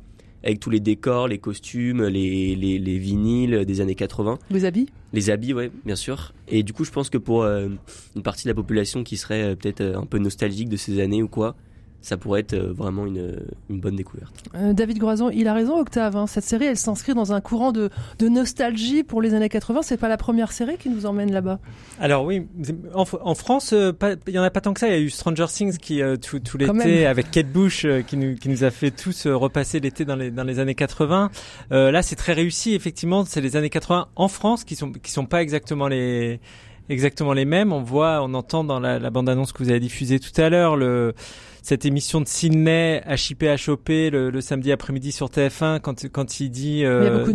avec 0.43 0.59
tous 0.59 0.69
les 0.69 0.79
décors, 0.79 1.27
les 1.27 1.37
costumes, 1.37 2.05
les, 2.05 2.55
les, 2.55 2.79
les 2.79 2.97
vinyles 2.97 3.65
des 3.65 3.81
années 3.81 3.95
80. 3.95 4.39
Les 4.51 4.65
habits? 4.65 4.87
Les 5.13 5.29
habits, 5.29 5.53
ouais, 5.53 5.71
bien 5.85 5.95
sûr. 5.95 6.33
Et 6.47 6.63
du 6.63 6.73
coup, 6.73 6.85
je 6.85 6.91
pense 6.91 7.09
que 7.09 7.17
pour 7.17 7.43
euh, 7.43 7.67
une 8.15 8.23
partie 8.23 8.45
de 8.45 8.49
la 8.49 8.55
population 8.55 9.03
qui 9.03 9.17
serait 9.17 9.43
euh, 9.43 9.55
peut-être 9.55 9.81
un 9.81 10.05
peu 10.05 10.17
nostalgique 10.17 10.69
de 10.69 10.77
ces 10.77 11.01
années 11.01 11.21
ou 11.21 11.27
quoi, 11.27 11.55
ça 12.01 12.15
pourrait 12.17 12.39
être 12.41 12.53
euh, 12.53 12.71
vraiment 12.71 13.05
une, 13.05 13.35
une 13.69 13.79
bonne 13.81 13.95
découverte. 13.95 14.33
Euh, 14.55 14.73
David 14.73 14.97
Groison, 14.99 15.29
il 15.29 15.47
a 15.47 15.53
raison, 15.53 15.77
Octave. 15.79 16.15
hein. 16.15 16.27
Cette 16.27 16.43
série, 16.45 16.65
elle 16.65 16.77
s'inscrit 16.77 17.13
dans 17.13 17.33
un 17.33 17.41
courant 17.41 17.71
de, 17.71 17.89
de 18.19 18.27
nostalgie 18.29 19.03
pour 19.03 19.21
les 19.21 19.33
années 19.33 19.49
80. 19.49 19.81
C'est 19.81 19.97
pas 19.97 20.07
la 20.07 20.17
première 20.17 20.51
série 20.51 20.77
qui 20.77 20.89
nous 20.89 21.05
emmène 21.05 21.31
là-bas. 21.31 21.59
Alors 21.99 22.23
oui, 22.25 22.47
en, 22.93 23.03
en 23.21 23.35
France, 23.35 23.73
euh, 23.73 23.91
pas- 23.91 24.13
il 24.27 24.33
y 24.33 24.39
en 24.39 24.43
a 24.43 24.49
pas 24.49 24.61
tant 24.61 24.73
que 24.73 24.79
ça. 24.79 24.87
Il 24.87 24.93
y 24.93 24.95
a 24.95 24.99
eu 24.99 25.09
Stranger 25.09 25.45
Things 25.49 25.77
qui 25.77 26.01
euh, 26.01 26.15
tout, 26.15 26.39
tout 26.39 26.57
l'été 26.57 27.05
avec 27.05 27.31
Kate 27.31 27.51
Bush 27.51 27.83
euh, 27.85 28.01
qui 28.01 28.15
nous 28.17 28.35
qui 28.35 28.47
nous 28.49 28.63
a 28.63 28.71
fait 28.71 28.91
tous 28.91 29.25
euh, 29.25 29.35
repasser 29.35 29.79
l'été 29.79 30.05
dans 30.05 30.15
les 30.15 30.31
dans 30.31 30.43
les 30.45 30.59
années 30.59 30.75
80. 30.75 31.29
Euh, 31.71 31.91
là, 31.91 32.01
c'est 32.01 32.15
très 32.15 32.33
réussi. 32.33 32.73
Effectivement, 32.75 33.25
c'est 33.25 33.41
les 33.41 33.55
années 33.57 33.69
80 33.69 34.07
en 34.15 34.27
France 34.29 34.63
qui 34.63 34.75
sont 34.75 34.91
qui 34.91 35.11
sont 35.11 35.25
pas 35.25 35.41
exactement 35.41 35.87
les 35.87 36.39
exactement 36.87 37.33
les 37.33 37.45
mêmes. 37.45 37.71
On 37.73 37.81
voit, 37.83 38.21
on 38.23 38.33
entend 38.33 38.63
dans 38.63 38.79
la, 38.79 38.99
la 38.99 39.09
bande-annonce 39.09 39.51
que 39.51 39.61
vous 39.63 39.69
avez 39.69 39.79
diffusée 39.79 40.19
tout 40.19 40.39
à 40.41 40.49
l'heure 40.49 40.75
le 40.75 41.13
cette 41.61 41.85
émission 41.85 42.21
de 42.21 42.27
Sydney 42.27 43.03
HIP 43.07 43.43
HOP 43.67 43.89
le, 43.89 44.29
le 44.29 44.41
samedi 44.41 44.71
après-midi 44.71 45.11
sur 45.11 45.27
TF1 45.27 45.79
quand 45.81 46.07
quand 46.09 46.39
il 46.39 46.49
dit 46.49 46.83
euh, 46.85 47.25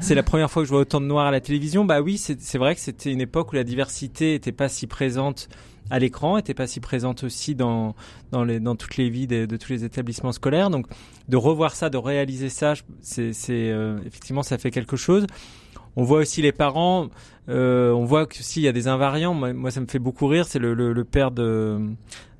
c'est 0.00 0.14
la 0.14 0.22
première 0.22 0.50
fois 0.50 0.62
que 0.62 0.66
je 0.66 0.70
vois 0.72 0.80
autant 0.80 1.00
de 1.00 1.06
noirs 1.06 1.26
à 1.26 1.30
la 1.30 1.40
télévision. 1.40 1.84
Bah 1.84 2.00
oui, 2.00 2.18
c'est 2.18 2.58
vrai 2.58 2.74
que 2.74 2.80
c'était 2.80 3.12
une 3.12 3.20
époque 3.20 3.52
où 3.52 3.56
la 3.56 3.64
diversité 3.64 4.34
était 4.34 4.52
pas 4.52 4.68
si 4.68 4.86
présente 4.86 5.48
à 5.90 5.98
l'écran, 5.98 6.38
était 6.38 6.54
pas 6.54 6.66
si 6.66 6.80
présente 6.80 7.24
aussi 7.24 7.54
dans 7.54 7.94
dans 8.32 8.42
les 8.44 8.58
dans 8.58 8.74
toutes 8.74 8.96
les 8.96 9.10
vies 9.10 9.26
de, 9.26 9.44
de 9.44 9.56
tous 9.56 9.70
les 9.72 9.84
établissements 9.84 10.32
scolaires. 10.32 10.70
Donc 10.70 10.86
de 11.28 11.36
revoir 11.36 11.74
ça, 11.74 11.90
de 11.90 11.98
réaliser 11.98 12.48
ça, 12.48 12.74
c'est 13.00 13.32
euh, 13.50 13.98
effectivement 14.06 14.42
ça 14.42 14.56
fait 14.58 14.70
quelque 14.70 14.96
chose. 14.96 15.26
On 15.96 16.02
voit 16.02 16.18
aussi 16.18 16.42
les 16.42 16.52
parents. 16.52 17.08
euh, 17.48 17.92
on 17.92 18.04
voit 18.04 18.26
que 18.26 18.42
s'il 18.42 18.62
y 18.62 18.68
a 18.68 18.72
des 18.72 18.88
invariants, 18.88 19.32
moi, 19.34 19.52
moi, 19.52 19.70
ça 19.70 19.80
me 19.80 19.86
fait 19.86 20.00
beaucoup 20.00 20.26
rire. 20.26 20.44
C'est 20.48 20.58
le, 20.58 20.74
le, 20.74 20.92
le 20.92 21.04
père 21.04 21.30
de, 21.30 21.78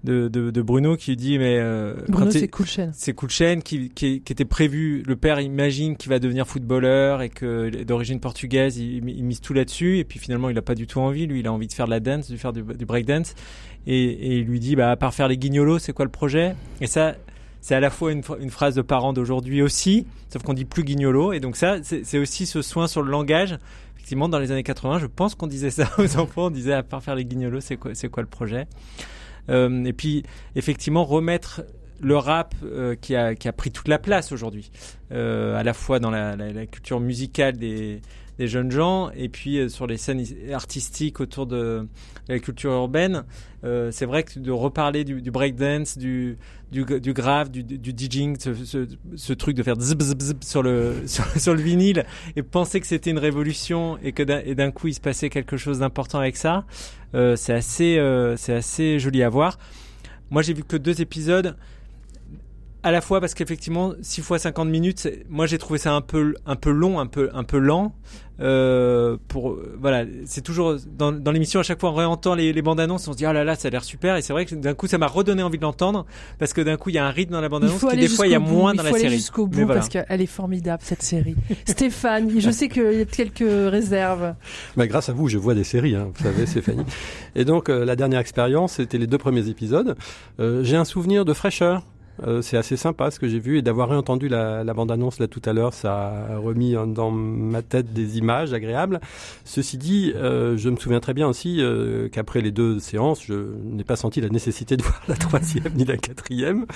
de, 0.05 0.29
de, 0.29 0.51
de 0.51 0.63
Bruno 0.63 0.97
qui 0.97 1.17
dit 1.17 1.39
mais 1.39 1.59
euh, 1.59 1.95
Bruno, 2.09 2.31
c'est 2.31 2.49
cool 2.49 2.67
chaîne. 2.67 2.93
c'est 2.95 3.15
Kulchen 3.15 3.63
qui, 3.63 3.89
qui, 3.91 4.21
qui 4.21 4.33
était 4.33 4.45
prévu. 4.45 5.03
Le 5.07 5.17
père 5.17 5.41
imagine 5.41 5.97
qu'il 5.97 6.11
va 6.11 6.19
devenir 6.19 6.47
footballeur 6.47 7.23
et 7.23 7.31
que 7.31 7.83
d'origine 7.85 8.21
portugaise, 8.21 8.77
il, 8.77 9.09
il 9.09 9.25
mise 9.25 9.41
tout 9.41 9.55
là-dessus. 9.55 9.99
Et 9.99 10.05
puis 10.05 10.19
finalement, 10.19 10.51
il 10.51 10.59
a 10.59 10.63
pas 10.63 10.75
du 10.75 10.87
tout 10.87 11.01
envie. 11.01 11.27
Lui, 11.27 11.41
il 11.41 11.47
a 11.47 11.53
envie 11.53 11.67
de 11.67 11.73
faire 11.73 11.87
de 11.87 11.91
la 11.91 12.01
dance, 12.01 12.31
de 12.31 12.37
faire 12.37 12.53
du, 12.53 12.63
du 12.63 12.85
breakdance. 12.85 13.35
Et, 13.87 14.05
et 14.05 14.39
il 14.39 14.45
lui 14.45 14.61
dit, 14.61 14.77
bah, 14.77 14.91
à 14.91 14.97
part 14.97 15.15
faire 15.15 15.29
les 15.29 15.39
guignolos, 15.39 15.79
c'est 15.79 15.93
quoi 15.93 16.05
le 16.05 16.11
projet? 16.11 16.55
Et 16.83 16.87
ça, 16.87 17.15
c'est 17.63 17.75
à 17.75 17.81
la 17.81 17.89
fois 17.89 18.13
une, 18.13 18.23
une 18.41 18.51
phrase 18.51 18.75
de 18.75 18.83
parents 18.83 19.15
d'aujourd'hui 19.15 19.63
aussi, 19.63 20.07
sauf 20.31 20.43
qu'on 20.43 20.53
dit 20.53 20.67
plus 20.67 20.85
guignolo. 20.85 21.33
Et 21.33 21.41
donc 21.41 21.57
ça, 21.57 21.79
c'est 21.83 22.19
aussi 22.19 22.45
ce 22.45 22.61
soin 22.61 22.89
sur 22.89 23.03
le 23.03 23.11
langage. 23.11 23.57
Effectivement, 23.97 24.29
dans 24.29 24.39
les 24.39 24.53
années 24.53 24.63
80, 24.63 24.99
je 24.99 25.07
pense 25.07 25.35
qu'on 25.35 25.47
disait 25.47 25.71
ça 25.71 25.91
aux 25.97 26.17
enfants. 26.19 26.47
On 26.47 26.51
disait, 26.51 26.75
à 26.75 26.83
part 26.83 27.03
faire 27.03 27.15
les 27.15 27.25
guignolos, 27.25 27.63
c'est 27.63 27.79
quoi, 27.79 27.95
c'est 27.95 28.11
quoi 28.11 28.23
le 28.23 28.29
projet? 28.29 28.67
Et 29.49 29.93
puis, 29.93 30.23
effectivement, 30.57 31.05
remettre 31.05 31.63
le 32.01 32.17
rap 32.17 32.55
euh, 32.63 32.95
qui, 33.01 33.15
a, 33.17 33.35
qui 33.35 33.49
a 33.49 33.53
pris 33.53 33.71
toute 33.71 33.89
la 33.89 33.99
place 33.99 34.33
aujourd'hui, 34.33 34.71
euh, 35.13 35.57
à 35.57 35.63
la 35.63 35.73
fois 35.73 35.99
dans 35.99 36.11
la, 36.11 36.37
la, 36.37 36.53
la 36.53 36.67
culture 36.67 37.01
musicale 37.01 37.57
des, 37.57 38.01
des 38.39 38.49
jeunes 38.49 38.71
gens 38.71 39.11
et 39.15 39.29
puis 39.29 39.59
euh, 39.59 39.69
sur 39.69 39.87
les 39.87 39.97
scènes 39.97 40.21
is- 40.21 40.53
artistiques 40.53 41.21
autour 41.21 41.47
de 41.47 41.87
la 42.29 42.39
culture 42.39 42.73
urbaine. 42.73 43.25
Euh, 43.65 43.91
c'est 43.93 44.07
vrai 44.07 44.25
que 44.25 44.39
de 44.39 44.51
reparler 44.51 45.05
du, 45.05 45.31
breakdance, 45.31 45.97
du, 45.97 46.37
du, 46.71 46.85
du 46.85 47.13
grave, 47.13 47.51
du, 47.51 47.63
DJing, 47.63 48.37
ce, 48.39 48.87
ce, 49.17 49.33
truc 49.33 49.57
de 49.57 49.63
faire 49.63 49.81
zip, 49.81 50.03
zip, 50.03 50.21
zip 50.21 50.45
sur 50.45 50.63
le, 50.63 50.95
sur, 51.07 51.55
le 51.55 51.63
vinyle 51.63 52.05
et 52.37 52.43
penser 52.43 52.81
que 52.81 52.87
c'était 52.87 53.11
une 53.11 53.19
révolution 53.19 53.99
et 54.03 54.13
que 54.13 54.23
d'un 54.23 54.71
coup 54.71 54.89
il 54.89 54.95
se 54.95 55.01
passait 55.01 55.31
quelque 55.31 55.57
chose 55.57 55.79
d'important 55.79 56.19
avec 56.19 56.37
ça, 56.37 56.65
euh, 57.15 57.37
c'est 57.37 57.55
assez, 57.55 57.99
c'est 58.37 58.55
assez 58.55 58.99
joli 58.99 59.23
à 59.23 59.29
voir. 59.29 59.59
Moi 60.31 60.43
j'ai 60.43 60.53
vu 60.53 60.65
que 60.65 60.77
deux 60.77 61.01
épisodes 61.01 61.57
à 62.85 62.91
la 62.91 63.01
fois 63.01 63.21
parce 63.21 63.35
qu'effectivement 63.35 63.95
6 64.03 64.21
fois 64.21 64.39
50 64.39 64.69
minutes 64.69 65.09
moi 65.29 65.47
j'ai 65.47 65.59
trouvé 65.59 65.79
ça 65.79 65.95
un 65.95 66.03
peu 66.03 66.35
un 66.45 66.55
peu 66.55 66.71
long 66.71 67.01
un 67.01 67.07
peu 67.07 67.31
un 67.33 67.43
peu 67.43 67.59
lent 67.59 67.97
euh, 68.41 69.17
pour 69.29 69.57
voilà 69.81 70.05
c'est 70.27 70.43
toujours 70.43 70.77
dans, 70.99 71.13
dans 71.13 71.31
l'émission 71.31 71.61
à 71.61 71.63
chaque 71.63 71.81
fois 71.81 71.91
on 71.91 71.95
réentend 71.95 72.35
les, 72.35 72.53
les 72.53 72.63
bandes 72.63 72.81
annonces 72.81 73.07
on 73.07 73.13
se 73.13 73.17
dit 73.17 73.27
ah 73.27 73.33
là 73.33 73.45
là 73.45 73.55
ça 73.55 73.69
a 73.69 73.71
l'air 73.71 73.85
super 73.85 74.17
et 74.17 74.23
c'est 74.23 74.33
vrai 74.33 74.45
que 74.45 74.55
d'un 74.55 74.75
coup 74.75 74.87
ça 74.87 74.99
m'a 74.99 75.07
redonné 75.07 75.43
envie 75.43 75.59
de 75.59 75.63
l'entendre 75.63 76.05
parce 76.39 76.53
que 76.53 76.61
d'un 76.61 76.77
coup 76.77 76.91
il 76.91 76.97
y 76.97 76.99
a 76.99 77.07
un 77.07 77.11
rythme 77.11 77.33
dans 77.33 77.41
la 77.41 77.49
bande 77.49 77.63
Il 77.65 77.69
annonce 77.69 77.85
aller 77.85 78.03
des 78.03 78.09
fois 78.09 78.27
il 78.27 78.33
y 78.33 78.35
a 78.35 78.41
bout, 78.41 78.53
moins 78.53 78.75
dans 78.75 78.83
il 78.83 78.87
la 78.87 78.91
faut 78.91 78.97
aller 78.97 79.05
série 79.05 79.17
jusqu'au 79.17 79.47
bout 79.47 79.65
voilà. 79.65 79.75
parce 79.75 79.89
qu'elle 79.89 80.21
est 80.21 80.27
formidable 80.27 80.83
cette 80.85 81.03
série. 81.03 81.37
Stéphane, 81.67 82.31
je 82.39 82.51
sais 82.51 82.69
qu'il 82.69 82.93
y 82.93 83.01
a 83.01 83.05
quelques 83.05 83.39
réserves. 83.71 84.35
Bah, 84.77 84.87
grâce 84.87 85.09
à 85.09 85.13
vous, 85.13 85.29
je 85.29 85.39
vois 85.39 85.55
des 85.55 85.65
séries, 85.65 85.95
hein, 85.95 86.11
vous 86.15 86.23
savez, 86.23 86.47
Stéphanie. 86.47 86.85
Et 87.35 87.45
donc, 87.45 87.69
euh, 87.69 87.85
la 87.85 87.97
dernière 87.97 88.21
expérience, 88.21 88.75
c'était 88.75 88.99
les 88.99 89.07
deux 89.07 89.19
premiers 89.19 89.49
épisodes. 89.49 89.97
Euh, 90.41 90.63
J'ai 90.65 90.77
un 90.77 90.85
souvenir 90.85 91.25
de 91.25 91.33
fraîcheur. 91.33 91.83
Euh, 92.23 92.43
c'est 92.43 92.57
assez 92.57 92.77
sympa 92.77 93.11
ce 93.11 93.19
que 93.19 93.27
j'ai 93.27 93.39
vu 93.39 93.59
et 93.59 93.63
d'avoir 93.63 93.89
réentendu 93.89 94.29
la, 94.29 94.63
la 94.63 94.75
bande-annonce 94.75 95.19
là 95.19 95.27
tout 95.27 95.43
à 95.45 95.53
l'heure, 95.53 95.75
ça 95.75 96.27
a 96.31 96.37
remis 96.39 96.75
dans 96.87 97.11
ma 97.11 97.63
tête 97.63 97.93
des 97.93 98.19
images 98.19 98.53
agréables. 98.53 99.01
Ceci 99.45 99.79
dit, 99.79 100.13
euh, 100.15 100.57
je 100.57 100.71
me 100.71 100.77
souviens 100.77 101.01
très 101.01 101.15
bien 101.15 101.27
aussi 101.29 101.61
euh, 101.61 102.09
qu'après 102.09 102.41
les 102.41 102.53
deux 102.53 102.79
séances, 102.79 103.25
je 103.25 103.35
n'ai 103.65 103.85
pas 103.85 103.97
senti 103.97 104.21
la 104.21 104.29
nécessité 104.29 104.77
de 104.77 104.83
voir 104.83 105.03
la 105.09 105.17
troisième 105.17 105.73
ni 105.75 105.85
la 105.85 105.97
quatrième. 105.97 106.67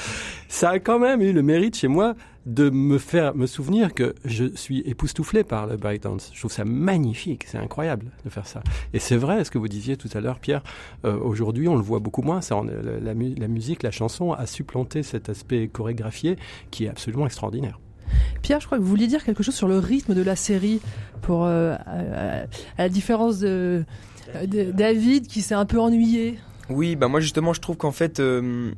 Ça 0.48 0.70
a 0.70 0.79
quand 0.79 0.98
même 0.98 1.22
eu 1.22 1.33
le 1.33 1.42
mérite 1.42 1.77
chez 1.77 1.88
moi 1.88 2.14
de 2.48 2.70
me 2.70 2.96
faire 2.98 3.34
me 3.37 3.46
souvenir 3.46 3.92
que 3.92 4.14
je 4.24 4.46
suis 4.56 4.80
époustouflé 4.80 5.44
par 5.44 5.66
le 5.66 5.76
breakdance. 5.76 6.30
Je 6.34 6.38
trouve 6.40 6.50
ça 6.50 6.64
magnifique, 6.64 7.44
c'est 7.46 7.58
incroyable 7.58 8.06
de 8.24 8.30
faire 8.30 8.46
ça. 8.46 8.62
Et 8.94 8.98
c'est 8.98 9.16
vrai, 9.18 9.44
ce 9.44 9.50
que 9.50 9.58
vous 9.58 9.68
disiez 9.68 9.96
tout 9.98 10.08
à 10.14 10.20
l'heure, 10.20 10.38
Pierre. 10.40 10.62
euh, 11.04 11.18
Aujourd'hui, 11.18 11.68
on 11.68 11.76
le 11.76 11.82
voit 11.82 11.98
beaucoup 11.98 12.22
moins. 12.22 12.40
Ça, 12.40 12.56
on- 12.56 12.62
la, 12.64 12.98
la 13.00 13.14
mu- 13.14 13.34
la 13.34 13.48
musique, 13.48 13.82
la 13.82 13.90
chanson 13.90 14.32
a 14.32 14.46
supplanté 14.46 15.02
cet 15.02 15.28
aspect 15.28 15.68
chorégraphié 15.68 16.37
qui 16.70 16.84
est 16.87 16.88
absolument 16.88 17.26
extraordinaire. 17.26 17.78
Pierre, 18.40 18.61
je 18.61 18.66
crois 18.66 18.78
que 18.78 18.82
vous 18.82 18.88
vouliez 18.88 19.06
dire 19.08 19.22
quelque 19.24 19.42
chose 19.42 19.54
sur 19.54 19.68
le 19.68 19.78
rythme 19.78 20.14
de 20.14 20.22
la 20.22 20.34
série, 20.34 20.80
pour 21.20 21.44
euh, 21.44 21.74
à, 21.84 22.44
à 22.44 22.46
la 22.78 22.88
différence 22.88 23.38
de, 23.40 23.84
de 24.46 24.70
David 24.72 25.26
qui 25.26 25.42
s'est 25.42 25.54
un 25.54 25.66
peu 25.66 25.78
ennuyé. 25.78 26.38
Oui, 26.70 26.96
bah 26.96 27.08
moi 27.08 27.20
justement, 27.20 27.52
je 27.52 27.61
trouve 27.61 27.76
qu'en 27.76 27.92
fait, 27.92 28.20
euh, 28.20 28.72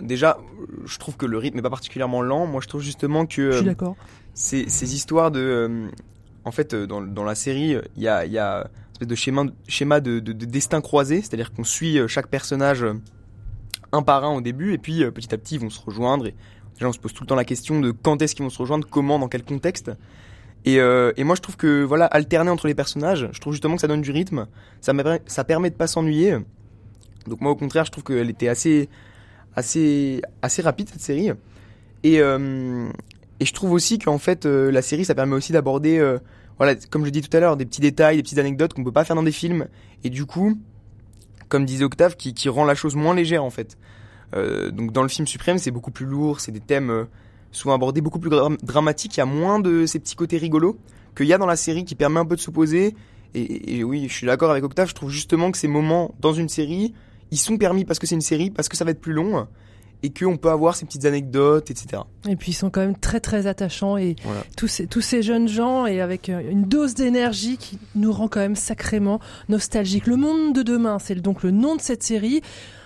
déjà, 0.00 0.38
je 0.84 0.98
trouve 0.98 1.16
que 1.16 1.26
le 1.26 1.38
rythme 1.38 1.58
est 1.58 1.62
pas 1.62 1.70
particulièrement 1.70 2.22
lent. 2.22 2.46
Moi, 2.46 2.60
je 2.60 2.68
trouve 2.68 2.82
justement 2.82 3.26
que 3.26 3.50
Je 3.50 3.56
suis 3.58 3.66
euh, 3.66 3.70
d'accord. 3.70 3.96
ces, 4.34 4.68
ces 4.68 4.94
histoires 4.94 5.30
de, 5.30 5.40
euh, 5.40 5.88
en 6.44 6.50
fait, 6.50 6.74
euh, 6.74 6.86
dans, 6.86 7.00
dans 7.00 7.24
la 7.24 7.34
série, 7.34 7.76
il 7.96 8.02
y 8.02 8.08
a, 8.08 8.26
y 8.26 8.38
a 8.38 8.60
une 8.60 8.92
espèce 8.92 9.08
de 9.08 9.14
schéma, 9.14 9.44
schéma 9.68 10.00
de, 10.00 10.20
de, 10.20 10.32
de 10.32 10.44
destin 10.44 10.80
croisé, 10.80 11.20
c'est-à-dire 11.20 11.52
qu'on 11.52 11.64
suit 11.64 11.98
chaque 12.08 12.28
personnage 12.28 12.84
un 13.92 14.02
par 14.02 14.24
un 14.24 14.34
au 14.34 14.40
début, 14.40 14.72
et 14.72 14.78
puis 14.78 15.04
petit 15.10 15.34
à 15.34 15.38
petit, 15.38 15.56
ils 15.56 15.60
vont 15.60 15.70
se 15.70 15.80
rejoindre. 15.80 16.26
Et 16.26 16.34
déjà, 16.74 16.88
on 16.88 16.92
se 16.92 16.98
pose 16.98 17.12
tout 17.12 17.22
le 17.22 17.28
temps 17.28 17.36
la 17.36 17.44
question 17.44 17.80
de 17.80 17.90
quand 17.90 18.20
est-ce 18.22 18.34
qu'ils 18.34 18.44
vont 18.44 18.50
se 18.50 18.58
rejoindre, 18.58 18.86
comment, 18.88 19.18
dans 19.18 19.28
quel 19.28 19.44
contexte. 19.44 19.92
Et, 20.64 20.80
euh, 20.80 21.12
et 21.16 21.24
moi, 21.24 21.36
je 21.36 21.42
trouve 21.42 21.56
que 21.56 21.82
voilà, 21.82 22.06
alterner 22.06 22.50
entre 22.50 22.66
les 22.68 22.74
personnages, 22.74 23.28
je 23.32 23.40
trouve 23.40 23.52
justement 23.52 23.74
que 23.74 23.82
ça 23.82 23.86
donne 23.86 24.00
du 24.00 24.10
rythme. 24.10 24.46
Ça, 24.80 24.92
ça 25.26 25.44
permet 25.44 25.70
de 25.70 25.74
pas 25.74 25.86
s'ennuyer. 25.86 26.38
Donc 27.26 27.40
moi, 27.40 27.50
au 27.52 27.56
contraire, 27.56 27.84
je 27.84 27.90
trouve 27.90 28.04
qu'elle 28.04 28.30
était 28.30 28.48
assez, 28.48 28.88
assez, 29.56 30.22
assez 30.42 30.62
rapide 30.62 30.88
cette 30.90 31.00
série. 31.00 31.30
Et, 32.02 32.20
euh, 32.20 32.88
et 33.40 33.44
je 33.44 33.52
trouve 33.52 33.72
aussi 33.72 33.98
qu'en 33.98 34.18
fait, 34.18 34.46
euh, 34.46 34.70
la 34.70 34.82
série, 34.82 35.04
ça 35.04 35.14
permet 35.14 35.34
aussi 35.34 35.52
d'aborder, 35.52 35.98
euh, 35.98 36.18
voilà, 36.58 36.74
comme 36.90 37.04
je 37.04 37.10
dis 37.10 37.20
tout 37.22 37.34
à 37.36 37.40
l'heure, 37.40 37.56
des 37.56 37.64
petits 37.64 37.80
détails, 37.80 38.16
des 38.16 38.22
petites 38.22 38.38
anecdotes 38.38 38.74
qu'on 38.74 38.84
peut 38.84 38.92
pas 38.92 39.04
faire 39.04 39.16
dans 39.16 39.22
des 39.22 39.32
films. 39.32 39.66
Et 40.04 40.10
du 40.10 40.26
coup, 40.26 40.58
comme 41.48 41.64
disait 41.64 41.84
Octave, 41.84 42.16
qui, 42.16 42.34
qui 42.34 42.48
rend 42.48 42.64
la 42.64 42.74
chose 42.74 42.94
moins 42.94 43.14
légère 43.14 43.44
en 43.44 43.50
fait. 43.50 43.76
Donc 44.72 44.90
dans 44.90 45.02
le 45.02 45.08
film 45.08 45.28
Suprême, 45.28 45.58
c'est 45.58 45.70
beaucoup 45.70 45.92
plus 45.92 46.06
lourd, 46.06 46.40
c'est 46.40 46.50
des 46.50 46.58
thèmes 46.58 47.06
souvent 47.52 47.72
abordés 47.76 48.00
beaucoup 48.00 48.18
plus 48.18 48.30
dra- 48.30 48.50
dramatiques. 48.64 49.16
Il 49.16 49.20
y 49.20 49.22
a 49.22 49.26
moins 49.26 49.60
de 49.60 49.86
ces 49.86 50.00
petits 50.00 50.16
côtés 50.16 50.38
rigolos 50.38 50.76
qu'il 51.16 51.26
y 51.26 51.32
a 51.32 51.38
dans 51.38 51.46
la 51.46 51.54
série 51.54 51.84
qui 51.84 51.94
permet 51.94 52.18
un 52.18 52.24
peu 52.26 52.34
de 52.34 52.40
se 52.40 52.50
poser. 52.50 52.96
Et- 53.34 53.78
et 53.78 53.84
oui, 53.84 54.08
je 54.08 54.12
suis 54.12 54.26
d'accord 54.26 54.50
avec 54.50 54.64
Octave. 54.64 54.88
Je 54.88 54.94
trouve 54.94 55.10
justement 55.10 55.52
que 55.52 55.58
ces 55.58 55.68
moments 55.68 56.12
dans 56.20 56.32
une 56.32 56.48
série, 56.48 56.94
ils 57.34 57.38
sont 57.38 57.56
permis 57.58 57.84
parce 57.84 57.98
que 57.98 58.06
c'est 58.06 58.14
une 58.14 58.20
série, 58.20 58.50
parce 58.50 58.68
que 58.68 58.76
ça 58.76 58.84
va 58.84 58.92
être 58.92 59.00
plus 59.00 59.12
long 59.12 59.46
et 60.04 60.10
qu'on 60.12 60.36
peut 60.36 60.50
avoir 60.50 60.76
ces 60.76 60.84
petites 60.84 61.04
anecdotes, 61.06 61.70
etc. 61.70 62.02
Et 62.28 62.36
puis 62.36 62.52
ils 62.52 62.54
sont 62.54 62.68
quand 62.70 62.82
même 62.82 62.96
très 62.96 63.20
très 63.20 63.46
attachants 63.46 63.96
et 63.96 64.16
Voilà. 64.22 64.42
tous 64.56 64.68
ces, 64.68 64.86
tous 64.86 65.00
ces 65.00 65.22
jeunes 65.22 65.48
gens 65.48 65.86
et 65.86 66.00
avec 66.02 66.28
euh, 66.28 66.42
une 66.50 66.64
dose 66.64 66.94
d'énergie 66.94 67.56
qui 67.56 67.78
nous 67.94 68.12
rend 68.12 68.28
quand 68.28 68.40
même 68.40 68.54
sacrément 68.54 69.18
nostalgique. 69.48 70.06
Le 70.06 70.16
monde 70.16 70.54
de 70.54 70.62
demain, 70.62 70.98
c'est 70.98 71.14
donc 71.14 71.42
le 71.42 71.50
nom 71.50 71.74
de 71.76 71.80
cette 71.80 72.02
série. 72.02 72.42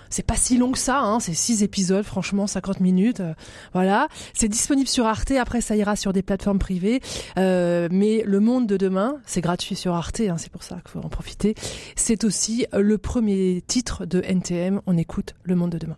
C'est 0.09 0.25
pas 0.25 0.35
si 0.35 0.57
long 0.57 0.71
que 0.71 0.77
ça, 0.77 0.99
hein, 0.99 1.19
c'est 1.19 1.33
six 1.33 1.63
épisodes, 1.63 2.03
franchement 2.03 2.47
50 2.47 2.79
minutes, 2.79 3.19
euh, 3.19 3.33
voilà. 3.73 4.07
C'est 4.33 4.47
disponible 4.47 4.87
sur 4.87 5.05
Arte, 5.05 5.31
après 5.31 5.61
ça 5.61 5.75
ira 5.75 5.95
sur 5.95 6.13
des 6.13 6.21
plateformes 6.21 6.59
privées. 6.59 7.01
Euh, 7.37 7.87
mais 7.91 8.23
Le 8.25 8.39
Monde 8.39 8.67
de 8.67 8.77
demain, 8.77 9.17
c'est 9.25 9.41
gratuit 9.41 9.75
sur 9.75 9.93
Arte, 9.93 10.21
hein, 10.21 10.37
c'est 10.37 10.51
pour 10.51 10.63
ça 10.63 10.75
qu'il 10.75 10.91
faut 10.91 10.99
en 10.99 11.09
profiter. 11.09 11.55
C'est 11.95 12.23
aussi 12.23 12.65
le 12.73 12.97
premier 12.97 13.63
titre 13.67 14.05
de 14.05 14.21
NTM. 14.21 14.81
On 14.85 14.97
écoute 14.97 15.35
Le 15.43 15.55
Monde 15.55 15.71
de 15.71 15.77
demain. 15.77 15.97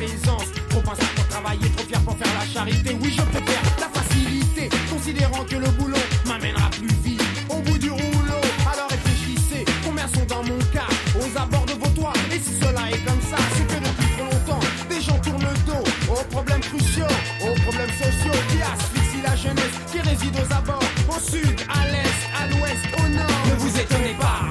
Trop 0.00 0.80
incertain 0.80 1.14
pour 1.14 1.28
travailler, 1.28 1.68
trop 1.76 1.86
fier 1.86 2.00
pour 2.00 2.16
faire 2.16 2.32
la 2.32 2.46
charité. 2.46 2.96
Oui, 3.02 3.14
je 3.14 3.20
préfère 3.20 3.60
la 3.78 3.88
facilité, 3.88 4.70
considérant 4.90 5.44
que 5.44 5.56
le 5.56 5.68
boulot 5.72 5.98
m'amènera 6.26 6.70
plus 6.70 6.88
vite 7.04 7.22
au 7.50 7.56
bout 7.56 7.76
du 7.76 7.90
rouleau. 7.90 8.40
Alors 8.72 8.88
réfléchissez, 8.88 9.62
combien 9.84 10.08
sont 10.08 10.24
dans 10.24 10.42
mon 10.42 10.58
cas 10.72 10.88
aux 11.20 11.38
abords 11.38 11.66
de 11.66 11.72
vos 11.72 11.90
toits. 11.90 12.14
Et 12.32 12.38
si 12.38 12.54
cela 12.58 12.90
est 12.90 13.04
comme 13.04 13.20
ça, 13.20 13.36
c'est 13.52 13.66
que 13.66 13.78
depuis 13.78 14.08
trop 14.16 14.24
longtemps, 14.24 14.66
des 14.88 15.02
gens 15.02 15.18
tournent 15.18 15.44
le 15.44 15.70
dos 15.70 15.84
aux 16.08 16.24
problèmes 16.30 16.60
cruciaux, 16.60 17.14
aux 17.42 17.60
problèmes 17.60 17.92
sociaux 17.92 18.40
qui 18.48 18.62
asphyxient 18.62 19.22
la 19.22 19.36
jeunesse 19.36 19.76
qui 19.92 20.00
réside 20.00 20.34
aux 20.40 20.54
abords, 20.54 20.88
au 21.10 21.20
sud, 21.20 21.60
à 21.68 21.84
l'est, 21.92 22.20
à 22.40 22.46
l'ouest, 22.48 22.84
au 22.96 23.06
nord. 23.06 23.46
Ne 23.50 23.54
vous 23.56 23.78
étonnez 23.78 24.16
pas. 24.18 24.48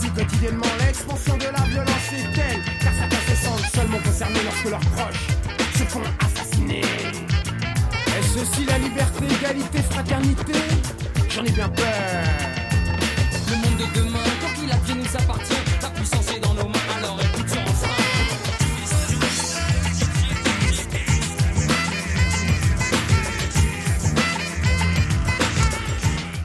Si 0.00 0.08
quotidiennement 0.08 0.72
l'expansion 0.80 1.36
de 1.36 1.44
la 1.52 1.64
violence 1.68 2.08
est 2.16 2.38
lorsque 4.26 4.68
leurs 4.68 4.80
proches 4.80 5.28
se 5.74 5.84
font 5.84 6.02
assassiner. 6.18 6.80
Est-ce 6.80 8.40
aussi 8.40 8.64
la 8.64 8.78
liberté, 8.78 9.24
égalité, 9.40 9.78
fraternité? 9.90 10.52
J'en 11.30 11.44
ai 11.44 11.50
bien 11.50 11.68
peur. 11.68 11.84
Le 13.48 13.56
monde 13.56 13.78
de 13.78 14.00
demain, 14.00 14.18
quoi 14.40 14.50
qu'il 14.58 14.72
advienne, 14.72 14.98
nous 14.98 15.16
appartient. 15.16 15.54
La 15.82 15.90
puissance 15.90 16.27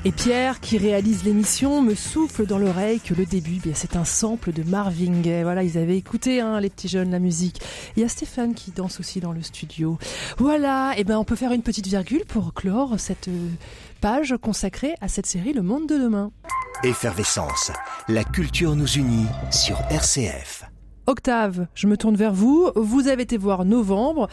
Et 0.05 0.11
Pierre, 0.11 0.59
qui 0.59 0.77
réalise 0.77 1.23
l'émission, 1.23 1.81
me 1.81 1.95
souffle 1.95 2.45
dans 2.45 2.57
l'oreille 2.57 2.99
que 2.99 3.13
le 3.13 3.25
début, 3.25 3.61
bien, 3.61 3.71
c'est 3.73 3.95
un 3.95 4.03
sample 4.03 4.51
de 4.51 4.61
Marvin 4.61 5.21
Gaye. 5.21 5.43
Voilà, 5.43 5.63
ils 5.63 5.77
avaient 5.77 5.95
écouté, 5.95 6.41
hein, 6.41 6.59
les 6.59 6.69
petits 6.69 6.89
jeunes, 6.89 7.09
la 7.09 7.19
musique. 7.19 7.61
Il 7.95 8.01
y 8.01 8.05
a 8.05 8.09
Stéphane 8.09 8.53
qui 8.53 8.71
danse 8.71 8.99
aussi 8.99 9.21
dans 9.21 9.31
le 9.31 9.41
studio. 9.41 9.97
Voilà, 10.37 10.91
et 10.97 11.05
ben 11.05 11.17
on 11.17 11.23
peut 11.23 11.37
faire 11.37 11.53
une 11.53 11.61
petite 11.61 11.87
virgule 11.87 12.25
pour 12.25 12.53
clore 12.53 12.99
cette 12.99 13.29
euh, 13.29 13.47
page 14.01 14.35
consacrée 14.41 14.93
à 14.99 15.07
cette 15.07 15.25
série 15.25 15.53
Le 15.53 15.61
Monde 15.61 15.87
de 15.87 15.97
demain. 15.97 16.31
Effervescence. 16.83 17.71
La 18.09 18.25
culture 18.25 18.75
nous 18.75 18.97
unit 18.97 19.27
sur 19.51 19.79
RCF. 19.89 20.65
Octave, 21.07 21.67
je 21.75 21.87
me 21.87 21.95
tourne 21.95 22.17
vers 22.17 22.33
vous. 22.33 22.69
Vous 22.75 23.07
avez 23.07 23.23
été 23.23 23.37
voir 23.37 23.63
Novembre, 23.63 24.27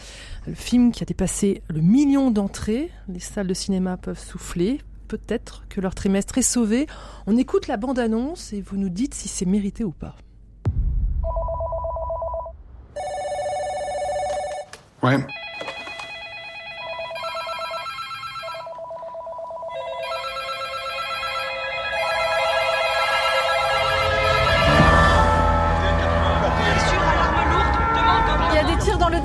le 0.48 0.54
film 0.54 0.90
qui 0.90 1.04
a 1.04 1.06
dépassé 1.06 1.62
le 1.68 1.80
million 1.80 2.32
d'entrées. 2.32 2.90
Les 3.06 3.20
salles 3.20 3.46
de 3.46 3.54
cinéma 3.54 3.96
peuvent 3.96 4.18
souffler. 4.18 4.80
Peut-être 5.10 5.64
que 5.68 5.80
leur 5.80 5.96
trimestre 5.96 6.38
est 6.38 6.42
sauvé. 6.42 6.86
On 7.26 7.36
écoute 7.36 7.66
la 7.66 7.76
bande-annonce 7.76 8.52
et 8.52 8.60
vous 8.60 8.76
nous 8.76 8.90
dites 8.90 9.12
si 9.12 9.26
c'est 9.26 9.44
mérité 9.44 9.82
ou 9.82 9.90
pas. 9.90 10.14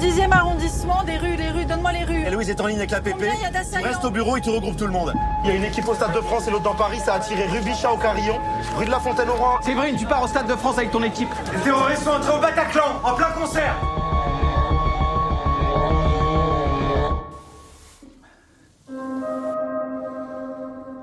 Il 0.05 0.09
y 0.09 0.21
a 0.21 0.27
des 0.27 0.27
tirs 0.27 0.29
dans 0.29 0.45
le 0.51 0.53
dixième 0.75 0.85
arrondissement, 0.85 1.03
des 1.03 1.17
rues, 1.17 1.35
les 1.35 1.49
rues, 1.49 1.65
donne-moi 1.65 1.91
les 1.91 2.03
rues. 2.03 2.23
Et 2.25 2.29
Louise 2.29 2.49
est 2.49 2.61
en 2.61 2.67
ligne 2.67 2.77
avec 2.77 2.91
la 2.91 3.01
PP. 3.01 3.13
Combien 3.13 3.33
il 3.33 3.41
y 3.41 3.45
a 3.45 3.49
d'assaillants 3.49 3.87
Reste 3.87 4.05
au 4.05 4.11
bureau, 4.11 4.37
il 4.37 4.41
te 4.41 4.49
regroupe 4.49 4.77
tout 4.77 4.85
le 4.85 4.91
monde. 4.91 5.13
Il 5.43 5.49
y 5.49 5.53
a 5.53 5.55
une 5.55 5.63
équipe 5.63 5.87
au 5.87 5.95
Stade 5.95 6.13
de 6.13 6.21
France 6.21 6.47
et 6.47 6.51
l'autre 6.51 6.63
dans 6.63 6.75
Paris, 6.75 6.99
ça 7.03 7.15
a 7.15 7.19
tiré 7.19 7.45
Rubichat 7.47 7.91
au 7.91 7.97
Carillon, 7.97 8.39
rue 8.77 8.85
de 8.85 8.91
la 8.91 8.99
Fontaine 8.99 9.29
au 9.29 9.33
Roi. 9.33 9.59
Séverine, 9.63 9.95
tu 9.95 10.05
pars 10.05 10.23
au 10.23 10.27
Stade 10.27 10.47
de 10.47 10.55
France 10.55 10.77
avec 10.77 10.91
ton 10.91 11.03
équipe. 11.03 11.29
Les 11.53 11.61
terroristes 11.61 12.03
sont 12.03 12.11
entrés 12.11 12.35
au 12.35 12.39
Bataclan, 12.39 13.01
en 13.03 13.13
plein 13.15 13.31
concert. 13.31 13.75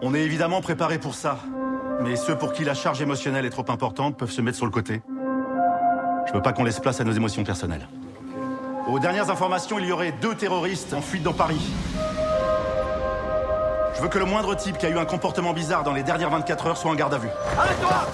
On 0.04 0.14
est 0.14 0.20
évidemment 0.20 0.60
préparé 0.60 0.98
pour 0.98 1.14
ça. 1.14 1.38
Mais 2.02 2.16
ceux 2.16 2.36
pour 2.36 2.52
qui 2.52 2.64
la 2.64 2.74
charge 2.74 3.00
émotionnelle 3.00 3.46
est 3.46 3.50
trop 3.50 3.64
importante 3.68 4.16
peuvent 4.16 4.30
se 4.30 4.40
mettre 4.40 4.56
sur 4.56 4.66
le 4.66 4.72
côté. 4.72 5.00
Je 6.26 6.32
veux 6.32 6.42
pas 6.42 6.52
qu'on 6.52 6.64
laisse 6.64 6.80
place 6.80 7.00
à 7.00 7.04
nos 7.04 7.12
émotions 7.12 7.44
personnelles. 7.44 7.86
Aux 8.88 8.98
dernières 8.98 9.30
informations, 9.30 9.78
il 9.78 9.86
y 9.86 9.92
aurait 9.92 10.12
deux 10.12 10.34
terroristes 10.34 10.92
en 10.92 11.00
fuite 11.00 11.22
dans 11.22 11.32
Paris. 11.32 11.60
Je 13.94 14.02
veux 14.02 14.08
que 14.08 14.18
le 14.18 14.24
moindre 14.24 14.56
type 14.56 14.76
qui 14.76 14.86
a 14.86 14.90
eu 14.90 14.98
un 14.98 15.04
comportement 15.04 15.52
bizarre 15.52 15.84
dans 15.84 15.92
les 15.92 16.02
dernières 16.02 16.30
24 16.30 16.66
heures 16.66 16.76
soit 16.76 16.90
en 16.90 16.94
garde 16.94 17.14
à 17.14 17.18
vue. 17.18 17.28
Arrête-toi 17.56 18.10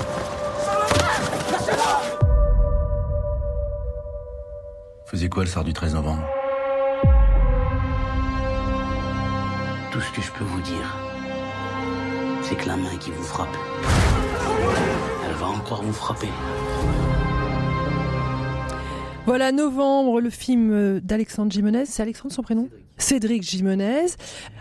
Faisait 5.06 5.30
quoi 5.30 5.44
le 5.44 5.48
soir 5.48 5.64
du 5.64 5.72
13 5.72 5.94
novembre? 5.94 6.22
Tout 9.90 10.00
ce 10.02 10.12
que 10.12 10.20
je 10.20 10.30
peux 10.32 10.44
vous 10.44 10.60
dire, 10.60 10.96
c'est 12.42 12.56
que 12.56 12.66
la 12.66 12.76
main 12.76 12.94
qui 13.00 13.10
vous 13.10 13.22
frappe, 13.22 13.56
elle 15.24 15.34
va 15.34 15.46
encore 15.46 15.82
vous 15.82 15.94
frapper. 15.94 16.28
Voilà, 19.28 19.52
novembre, 19.52 20.22
le 20.22 20.30
film 20.30 21.00
d'Alexandre 21.00 21.52
Jimenez. 21.52 21.84
C'est 21.84 22.02
Alexandre 22.02 22.32
son 22.32 22.40
prénom? 22.40 22.70
Cédric 22.96 23.42
Jimenez. 23.42 24.06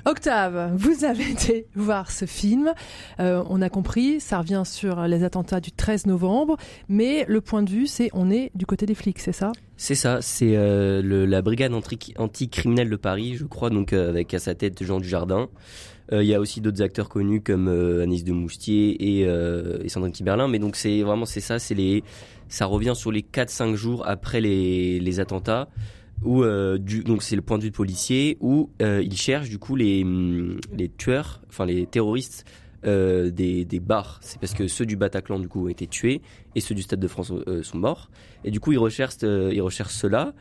Octave, 0.06 0.74
vous 0.76 1.06
avez 1.06 1.24
été 1.32 1.68
voir 1.74 2.12
ce 2.12 2.26
film. 2.26 2.74
Euh, 3.22 3.42
on 3.50 3.62
a 3.62 3.70
compris, 3.70 4.20
ça 4.20 4.40
revient 4.40 4.64
sur 4.66 5.04
les 5.04 5.24
attentats 5.24 5.62
du 5.62 5.72
13 5.72 6.06
novembre, 6.08 6.58
mais 6.90 7.24
le 7.30 7.40
point 7.40 7.64
de 7.64 7.70
vue, 7.70 7.88
c'est 7.88 8.10
on 8.12 8.30
est 8.30 8.52
du 8.56 8.66
côté 8.66 8.86
des 8.86 8.94
flics, 8.94 9.20
c'est 9.20 9.32
ça? 9.32 9.54
C'est 9.78 9.96
ça, 9.96 10.22
c'est 10.22 10.58
euh, 10.58 11.02
la 11.26 11.42
brigade 11.42 11.74
anti- 11.74 12.14
anticriminelle 12.18 12.90
de 12.90 12.98
Paris, 12.98 13.36
je 13.38 13.46
crois, 13.46 13.70
donc 13.70 13.94
euh, 13.94 14.10
avec 14.10 14.34
à 14.34 14.40
sa 14.40 14.54
tête 14.54 14.84
Jean 14.84 15.00
Dujardin. 15.00 15.48
Euh, 16.12 16.24
Il 16.24 16.30
y 16.30 16.34
a 16.34 16.40
aussi 16.40 16.62
d'autres 16.62 16.82
acteurs 16.82 17.10
connus 17.10 17.42
comme 17.42 17.68
euh, 17.68 18.04
Anis 18.04 18.24
de 18.24 18.32
Moustier 18.32 19.20
et, 19.20 19.26
euh, 19.28 19.80
et 19.84 19.90
Sandrine 19.90 20.14
Kiberlin, 20.14 20.48
mais 20.48 20.60
donc 20.60 20.76
c'est 20.76 21.02
vraiment 21.02 21.26
c'est 21.26 21.42
ça, 21.42 21.60
c'est 21.60 21.76
les 21.76 22.04
ça 22.50 22.66
revient 22.66 22.94
sur 22.96 23.12
les 23.12 23.22
4-5 23.22 23.76
jours 23.76 24.08
après 24.08 24.40
les, 24.40 25.00
les 25.00 25.20
attentats 25.20 25.68
où 26.24 26.44
euh, 26.44 26.78
du, 26.78 27.04
donc 27.04 27.24
c'est 27.24 27.36
le 27.36 27.42
point 27.42 27.58
de 27.58 27.64
vue 27.64 27.72
de 27.72 27.76
policier 27.76 28.38
où 28.40 28.70
euh, 28.82 29.02
ils 29.04 29.18
cherchent 29.18 29.50
du 29.50 29.60
coup 29.60 29.76
les 29.76 30.04
hum, 30.04 30.60
les 30.74 30.90
tueurs, 30.90 31.42
enfin 31.50 31.66
les 31.66 31.86
terroristes 31.86 32.46
euh, 32.86 33.30
des, 33.30 33.66
des 33.66 33.80
bars. 33.80 34.20
C'est 34.22 34.40
parce 34.40 34.54
que 34.54 34.68
ceux 34.68 34.86
du 34.86 34.96
Bataclan 34.96 35.40
du 35.40 35.48
coup 35.48 35.66
ont 35.66 35.70
été 35.70 35.88
tués 35.88 36.22
et 36.56 36.62
ceux 36.62 36.76
du 36.76 36.82
Stade 36.82 37.00
de 37.00 37.08
France 37.08 37.32
sont 37.62 37.78
morts. 37.78 38.10
Et 38.44 38.52
du 38.52 38.60
coup 38.60 38.72
ils 38.72 38.80
recherchent 38.80 39.22
ils 39.24 39.62
recherchent 39.62 39.94
cela. 39.94 40.34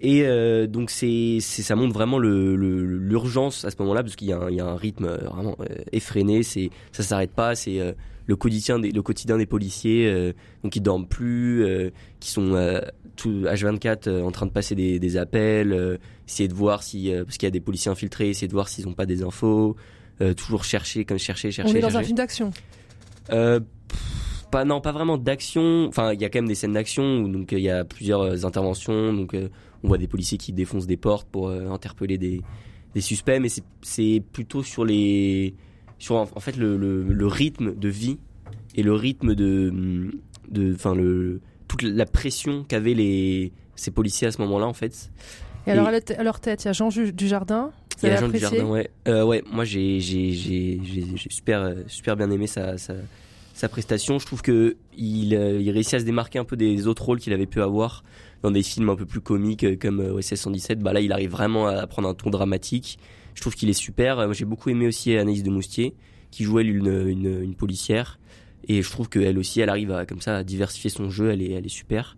Et 0.00 0.22
euh, 0.26 0.66
donc 0.66 0.90
c'est 0.90 1.40
ça 1.40 1.74
montre 1.74 1.94
vraiment 1.94 2.18
le 2.18 2.54
le- 2.56 2.84
l'urgence 2.84 3.64
à 3.64 3.70
ce 3.70 3.76
moment-là 3.80 4.02
parce 4.02 4.14
qu'il 4.16 4.28
y 4.28 4.32
a 4.32 4.38
un, 4.38 4.50
il 4.50 4.56
y 4.56 4.60
a 4.60 4.66
un 4.66 4.76
rythme 4.76 5.06
euh, 5.06 5.16
vraiment 5.16 5.56
euh, 5.60 5.64
effréné. 5.92 6.42
C'est 6.42 6.70
ça 6.92 7.02
s'arrête 7.02 7.30
pas. 7.32 7.54
C'est 7.54 7.80
euh, 7.80 7.92
le 8.26 8.36
quotidien 8.36 8.78
des 8.78 8.90
le 8.92 9.02
quotidien 9.02 9.38
des 9.38 9.46
policiers. 9.46 10.06
euh, 10.06 10.32
donc 10.62 10.76
ils 10.76 10.82
dorment 10.82 11.06
plus, 11.08 11.64
qui 12.20 12.30
sont 12.30 12.52
tout 13.16 13.44
H24 13.44 14.08
euh, 14.08 14.22
en 14.22 14.30
train 14.30 14.44
de 14.44 14.50
passer 14.50 14.74
des, 14.74 14.98
des 14.98 15.16
appels, 15.16 15.98
essayer 16.28 16.48
de 16.48 16.54
voir 16.54 16.82
si 16.82 17.10
parce 17.24 17.38
qu'il 17.38 17.46
y 17.46 17.48
a 17.48 17.50
des 17.50 17.60
policiers 17.60 17.90
infiltrés, 17.90 18.28
essayer 18.28 18.48
de 18.48 18.52
voir 18.52 18.68
s'ils 18.68 18.86
ont 18.88 18.92
pas 18.94 19.06
des 19.06 19.22
infos. 19.22 19.76
toujours 20.36 20.64
chercher 20.64 21.04
comme 21.06 21.18
chercher 21.18 21.50
chercher. 21.52 21.72
On 21.72 21.74
est 21.74 21.80
dans 21.80 21.86
un 21.88 21.90
chercher. 21.92 22.06
film 22.06 22.16
d'action. 22.18 22.50
Pas 24.50 24.64
non, 24.64 24.80
pas 24.80 24.92
vraiment 24.92 25.18
d'action. 25.18 25.86
Enfin, 25.88 26.12
il 26.12 26.20
y 26.20 26.24
a 26.24 26.28
quand 26.28 26.38
même 26.38 26.46
des 26.48 26.54
scènes 26.54 26.72
d'action 26.74 27.22
où 27.22 27.28
donc 27.28 27.50
il 27.52 27.58
y 27.60 27.70
a 27.70 27.84
plusieurs 27.84 28.44
interventions. 28.46 29.12
Donc 29.12 29.34
on 29.86 29.88
voit 29.88 29.98
des 29.98 30.08
policiers 30.08 30.36
qui 30.36 30.52
défoncent 30.52 30.88
des 30.88 30.96
portes 30.96 31.28
pour 31.30 31.48
euh, 31.48 31.70
interpeller 31.70 32.18
des, 32.18 32.42
des 32.94 33.00
suspects, 33.00 33.38
mais 33.40 33.48
c'est- 33.48 34.20
plutôt 34.32 34.62
sur 34.64 34.84
les 34.84 35.54
sur 35.98 36.16
en 36.16 36.26
fait 36.40 36.56
le, 36.56 36.76
le, 36.76 37.02
le 37.04 37.26
rythme 37.26 37.74
de 37.74 37.88
vie 37.88 38.18
et 38.74 38.82
le 38.82 38.92
rythme 38.92 39.34
de 39.34 40.10
de 40.50 40.74
enfin 40.74 40.94
le 40.94 41.40
toute 41.68 41.82
la 41.82 42.04
pression 42.04 42.64
qu'avaient 42.64 42.94
les 42.94 43.52
ces 43.76 43.90
policiers 43.92 44.26
à 44.26 44.32
ce 44.32 44.40
moment-là 44.42 44.66
en 44.66 44.72
fait. 44.74 45.10
Et, 45.66 45.70
alors 45.70 45.86
à 45.86 45.90
leur 46.22 46.40
tête- 46.40 46.64
il 46.64 46.66
y 46.66 46.68
a 46.68 46.72
Jean 46.72 46.88
Dujardin. 46.88 47.70
Il 48.02 48.08
y 48.08 48.12
a 48.12 48.16
Jean 48.20 48.28
Dujardin, 48.28 48.64
ouais. 48.66 48.90
Euh, 49.08 49.24
ouais, 49.24 49.42
moi 49.50 49.64
j'ai 49.64 50.00
super 51.30 51.74
super 51.86 52.16
bien 52.16 52.30
aimé 52.30 52.46
sa 52.46 52.76
sa 52.78 52.94
sa 53.54 53.68
prestation. 53.68 54.18
Je 54.18 54.26
trouve 54.26 54.42
que 54.42 54.76
il 54.96 55.34
euh, 55.34 55.60
il 55.60 55.70
réussit 55.70 55.94
à 55.94 56.00
se 56.00 56.04
démarquer 56.04 56.38
un 56.38 56.44
peu 56.44 56.56
des 56.56 56.86
autres 56.86 57.04
rôles 57.04 57.20
qu'il 57.20 57.32
avait 57.32 57.46
pu 57.46 57.60
avoir 57.62 58.04
dans 58.46 58.52
des 58.52 58.62
films 58.62 58.90
un 58.90 58.96
peu 58.96 59.06
plus 59.06 59.20
comiques 59.20 59.64
euh, 59.64 59.76
comme 59.76 59.98
euh, 60.00 60.14
OSS 60.14 60.36
117. 60.36 60.78
Bah 60.78 60.92
là, 60.92 61.00
il 61.00 61.12
arrive 61.12 61.30
vraiment 61.30 61.66
à 61.66 61.84
prendre 61.88 62.08
un 62.08 62.14
ton 62.14 62.30
dramatique. 62.30 62.98
Je 63.34 63.40
trouve 63.40 63.56
qu'il 63.56 63.68
est 63.68 63.72
super. 63.72 64.20
Euh, 64.20 64.32
j'ai 64.32 64.44
beaucoup 64.44 64.70
aimé 64.70 64.86
aussi 64.86 65.16
Anaïs 65.16 65.42
de 65.42 65.50
Moustier 65.50 65.94
qui 66.30 66.44
jouait 66.44 66.62
une 66.62 67.08
une 67.08 67.42
une 67.42 67.54
policière 67.54 68.18
et 68.68 68.82
je 68.82 68.90
trouve 68.90 69.08
qu'elle 69.08 69.38
aussi 69.38 69.60
elle 69.60 69.68
arrive 69.68 69.90
à 69.92 70.06
comme 70.06 70.20
ça 70.20 70.36
à 70.36 70.44
diversifier 70.44 70.90
son 70.90 71.10
jeu. 71.10 71.30
Elle 71.30 71.42
est 71.42 71.52
elle 71.52 71.66
est 71.66 71.68
super. 71.68 72.16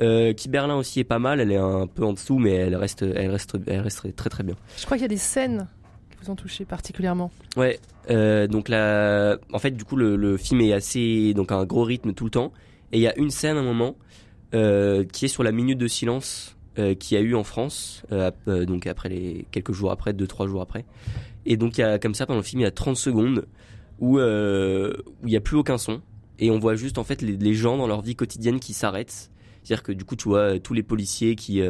Euh, 0.00 0.32
Kiberlin 0.32 0.76
aussi 0.76 1.00
est 1.00 1.04
pas 1.04 1.18
mal. 1.18 1.40
Elle 1.40 1.50
est 1.50 1.56
un 1.56 1.88
peu 1.88 2.04
en 2.04 2.12
dessous, 2.12 2.38
mais 2.38 2.52
elle 2.52 2.76
reste 2.76 3.02
elle 3.02 3.30
reste 3.30 3.56
elle 3.66 3.80
reste 3.80 4.14
très 4.14 4.30
très 4.30 4.44
bien. 4.44 4.54
Je 4.78 4.84
crois 4.84 4.96
qu'il 4.96 5.02
y 5.02 5.06
a 5.06 5.08
des 5.08 5.16
scènes 5.16 5.66
qui 6.10 6.18
vous 6.22 6.30
ont 6.30 6.36
touché 6.36 6.64
particulièrement. 6.64 7.32
Ouais, 7.56 7.80
euh, 8.10 8.46
donc 8.46 8.68
là, 8.68 9.38
en 9.52 9.58
fait, 9.58 9.72
du 9.72 9.84
coup, 9.84 9.96
le, 9.96 10.14
le 10.14 10.36
film 10.36 10.60
est 10.60 10.72
assez, 10.72 11.34
donc 11.34 11.50
un 11.50 11.64
gros 11.64 11.82
rythme 11.82 12.12
tout 12.12 12.24
le 12.24 12.30
temps. 12.30 12.52
Et 12.92 12.98
il 12.98 13.00
y 13.00 13.08
a 13.08 13.18
une 13.18 13.30
scène 13.30 13.56
à 13.56 13.60
un 13.60 13.64
moment 13.64 13.96
euh, 14.54 15.04
qui 15.04 15.24
est 15.26 15.28
sur 15.28 15.42
la 15.42 15.52
minute 15.52 15.78
de 15.78 15.88
silence 15.88 16.54
euh, 16.76 16.96
qu'il 16.96 17.16
y 17.16 17.20
a 17.20 17.22
eu 17.22 17.36
en 17.36 17.44
France, 17.44 18.02
euh, 18.10 18.32
euh, 18.48 18.64
donc 18.64 18.88
après 18.88 19.08
les 19.08 19.46
quelques 19.52 19.70
jours 19.70 19.92
après, 19.92 20.12
deux 20.12 20.26
trois 20.26 20.48
jours 20.48 20.60
après. 20.60 20.84
Et 21.46 21.56
donc 21.56 21.78
il 21.78 21.82
y 21.82 21.84
a 21.84 22.00
comme 22.00 22.14
ça 22.14 22.26
pendant 22.26 22.40
le 22.40 22.44
film, 22.44 22.62
il 22.62 22.64
y 22.64 22.66
a 22.66 22.72
30 22.72 22.96
secondes 22.96 23.46
où 24.00 24.18
il 24.18 25.30
y 25.30 25.36
a 25.36 25.40
plus 25.40 25.56
aucun 25.56 25.78
son 25.78 26.02
et 26.40 26.50
on 26.50 26.58
voit 26.58 26.74
juste 26.74 26.98
en 26.98 27.04
fait 27.04 27.22
les, 27.22 27.54
gens 27.54 27.76
dans 27.76 27.86
leur 27.86 28.02
vie 28.02 28.16
quotidienne 28.16 28.58
qui 28.58 28.72
s'arrêtent. 28.72 29.30
C'est-à-dire 29.62 29.84
que 29.84 29.92
du 29.92 30.04
coup, 30.04 30.16
tu 30.16 30.28
vois 30.28 30.58
tous 30.58 30.74
les 30.74 30.82
policiers 30.82 31.36
qui 31.36 31.62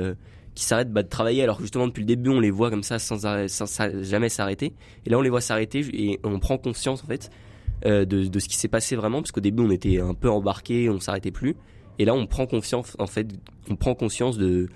qui 0.54 0.64
s'arrêtent 0.64 0.92
bah, 0.92 1.02
de 1.02 1.08
travailler 1.08 1.42
alors 1.42 1.60
justement 1.60 1.86
depuis 1.86 2.00
le 2.00 2.06
début 2.06 2.30
on 2.30 2.40
les 2.40 2.50
voit 2.50 2.70
comme 2.70 2.84
ça 2.84 2.98
sans, 2.98 3.18
jamais 4.00 4.28
s'arrêter 4.30 4.72
et 5.04 5.10
là 5.10 5.18
on 5.18 5.20
les 5.20 5.28
voit 5.28 5.42
s'arrêter 5.42 5.84
et 5.92 6.18
on 6.22 6.38
prend 6.38 6.56
conscience 6.56 7.02
en 7.02 7.06
fait 7.08 7.30
de, 7.84 8.04
de 8.04 8.38
ce 8.38 8.48
qui 8.48 8.56
s'est 8.56 8.68
passé 8.68 8.94
vraiment 8.94 9.20
parce 9.20 9.32
qu'au 9.32 9.40
début 9.40 9.64
on 9.64 9.70
était 9.70 10.00
un 10.00 10.14
peu 10.14 10.30
embarqué 10.30 10.88
on 10.88 11.00
s'arrêtait 11.00 11.32
plus 11.32 11.56
et 11.98 12.04
là 12.04 12.14
on 12.14 12.26
prend 12.26 12.46
confiance 12.46 12.96
en 12.98 13.06
fait 13.06 13.28
on 13.70 13.76
prend 13.76 13.94
conscience 13.94 14.38
de 14.38 14.68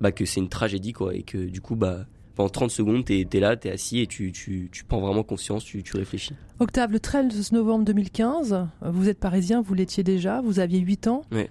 bah, 0.00 0.12
que 0.12 0.24
c'est 0.24 0.40
une 0.40 0.48
tragédie 0.48 0.92
quoi 0.92 1.14
et 1.14 1.22
que 1.22 1.38
du 1.38 1.60
coup 1.60 1.76
bah 1.76 2.06
pendant 2.34 2.48
30 2.48 2.70
secondes 2.70 3.04
t'es 3.04 3.26
es 3.32 3.40
là 3.40 3.56
t'es 3.56 3.70
assis 3.70 4.00
et 4.00 4.06
tu, 4.06 4.32
tu, 4.32 4.68
tu 4.72 4.84
prends 4.84 5.00
vraiment 5.00 5.22
conscience 5.22 5.64
tu, 5.64 5.82
tu 5.82 5.96
réfléchis 5.96 6.34
Octave, 6.60 6.92
le 6.92 7.00
13 7.00 7.50
novembre 7.52 7.84
2015, 7.84 8.68
vous 8.82 9.08
êtes 9.08 9.18
parisien, 9.18 9.60
vous 9.60 9.74
l'étiez 9.74 10.04
déjà, 10.04 10.40
vous 10.40 10.60
aviez 10.60 10.78
8 10.78 11.08
ans. 11.08 11.22
Euh, 11.32 11.44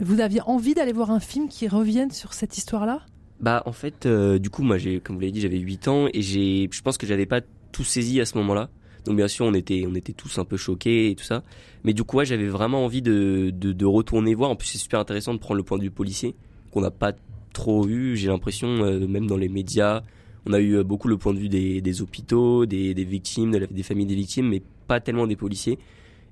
Vous 0.00 0.20
aviez 0.20 0.42
envie 0.42 0.74
d'aller 0.74 0.92
voir 0.92 1.10
un 1.10 1.20
film 1.20 1.48
qui 1.48 1.68
revienne 1.68 2.10
sur 2.10 2.34
cette 2.34 2.58
histoire-là? 2.58 3.00
Bah 3.40 3.62
en 3.64 3.72
fait, 3.72 4.04
euh, 4.04 4.38
du 4.38 4.50
coup, 4.50 4.62
moi, 4.62 4.76
comme 5.02 5.16
vous 5.16 5.20
l'avez 5.20 5.32
dit, 5.32 5.40
j'avais 5.40 5.58
8 5.58 5.88
ans 5.88 6.06
et 6.12 6.20
je 6.20 6.82
pense 6.82 6.98
que 6.98 7.06
j'avais 7.06 7.24
pas 7.24 7.40
tout 7.72 7.82
saisi 7.82 8.20
à 8.20 8.26
ce 8.26 8.36
moment-là. 8.36 8.68
Donc 9.06 9.16
bien 9.16 9.28
sûr, 9.28 9.46
on 9.46 9.54
était, 9.54 9.84
on 9.88 9.94
était 9.94 10.12
tous 10.12 10.38
un 10.38 10.44
peu 10.44 10.56
choqués 10.56 11.10
et 11.10 11.14
tout 11.14 11.24
ça. 11.24 11.42
Mais 11.84 11.92
du 11.92 12.02
coup, 12.04 12.18
ouais, 12.18 12.26
j'avais 12.26 12.48
vraiment 12.48 12.84
envie 12.84 13.02
de, 13.02 13.84
retourner 13.84 14.34
voir. 14.34 14.50
En 14.50 14.56
plus, 14.56 14.68
c'est 14.68 14.78
super 14.78 15.00
intéressant 15.00 15.32
de 15.32 15.38
prendre 15.38 15.56
le 15.56 15.62
point 15.62 15.78
de 15.78 15.84
vue 15.84 15.90
policier 15.90 16.34
qu'on 16.72 16.80
n'a 16.80 16.90
pas 16.90 17.12
trop 17.52 17.86
eu. 17.88 18.16
J'ai 18.16 18.28
l'impression, 18.28 18.68
euh, 18.68 19.06
même 19.06 19.26
dans 19.26 19.36
les 19.36 19.48
médias, 19.48 20.02
on 20.44 20.52
a 20.52 20.58
eu 20.58 20.76
euh, 20.76 20.84
beaucoup 20.84 21.08
le 21.08 21.16
point 21.16 21.32
de 21.32 21.38
vue 21.38 21.48
des, 21.48 22.02
hôpitaux, 22.02 22.66
des, 22.66 22.92
victimes, 22.94 23.66
des 23.70 23.82
familles 23.82 24.06
des 24.06 24.16
victimes, 24.16 24.48
mais 24.48 24.62
pas 24.88 25.00
tellement 25.00 25.26
des 25.26 25.36
policiers. 25.36 25.78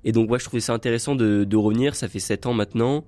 Et 0.03 0.11
donc, 0.11 0.29
ouais, 0.29 0.39
je 0.39 0.45
trouvais 0.45 0.61
ça 0.61 0.73
intéressant 0.73 1.15
de, 1.15 1.55
revenir. 1.55 1.95
Ça 1.95 2.09
fait 2.09 2.19
7 2.19 2.45
ans 2.45 2.53
maintenant 2.53 3.05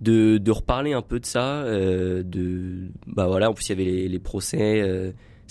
de, 0.00 0.50
reparler 0.50 0.94
un 0.94 1.02
peu 1.02 1.20
de 1.20 1.26
ça 1.26 1.62
euh, 1.62 2.22
de 2.22 2.88
bah 3.06 3.26
voilà 3.26 3.48
en 3.48 3.54
plus 3.54 3.68
il 3.68 3.68
y 3.70 3.72
avait 3.72 4.08
les, 4.08 4.18
procès 4.18 4.82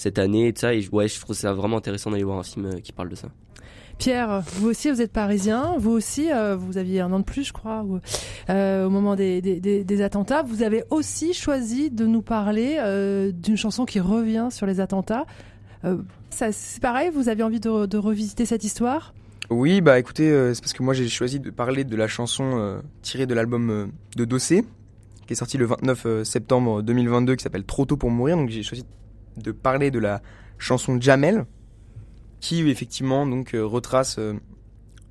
cette 0.03 0.19
année 0.19 0.47
et 0.49 0.53
tout 0.53 0.59
ça 0.61 0.73
et 0.73 0.81
je- 0.81 0.91
ouais 0.91 1.07
je 1.07 1.19
trouve 1.19 1.35
ça 1.35 1.53
vraiment 1.53 1.77
intéressant 1.77 2.11
d'aller 2.11 2.23
voir 2.23 2.37
un 2.39 2.43
film 2.43 2.65
euh, 2.67 2.79
qui 2.79 2.91
parle 2.91 3.09
de 3.09 3.15
ça 3.15 3.29
Pierre, 3.99 4.41
vous 4.55 4.69
aussi, 4.69 4.89
vous 4.89 5.01
êtes 5.01 5.11
parisien. 5.13 5.75
Vous 5.77 5.91
aussi, 5.91 6.31
euh, 6.31 6.55
vous 6.55 6.77
aviez 6.79 6.99
un 6.99 7.11
an 7.13 7.19
de 7.19 7.23
plus, 7.23 7.43
je 7.43 7.53
crois, 7.53 7.83
ou- 7.83 7.99
euh, 8.49 8.87
au 8.87 8.89
moment 8.89 9.15
des, 9.15 9.39
des- 9.39 9.59
des- 9.59 9.83
des 9.83 10.01
attentats. 10.01 10.41
Vous 10.41 10.63
avez 10.63 10.83
aussi 10.89 11.31
choisi 11.33 11.91
de 11.91 12.05
nous 12.07 12.23
parler 12.23 12.77
euh, 12.79 13.31
d'une 13.31 13.55
chanson 13.55 13.85
qui 13.85 13.99
revient 13.99 14.47
sur 14.49 14.65
les 14.65 14.79
attentats. 14.79 15.25
Euh, 15.85 15.97
ça, 16.31 16.51
c'est 16.51 16.81
pareil, 16.81 17.11
vous 17.13 17.29
avez 17.29 17.43
envie 17.43 17.59
de, 17.59 17.85
de 17.85 17.97
revisiter 17.97 18.45
cette 18.45 18.63
histoire? 18.63 19.13
Oui, 19.51 19.79
bah 19.79 19.99
écoutez, 19.99 20.29
euh, 20.31 20.55
c'est 20.55 20.61
parce 20.61 20.73
que 20.73 20.81
moi 20.81 20.95
j'ai 20.95 21.07
choisi 21.07 21.39
de 21.39 21.51
parler 21.51 21.83
de 21.83 21.95
la 21.95 22.07
chanson 22.07 22.43
euh, 22.57 22.79
tirée 23.03 23.27
de 23.27 23.35
l'album 23.35 23.69
euh, 23.69 23.85
de 24.17 24.25
Dossé, 24.25 24.65
qui 25.27 25.33
est 25.33 25.35
sorti 25.37 25.57
le 25.59 25.65
29 25.65 26.05
euh, 26.07 26.23
septembre 26.23 26.81
2022, 26.81 27.35
qui 27.35 27.43
s'appelle 27.43 27.63
Trop 27.63 27.85
tôt 27.85 27.95
pour 27.95 28.09
mourir. 28.09 28.37
Donc 28.37 28.49
j'ai 28.49 28.63
choisi 28.63 28.81
de 28.81 28.87
parler 29.51 29.91
de 29.91 29.99
la 29.99 30.21
chanson 30.57 30.99
Jamel, 30.99 31.45
qui 32.39 32.69
effectivement 32.69 33.25
donc 33.25 33.53
euh, 33.53 33.65
retrace 33.65 34.17
euh, 34.19 34.33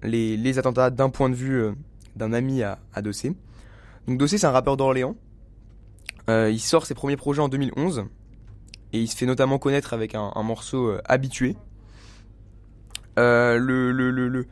les, 0.03 0.59
attentats 0.59 0.91
d'un 0.91 1.09
point 1.09 1.31
de 1.31 1.35
vue 1.35 1.63
euh, 1.63 1.73
d'un 2.15 2.33
ami 2.33 2.63
à, 2.63 2.79
à 2.93 3.01
Dossé. 3.01 3.35
Donc 4.07 4.19
Dossé, 4.19 4.39
c'est 4.39 4.47
un 4.47 4.51
rappeur 4.51 4.77
d'Orléans. 4.77 5.17
Il 6.29 6.61
sort 6.61 6.87
ses 6.87 6.95
premiers 6.95 7.17
projets 7.17 7.43
en 7.43 7.49
2011 7.49 8.05
et 8.93 9.01
il 9.01 9.09
se 9.09 9.17
fait 9.17 9.27
notamment 9.27 9.59
connaître 9.59 9.93
avec 9.93 10.15
un, 10.15 10.31
morceau 10.43 10.97
habitué. 11.05 11.57
Le, 13.17 14.47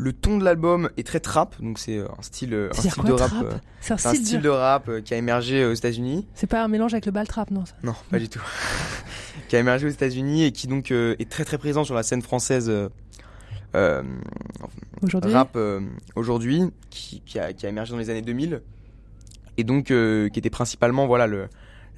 le 0.00 0.12
ton 0.12 0.38
de 0.38 0.44
l'album 0.44 0.88
est 0.96 1.04
très 1.06 1.18
trap, 1.20 1.60
donc 1.60 1.78
c'est 1.78 1.98
euh, 1.98 2.06
un 2.18 2.22
style, 2.22 2.54
un 2.70 2.72
style 2.72 2.92
quoi, 2.92 3.04
de 3.04 3.12
rap, 3.12 3.32
euh, 3.42 3.50
C'est 3.80 3.94
un 3.94 3.96
c'est 3.98 4.08
un 4.08 4.12
style 4.14 4.26
style 4.26 4.38
de- 4.38 4.42
de 4.44 4.48
rap 4.48 4.88
euh, 4.88 5.00
qui 5.00 5.12
a 5.12 5.16
émergé 5.16 5.64
aux 5.64 5.72
États-Unis. 5.74 6.24
C'est 6.34 6.46
pas 6.46 6.62
un 6.62 6.68
mélange 6.68 6.94
avec 6.94 7.04
le 7.06 7.12
bal 7.12 7.26
trap, 7.26 7.50
non 7.50 7.66
ça 7.66 7.74
Non, 7.82 7.94
pas 8.10 8.18
du 8.20 8.28
tout. 8.28 8.40
qui 9.48 9.56
a 9.56 9.58
émergé 9.58 9.86
aux 9.86 9.90
États-Unis 9.90 10.44
et 10.44 10.52
qui 10.52 10.66
donc 10.68 10.90
euh, 10.92 11.16
est 11.18 11.28
très 11.28 11.44
très 11.44 11.58
présent 11.58 11.82
sur 11.84 11.94
la 11.94 12.02
scène 12.04 12.22
française 12.22 12.70
Aujourd'hui 15.02 15.32
rap 15.32 15.56
aujourd'hui, 16.16 16.62
qui, 16.90 17.20
qui, 17.24 17.38
a, 17.38 17.52
qui 17.52 17.66
a 17.66 17.68
émergé 17.68 17.92
dans 17.92 17.98
les 17.98 18.10
années 18.10 18.22
2000 18.22 18.62
et 19.56 19.64
donc 19.64 19.86
qui 19.86 20.38
était 20.38 20.50
principalement 20.50 21.06
voilà 21.06 21.26
le 21.26 21.48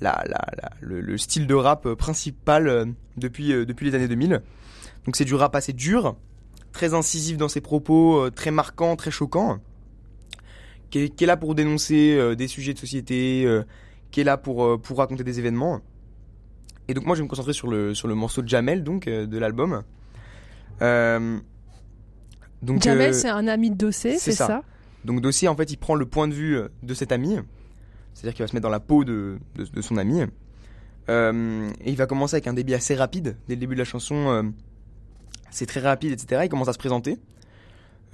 la, 0.01 0.23
la, 0.27 0.39
la- 0.63 0.71
le, 0.81 1.01
le 1.01 1.19
style 1.19 1.47
de 1.47 1.55
rap 1.55 1.87
principal 1.95 2.89
depuis 3.17 3.49
depuis 3.67 3.87
les 3.91 3.95
années 3.95 4.09
2000. 4.09 4.41
Donc 5.07 5.17
c'est 5.17 5.25
du 5.25 5.35
rap 5.35 5.55
assez 5.55 5.73
dur, 5.73 6.17
très 6.73 6.95
incisif 6.95 7.37
dans 7.37 7.49
ses 7.49 7.61
propos, 7.61 8.21
euh, 8.21 8.31
très 8.31 8.51
marquant, 8.51 8.97
très 8.97 9.11
choquant 9.11 9.61
qui 10.91 10.99
est, 11.05 11.09
qui 11.09 11.25
est 11.25 11.27
là 11.27 11.37
pour 11.37 11.55
dénoncer 11.55 12.17
euh, 12.17 12.35
des 12.35 12.49
sujets 12.49 12.75
de 12.75 12.79
société, 12.79 13.45
euh, 13.47 13.63
qui 14.11 14.21
est 14.21 14.25
là 14.25 14.37
pour, 14.37 14.81
pour 14.83 14.99
raconter 14.99 15.25
des 15.25 15.39
événements. 15.39 15.81
Et 16.89 16.95
donc 16.95 17.07
moi 17.07 17.15
je 17.15 17.21
vais 17.21 17.25
me 17.25 17.29
concentrer 17.29 17.53
sur 17.53 17.69
le, 17.69 17.95
sur 17.95 18.09
le 18.09 18.15
morceau 18.15 18.43
de 18.43 18.49
Jamel 18.49 18.83
donc 18.83 19.09
de 19.09 19.39
l'album. 19.39 19.85
Euh, 20.83 21.39
donc, 22.63 22.83
Jamel, 22.83 23.11
euh, 23.11 23.13
c'est 23.13 23.29
un 23.29 23.47
ami 23.47 23.71
de 23.71 23.77
Dossé, 23.77 24.19
c'est 24.19 24.33
ça, 24.33 24.63
Donc 25.05 25.21
Dossier 25.21 25.49
en 25.49 25.57
fait 25.57 25.71
il 25.71 25.77
prend 25.77 25.95
le 25.95 26.07
point 26.07 26.27
de 26.27 26.35
vue 26.35 26.59
de 26.83 26.95
cet 26.95 27.13
ami, 27.13 27.39
c'est-à-dire 28.13 28.35
qu'il 28.35 28.43
va 28.43 28.49
se 28.49 28.55
mettre 28.55 28.65
dans 28.65 28.71
la 28.71 28.81
peau 28.81 29.05
de, 29.05 29.39
de, 29.55 29.65
de 29.65 29.81
son 29.81 29.97
ami. 29.97 30.23
Euh, 31.09 31.71
et 31.81 31.91
il 31.91 31.97
va 31.97 32.07
commencer 32.07 32.35
avec 32.35 32.49
un 32.49 32.53
débit 32.53 32.75
assez 32.75 32.95
rapide 32.95 33.37
dès 33.49 33.55
le 33.55 33.61
début 33.61 33.75
de 33.75 33.81
la 33.81 33.85
chanson. 33.85 34.53
C'est 35.51 35.67
très 35.67 35.81
rapide, 35.81 36.13
etc. 36.13 36.43
Il 36.45 36.49
commence 36.49 36.69
à 36.69 36.73
se 36.73 36.79
présenter. 36.79 37.19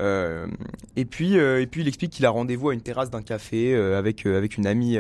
Euh, 0.01 0.47
et 0.95 1.05
puis, 1.05 1.39
euh, 1.39 1.63
et 1.63 1.67
puis 1.67 1.81
il 1.81 1.89
explique 1.89 2.13
qu'il 2.13 2.27
a 2.27 2.31
rendez-vous 2.31 2.71
à 2.71 2.75
une 2.75 2.83
terrasse 2.83 3.11
d'un 3.11 3.23
café 3.23 3.75
euh, 3.75 3.99
avec 3.99 4.27
avec 4.27 4.57
une 4.57 4.67
amie 4.67 4.99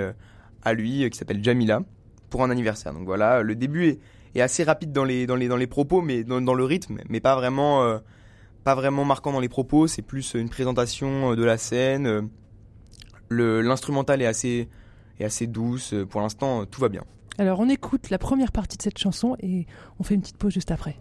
à 0.63 0.73
lui 0.73 1.09
qui 1.11 1.19
s'appelle 1.19 1.43
Jamila 1.43 1.83
pour 2.31 2.43
un 2.43 2.51
anniversaire. 2.51 2.93
Donc 2.93 3.05
voilà, 3.05 3.43
le 3.43 3.55
début 3.55 3.99
est, 4.35 4.41
assez 4.41 4.65
rapide 4.65 4.93
dans 4.93 5.05
les 5.05 5.27
dans 5.27 5.37
les 5.37 5.49
dans 5.49 5.57
les 5.57 5.67
propos, 5.67 6.03
mais 6.03 6.25
dans, 6.25 6.55
le 6.55 6.65
rythme, 6.65 6.99
mais 7.09 7.21
pas 7.21 7.35
vraiment 7.37 8.01
pas 8.65 8.75
vraiment 8.75 9.05
marquant 9.05 9.33
dans 9.33 9.41
les 9.41 9.49
propos. 9.49 9.87
C'est 9.87 10.03
plus 10.03 10.35
une 10.35 10.51
présentation 10.51 11.35
de 11.35 11.45
la 11.45 11.57
scène. 11.57 12.29
l'instrumental 13.31 14.23
est 14.23 14.27
assez 14.27 14.69
est 15.21 15.25
assez 15.25 15.47
douce. 15.47 15.95
Pour 16.11 16.21
l'instant, 16.21 16.67
tout 16.67 16.81
va 16.81 16.89
bien. 16.89 17.05
Alors 17.39 17.61
on 17.61 17.69
écoute 17.69 18.11
la 18.11 18.19
première 18.19 18.53
partie 18.53 18.77
de 18.79 18.83
cette 18.83 18.99
chanson 18.99 19.37
et 19.41 19.67
on 19.99 20.05
fait 20.05 20.15
une 20.15 20.23
petite 20.23 20.39
pause 20.39 20.53
juste 20.53 20.71
après. 20.71 20.97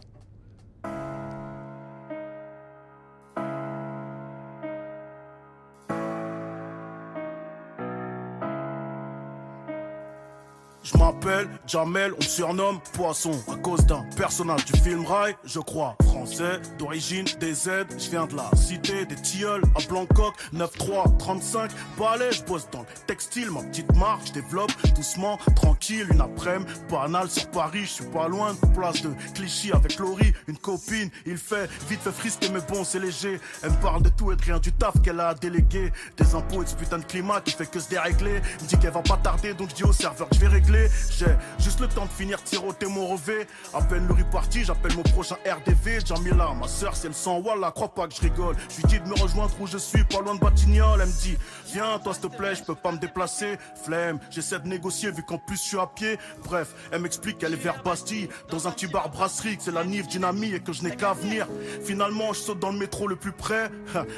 Je 10.86 10.96
m'appelle 11.00 11.48
Jamel, 11.66 12.14
on 12.14 12.18
me 12.18 12.22
surnomme 12.22 12.80
Poisson. 12.94 13.32
À 13.52 13.56
cause 13.56 13.84
d'un 13.88 14.06
personnage 14.16 14.66
du 14.66 14.80
film 14.80 15.04
Rail, 15.04 15.36
je 15.44 15.60
crois. 15.60 15.96
Français, 16.04 16.60
d'origine 16.78 17.26
des 17.40 17.56
Z, 17.56 17.70
je 17.98 18.10
viens 18.12 18.28
de 18.28 18.36
la 18.36 18.50
cité 18.56 19.04
des 19.06 19.16
tilleuls 19.16 19.64
à 19.76 19.82
Blancoc, 19.90 20.36
9-3, 20.54 21.18
35, 21.18 21.72
balai, 21.98 22.32
je 22.32 22.44
bosse 22.44 22.70
dans 22.72 22.82
le 22.82 22.86
textile, 23.08 23.50
ma 23.50 23.64
petite 23.64 23.94
marque, 23.96 24.28
je 24.28 24.34
développe 24.34 24.72
doucement, 24.96 25.38
tranquille, 25.56 26.08
une 26.14 26.22
après-midi, 26.22 26.72
banale 26.90 27.30
sur 27.30 27.50
Paris, 27.50 27.82
je 27.82 27.92
suis 27.92 28.06
pas 28.06 28.28
loin 28.28 28.54
de 28.54 28.68
place 28.78 29.02
de 29.02 29.10
Clichy 29.34 29.72
avec 29.72 29.98
Laurie, 29.98 30.34
une 30.48 30.58
copine, 30.58 31.10
il 31.26 31.38
fait 31.38 31.70
vite 31.90 32.00
fait 32.00 32.12
frisquer 32.12 32.50
mais 32.54 32.62
bon 32.70 32.84
c'est 32.84 33.00
léger, 33.00 33.40
elle 33.64 33.72
me 33.72 33.82
parle 33.82 34.04
de 34.04 34.10
tout 34.10 34.32
et 34.32 34.36
de 34.36 34.42
rien 34.42 34.60
du 34.60 34.72
taf 34.72 35.02
qu'elle 35.02 35.20
a 35.20 35.34
délégué, 35.34 35.92
des 36.16 36.36
impôts 36.36 36.62
et 36.62 36.66
de 36.66 36.70
ce 36.70 36.76
putain 36.76 37.00
de 37.00 37.06
climat 37.06 37.42
qui 37.42 37.52
fait 37.52 37.70
que 37.70 37.80
se 37.80 37.90
dérégler, 37.90 38.40
me 38.62 38.68
dit 38.68 38.78
qu'elle 38.78 38.94
va 38.94 39.02
pas 39.02 39.18
tarder 39.18 39.54
donc 39.54 39.70
je 39.72 39.76
dis 39.76 39.84
au 39.84 39.94
serveur 39.94 40.30
que 40.30 40.36
je 40.36 40.42
vais 40.42 40.48
régler, 40.48 40.75
j'ai 41.12 41.26
juste 41.60 41.80
le 41.80 41.88
temps 41.88 42.06
de 42.06 42.12
finir 42.12 42.42
de 42.42 42.48
siroter 42.48 42.88
mon 42.88 43.08
revêt, 43.08 43.48
à 43.74 43.82
peine 43.82 44.08
le 44.08 44.14
riz 44.14 44.24
parti, 44.32 44.64
j'appelle 44.64 44.96
mon 44.96 45.04
prochain 45.04 45.36
RDV, 45.46 46.06
Jamila, 46.06 46.54
ma 46.60 46.68
soeur 46.68 46.96
si 46.96 47.08
elle 47.08 47.14
sent 47.14 47.42
voilà, 47.42 47.72
crois 47.72 47.90
pas 47.90 48.08
que 48.08 48.16
je 48.16 48.22
rigole, 48.22 48.56
je 48.70 48.78
lui 48.78 48.84
dis 48.88 49.00
de 49.00 49.08
me 49.08 49.16
rejoindre 49.22 49.54
où 49.60 49.68
je 49.68 49.78
suis, 49.78 50.04
pas 50.04 50.22
loin 50.22 50.36
de 50.36 50.40
Batignolles, 50.40 51.00
elle 51.02 51.08
me 51.08 51.22
dit 51.22 51.38
viens 51.72 52.00
toi 52.00 52.14
s'il 52.14 52.30
te 52.30 52.36
plaît, 52.36 52.56
je 52.56 52.64
peux 52.64 52.76
pas 52.76 52.92
me 52.92 52.98
déplacer, 52.98 53.58
flemme, 53.84 54.20
j'essaie 54.30 54.60
de 54.60 54.68
négocier 54.68 55.12
vu 55.12 55.24
qu'en 55.24 55.38
plus 55.38 55.58
je 55.58 55.62
suis 55.62 55.80
à 55.80 55.88
pied, 55.88 56.18
bref, 56.44 56.74
elle 56.92 57.02
m'explique 57.02 57.38
qu'elle 57.38 57.54
est 57.54 57.64
vers 57.64 57.82
Bastille, 57.84 58.30
dans 58.50 58.68
un 58.68 58.72
petit 58.72 58.88
bar 58.88 59.10
brasserie, 59.10 59.58
que 59.58 59.64
c'est 59.64 59.72
la 59.72 59.84
Nive 59.84 60.08
d'une 60.08 60.24
amie 60.24 60.54
et 60.54 60.60
que 60.60 60.74
je 60.74 60.84
n'ai 60.84 60.96
qu'à 60.96 61.14
venir, 61.14 61.48
finalement 61.84 62.34
je 62.34 62.40
saute 62.40 62.60
dans 62.60 62.72
le 62.72 62.78
métro 62.78 63.08
le 63.08 63.16
plus 63.16 63.32
près, 63.32 63.70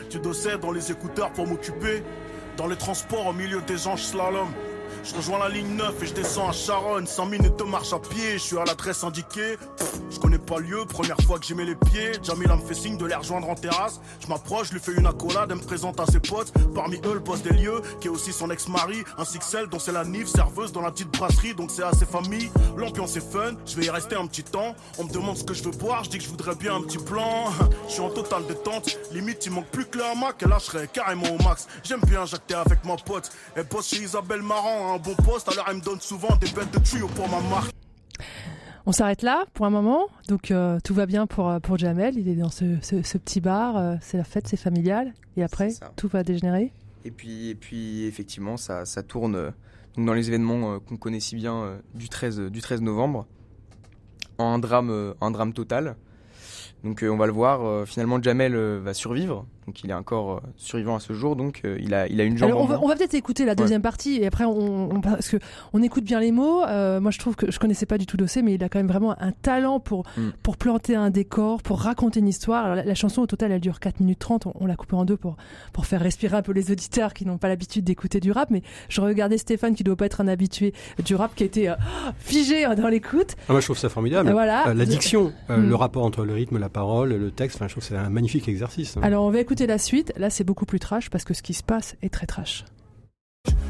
tu 0.10 0.20
dossais 0.20 0.58
dans 0.58 0.72
les 0.72 0.91
écouteurs 0.91 1.32
pour 1.34 1.48
m'occuper, 1.48 2.04
dans 2.58 2.67
les 2.67 2.78
transports 2.78 3.28
au 3.28 3.34
milieu 3.34 3.62
des 3.62 3.78
gens 3.78 3.96
je 3.96 4.04
slalom. 4.04 4.48
Je 5.04 5.16
rejoins 5.16 5.40
la 5.40 5.50
ligne 5.50 5.76
9 5.76 6.04
et 6.04 6.06
je 6.06 6.14
descends 6.14 6.50
à 6.50 6.52
Charonne. 6.52 7.08
100 7.08 7.26
minutes 7.28 7.58
de 7.58 7.64
marche 7.64 7.94
à 7.94 8.00
pied, 8.00 8.34
je 8.34 8.38
suis 8.38 8.58
à 8.58 8.66
l'adresse 8.66 9.04
indiquée. 9.04 9.58
Je 10.10 10.20
connais 10.20 10.38
pas 10.38 10.58
le 10.60 10.66
lieu, 10.68 10.86
première 10.86 11.18
fois 11.22 11.40
que 11.40 11.46
j'y 11.46 11.54
mets 11.54 11.66
les 11.66 11.76
pieds. 11.76 12.12
Jamila 12.24 12.56
me 12.56 12.62
fait 12.62 12.74
signe 12.74 12.98
de 12.98 13.06
les 13.06 13.16
rejoindre 13.16 13.50
en 13.50 13.56
terrasse. 13.56 14.00
Je 14.20 14.28
m'approche, 14.28 14.68
je 14.70 14.74
lui 14.74 14.80
fais 14.80 14.94
une 14.94 15.06
accolade, 15.06 15.50
elle 15.52 15.58
me 15.58 15.64
présente 15.64 16.00
à 16.00 16.06
ses 16.06 16.20
potes. 16.20 16.52
Parmi 16.74 16.98
eux, 17.06 17.14
le 17.14 17.20
boss 17.20 17.42
des 17.42 17.52
lieux, 17.54 17.82
qui 18.00 18.08
est 18.08 18.10
aussi 18.10 18.34
son 18.34 18.50
ex-mari, 18.50 19.04
ainsi 19.18 19.40
que 19.40 19.46
celle 19.46 19.68
dont 19.68 19.80
c'est 19.80 19.92
la 19.92 20.06
Nive, 20.06 20.28
serveuse 20.28 20.72
dans 20.72 20.82
la 20.82 20.92
petite 20.92 21.12
brasserie, 21.12 21.54
donc 21.54 21.72
c'est 21.72 21.84
assez 21.84 22.06
famille. 22.06 22.50
L'ambiance 22.76 23.16
est 23.16 23.32
fun, 23.32 23.54
je 23.66 23.76
vais 23.76 23.86
y 23.86 23.90
rester 23.90 24.16
un 24.16 24.28
petit 24.28 24.44
temps. 24.44 24.76
On 24.98 25.04
me 25.06 25.12
demande 25.12 25.38
ce 25.38 25.44
que 25.44 25.54
je 25.54 25.64
veux 25.64 25.72
boire, 25.72 26.04
je 26.04 26.10
dis 26.10 26.18
que 26.18 26.24
je 26.24 26.30
voudrais 26.30 26.56
bien 26.56 26.76
un 26.76 26.82
petit 26.82 26.98
blanc. 26.98 27.46
Je 27.88 27.94
suis 27.94 28.02
en 28.02 28.10
totale 28.10 28.46
détente, 28.48 28.98
limite 29.12 29.46
il 29.46 29.52
manque 29.54 29.68
plus 29.68 29.86
que 29.86 29.98
le 29.98 30.04
hamac, 30.04 30.42
et 30.44 30.48
là 30.48 30.58
je 30.60 30.66
serais 30.66 30.88
carrément 30.88 31.30
au 31.30 31.42
max. 31.44 31.68
J'aime 31.84 32.02
bien 32.02 32.26
jacter 32.26 32.56
avec 32.56 32.84
ma 32.84 32.98
pote. 32.98 33.32
Elle 33.56 33.64
bosse 33.64 33.88
chez 33.88 33.98
Isabelle 33.98 34.42
Marant, 34.42 34.87
un 34.93 34.97
bon 34.97 35.15
poste, 35.15 35.50
alors 35.50 35.65
elle 35.69 35.78
me 35.78 35.82
donne 35.82 36.00
souvent 36.02 36.36
des 36.38 36.47
bêtes 36.52 36.71
de 36.73 36.80
tuyau 36.80 37.08
pour 37.08 37.28
ma 37.30 37.39
marque. 37.50 37.71
On 38.86 38.91
s'arrête 38.93 39.21
là 39.21 39.45
pour 39.54 39.65
un 39.65 39.69
moment. 39.69 40.08
Donc 40.30 40.50
euh, 40.52 40.80
tout 40.84 40.93
va 40.93 41.06
bien 41.06 41.28
pour, 41.28 41.50
euh, 41.50 41.60
pour 41.60 41.78
Jamel. 41.78 42.17
Il 42.17 42.28
est 42.30 42.36
dans 42.36 42.50
ce, 42.50 42.78
ce- 42.82 43.02
ce 43.04 43.17
petit 43.17 43.41
bar. 43.41 43.76
euh, 43.78 43.95
c'est 44.02 44.17
la 44.17 44.23
fête, 44.23 44.47
c'est 44.47 44.56
familial. 44.58 45.13
Et 45.36 45.43
après, 45.43 45.69
tout 45.97 46.08
va 46.08 46.23
dégénérer. 46.23 46.71
Et 47.06 47.12
puis, 47.12 47.50
et 47.50 47.56
puis 47.56 48.06
effectivement, 48.06 48.56
ça, 48.58 48.86
ça 48.86 49.04
tourne 49.04 49.36
euh, 49.36 49.52
donc 49.95 50.06
dans 50.06 50.13
les 50.13 50.30
événements 50.30 50.80
qu'on 50.80 50.95
connaît 50.97 51.19
si 51.19 51.36
bien 51.36 51.80
du, 51.95 52.08
13, 52.08 52.39
du 52.52 52.62
13 52.62 52.82
novembre, 52.82 53.26
en 54.38 54.54
un 54.54 54.60
drame, 54.60 55.13
un 55.19 55.32
drame 55.32 55.52
total. 55.54 55.95
Donc 56.84 57.04
on 57.08 57.17
va 57.17 57.26
le 57.26 57.32
voir, 57.34 57.88
finalement 57.88 58.21
Jamel 58.21 58.56
va 58.56 58.93
survivre, 58.93 59.47
donc 59.67 59.84
il 59.84 59.89
est 59.91 59.93
encore 59.93 60.32
euh, 60.32 60.39
survivant 60.56 60.95
à 60.95 60.99
ce 60.99 61.13
jour, 61.13 61.36
donc 61.36 61.62
euh, 61.65 61.77
il, 61.82 61.93
a, 61.93 62.08
il 62.08 62.19
a 62.21 62.23
une 62.23 62.38
jambe 62.38 62.49
Alors, 62.49 62.62
on 62.62 62.65
va, 62.65 62.75
moins. 62.77 62.86
on 62.86 62.88
va 62.88 62.95
peut-être 62.95 63.13
écouter 63.13 63.43
la 63.45 63.53
deuxième 63.53 63.82
partie 63.82 64.15
et 64.21 64.25
après 64.25 64.45
on, 64.45 64.89
on- 64.95 65.01
parce 65.01 65.27
que 65.30 65.38
on 65.73 65.84
écoute 65.84 66.03
bien 66.06 66.19
les 66.19 66.32
mots. 66.32 66.63
Euh, 66.63 66.99
moi, 67.01 67.12
je 67.12 67.19
trouve 67.19 67.36
que 67.36 67.51
je 67.51 67.60
connaissais 67.60 67.86
pas 67.86 67.97
du 67.97 68.06
tout 68.06 68.17
Dossé, 68.17 68.41
mais 68.41 68.53
il 68.56 68.63
a 68.63 68.69
quand 68.69 68.80
même 68.80 68.88
vraiment 68.88 69.15
un 69.21 69.32
talent 69.34 69.80
pour 69.80 70.06
Mm. 70.17 70.30
pour 70.41 70.56
planter 70.58 70.95
un 70.95 71.10
décor, 71.10 71.62
pour 71.62 71.82
raconter 71.82 72.19
une 72.21 72.27
histoire. 72.30 72.63
Alors, 72.63 72.75
la, 72.77 72.84
la 72.86 72.95
chanson 72.95 73.21
au 73.21 73.27
total, 73.27 73.51
elle 73.51 73.60
dure 73.62 73.80
4 73.80 73.99
minutes 73.99 74.19
30. 74.19 74.45
On, 74.47 74.53
on 74.62 74.65
l'a 74.65 74.75
coupée 74.77 74.95
en 74.95 75.03
deux 75.06 75.17
pour 75.17 75.36
pour 75.73 75.86
faire 75.86 75.99
respirer 76.01 76.38
un 76.38 76.41
peu 76.41 76.53
les 76.53 76.71
auditeurs 76.71 77.13
qui 77.13 77.25
n'ont 77.25 77.38
pas 77.38 77.49
l'habitude 77.49 77.84
d'écouter 77.84 78.19
du 78.21 78.32
rap. 78.32 78.49
Mais 78.49 78.62
je 78.89 79.01
regardais 79.01 79.38
Stéphane 79.38 79.75
qui 79.75 79.84
doit 79.84 79.95
pas 79.97 80.06
être 80.06 80.21
un 80.21 80.27
habitué 80.30 80.73
du 81.03 81.15
rap, 81.15 81.36
qui 81.36 81.43
était 81.43 81.67
euh, 81.67 81.75
figé 82.19 82.65
dans 82.75 82.88
l'écoute. 82.88 83.36
Ah, 83.49 83.51
moi, 83.53 83.60
je 83.60 83.65
trouve 83.67 83.77
ça 83.77 83.89
formidable. 83.89 84.32
Voilà. 84.32 84.69
Euh, 84.69 84.73
la 84.73 84.86
diction, 84.86 85.34
euh, 85.49 85.58
Mm. 85.58 85.69
le 85.69 85.75
rapport 85.75 86.03
entre 86.06 86.23
le 86.23 86.34
rythme, 86.34 86.58
la 86.58 86.69
parole, 86.69 87.10
le 87.13 87.32
texte, 87.32 87.58
enfin, 87.58 87.67
je 87.67 87.73
trouve 87.73 87.84
que 87.84 87.89
c'est 87.89 87.97
un 87.97 88.10
magnifique 88.10 88.47
exercice. 88.47 88.95
hein. 88.97 89.01
Alors 89.03 89.25
on 89.25 89.32
va 89.32 89.39
écouter 89.39 89.57
la 89.65 89.78
suite. 89.78 90.13
Là, 90.17 90.30
c'est 90.30 90.43
beaucoup 90.43 90.65
plus 90.65 90.80
trash 90.80 91.10
parce 91.10 91.24
que 91.24 91.34
ce 91.34 91.41
qui 91.41 91.54
se 91.54 91.63
passe 91.63 91.96
est 92.02 92.13
très 92.13 92.28
trash. 92.28 92.65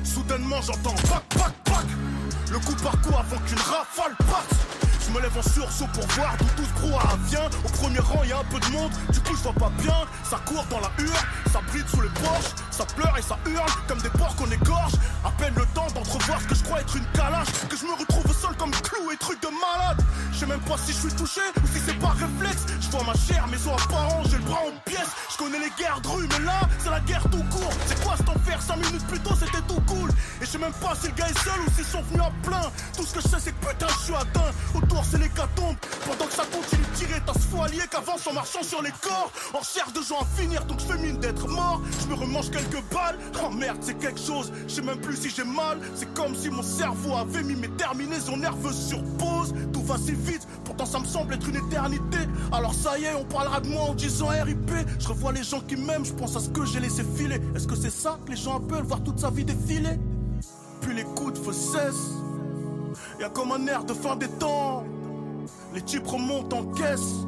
Soudainement 0.03 0.61
j'entends 0.61 0.95
Le 2.51 2.59
coup 2.59 2.83
par 2.83 2.99
coup 3.01 3.13
avant 3.13 3.37
qu'une 3.45 3.59
rafale 3.59 4.15
parte 4.17 4.56
Je 5.07 5.13
me 5.13 5.21
lève 5.21 5.37
en 5.37 5.41
sursaut 5.41 5.87
pour 5.93 6.05
voir 6.07 6.35
d'où 6.37 6.45
tout 6.57 6.65
ce 6.65 6.81
brouhaha 6.81 7.17
vient 7.27 7.45
Au 7.63 7.69
premier 7.69 7.99
rang 7.99 8.23
y 8.25 8.33
a 8.33 8.39
un 8.39 8.43
peu 8.43 8.59
de 8.59 8.71
monde, 8.71 8.91
du 9.13 9.19
coup 9.21 9.35
je 9.35 9.43
vois 9.43 9.53
pas 9.53 9.71
bien 9.81 9.95
Ça 10.29 10.37
court 10.45 10.65
dans 10.69 10.81
la 10.81 10.91
hure, 10.99 11.23
ça 11.53 11.61
bride 11.67 11.87
sous 11.87 12.01
les 12.01 12.09
porches 12.09 12.51
Ça 12.71 12.85
pleure 12.85 13.15
et 13.17 13.21
ça 13.21 13.37
hurle 13.45 13.71
comme 13.87 14.01
des 14.01 14.09
porcs 14.09 14.35
qu'on 14.35 14.51
égorge 14.51 14.93
À 15.23 15.31
peine 15.31 15.53
le 15.55 15.65
temps 15.73 15.87
d'entrevoir 15.95 16.41
ce 16.41 16.47
que 16.47 16.55
je 16.55 16.63
crois 16.63 16.81
être 16.81 16.95
une 16.97 17.05
calache 17.13 17.47
Que 17.69 17.77
je 17.77 17.85
me 17.85 17.93
retrouve 17.93 18.29
au 18.29 18.33
sol 18.33 18.55
comme 18.57 18.71
clou 18.71 19.11
et 19.13 19.17
truc 19.17 19.41
de 19.41 19.47
malade 19.47 20.03
Je 20.33 20.39
sais 20.39 20.45
même 20.45 20.59
pas 20.61 20.75
si 20.77 20.91
je 20.91 20.97
suis 20.97 21.15
touché 21.15 21.41
ou 21.63 21.67
si 21.67 21.79
c'est 21.85 21.97
par 21.99 22.15
réflexe 22.15 22.65
Je 22.81 22.89
vois 22.89 23.03
ma 23.05 23.13
chair, 23.13 23.47
mes 23.47 23.55
os 23.55 23.81
apparents, 23.81 24.23
j'ai 24.25 24.37
le 24.37 24.43
bras 24.43 24.59
en 24.67 24.89
pièces 24.89 25.13
Je 25.31 25.37
connais 25.37 25.59
les 25.59 25.71
guerres 25.79 26.01
de 26.01 26.07
rue, 26.07 26.27
mais 26.27 26.45
là, 26.45 26.59
c'est 26.79 26.89
la 26.89 26.99
guerre 27.01 27.23
tout 27.31 27.43
court. 27.51 27.71
C'est 27.85 28.03
quoi 28.03 28.17
cet 28.17 28.29
enfer? 28.29 28.61
5 28.61 28.75
minutes 28.77 29.07
plus 29.07 29.19
tôt, 29.19 29.35
c'était 29.39 29.61
tout 29.67 29.81
cool. 29.87 30.09
Et 30.41 30.45
je 30.45 30.49
sais 30.49 30.57
même 30.57 30.73
pas 30.73 30.93
si 30.95 31.07
le 31.07 31.13
gars 31.13 31.27
est 31.27 31.39
seul 31.39 31.59
ou 31.65 31.71
s'ils 31.75 31.85
sont 31.85 32.01
venus 32.03 32.23
à 32.23 32.31
plein. 32.47 32.71
Tout 32.95 33.03
ce 33.03 33.13
que 33.13 33.21
je 33.21 33.27
sais, 33.27 33.37
c'est 33.39 33.51
que 33.51 33.65
putain, 33.65 33.87
je 33.87 34.03
suis 34.05 34.15
atteint. 34.15 34.51
C'est 35.03 35.17
l'hécatombe. 35.17 35.75
Pendant 36.05 36.25
que 36.25 36.33
ça 36.33 36.43
continue 36.45 36.83
de 36.83 36.95
tirer, 36.97 37.21
t'as 37.25 37.33
ce 37.33 37.39
foilier 37.39 37.83
qu'avance 37.89 38.25
en 38.27 38.33
marchant 38.33 38.63
sur 38.63 38.81
les 38.81 38.91
corps. 39.01 39.31
En 39.53 39.59
recherche 39.59 39.93
de 39.93 40.01
gens 40.01 40.19
à 40.21 40.25
finir, 40.39 40.65
donc 40.65 40.79
je 40.79 40.85
fais 40.85 40.97
mine 40.97 41.17
d'être 41.17 41.47
mort. 41.47 41.81
Je 42.01 42.07
me 42.07 42.15
remange 42.15 42.49
quelques 42.49 42.83
balles. 42.93 43.17
Oh 43.43 43.49
merde, 43.49 43.77
c'est 43.81 43.97
quelque 43.97 44.19
chose. 44.19 44.51
Je 44.67 44.73
sais 44.73 44.81
même 44.81 44.99
plus 44.99 45.15
si 45.15 45.29
j'ai 45.29 45.43
mal. 45.43 45.79
C'est 45.95 46.13
comme 46.13 46.35
si 46.35 46.49
mon 46.49 46.63
cerveau 46.63 47.15
avait 47.15 47.43
mis 47.43 47.55
mes 47.55 47.69
terminaisons 47.69 48.37
nerveuses 48.37 48.87
sur 48.87 49.03
pause. 49.17 49.53
Tout 49.73 49.83
va 49.83 49.97
si 49.97 50.13
vite, 50.13 50.47
pourtant 50.63 50.85
ça 50.85 50.99
me 50.99 51.05
semble 51.05 51.33
être 51.33 51.47
une 51.47 51.57
éternité. 51.57 52.19
Alors 52.51 52.73
ça 52.73 52.97
y 52.97 53.05
est, 53.05 53.15
on 53.15 53.25
parlera 53.25 53.61
de 53.61 53.67
moi 53.67 53.83
en 53.83 53.93
disant 53.93 54.27
RIP. 54.27 54.71
Je 54.99 55.07
revois 55.07 55.31
les 55.31 55.43
gens 55.43 55.61
qui 55.61 55.75
m'aiment, 55.75 56.05
je 56.05 56.13
pense 56.13 56.35
à 56.35 56.39
ce 56.39 56.49
que 56.49 56.65
j'ai 56.65 56.79
laissé 56.79 57.03
filer. 57.15 57.41
Est-ce 57.55 57.67
que 57.67 57.75
c'est 57.75 57.91
ça 57.91 58.19
que 58.25 58.31
les 58.31 58.37
gens 58.37 58.57
appellent 58.57 58.83
voir 58.83 59.03
toute 59.03 59.19
sa 59.19 59.29
vie 59.29 59.45
défiler? 59.45 59.99
Puis 60.81 60.93
les 60.93 61.03
coups 61.03 61.33
de 61.33 61.39
feu. 61.39 61.53
Y'a 63.19 63.29
comme 63.29 63.51
un 63.51 63.65
air 63.67 63.83
de 63.83 63.93
fin 63.93 64.15
des 64.15 64.27
temps. 64.27 64.83
Les 65.73 65.81
types 65.81 66.05
remontent 66.05 66.59
en 66.59 66.65
caisse. 66.73 67.25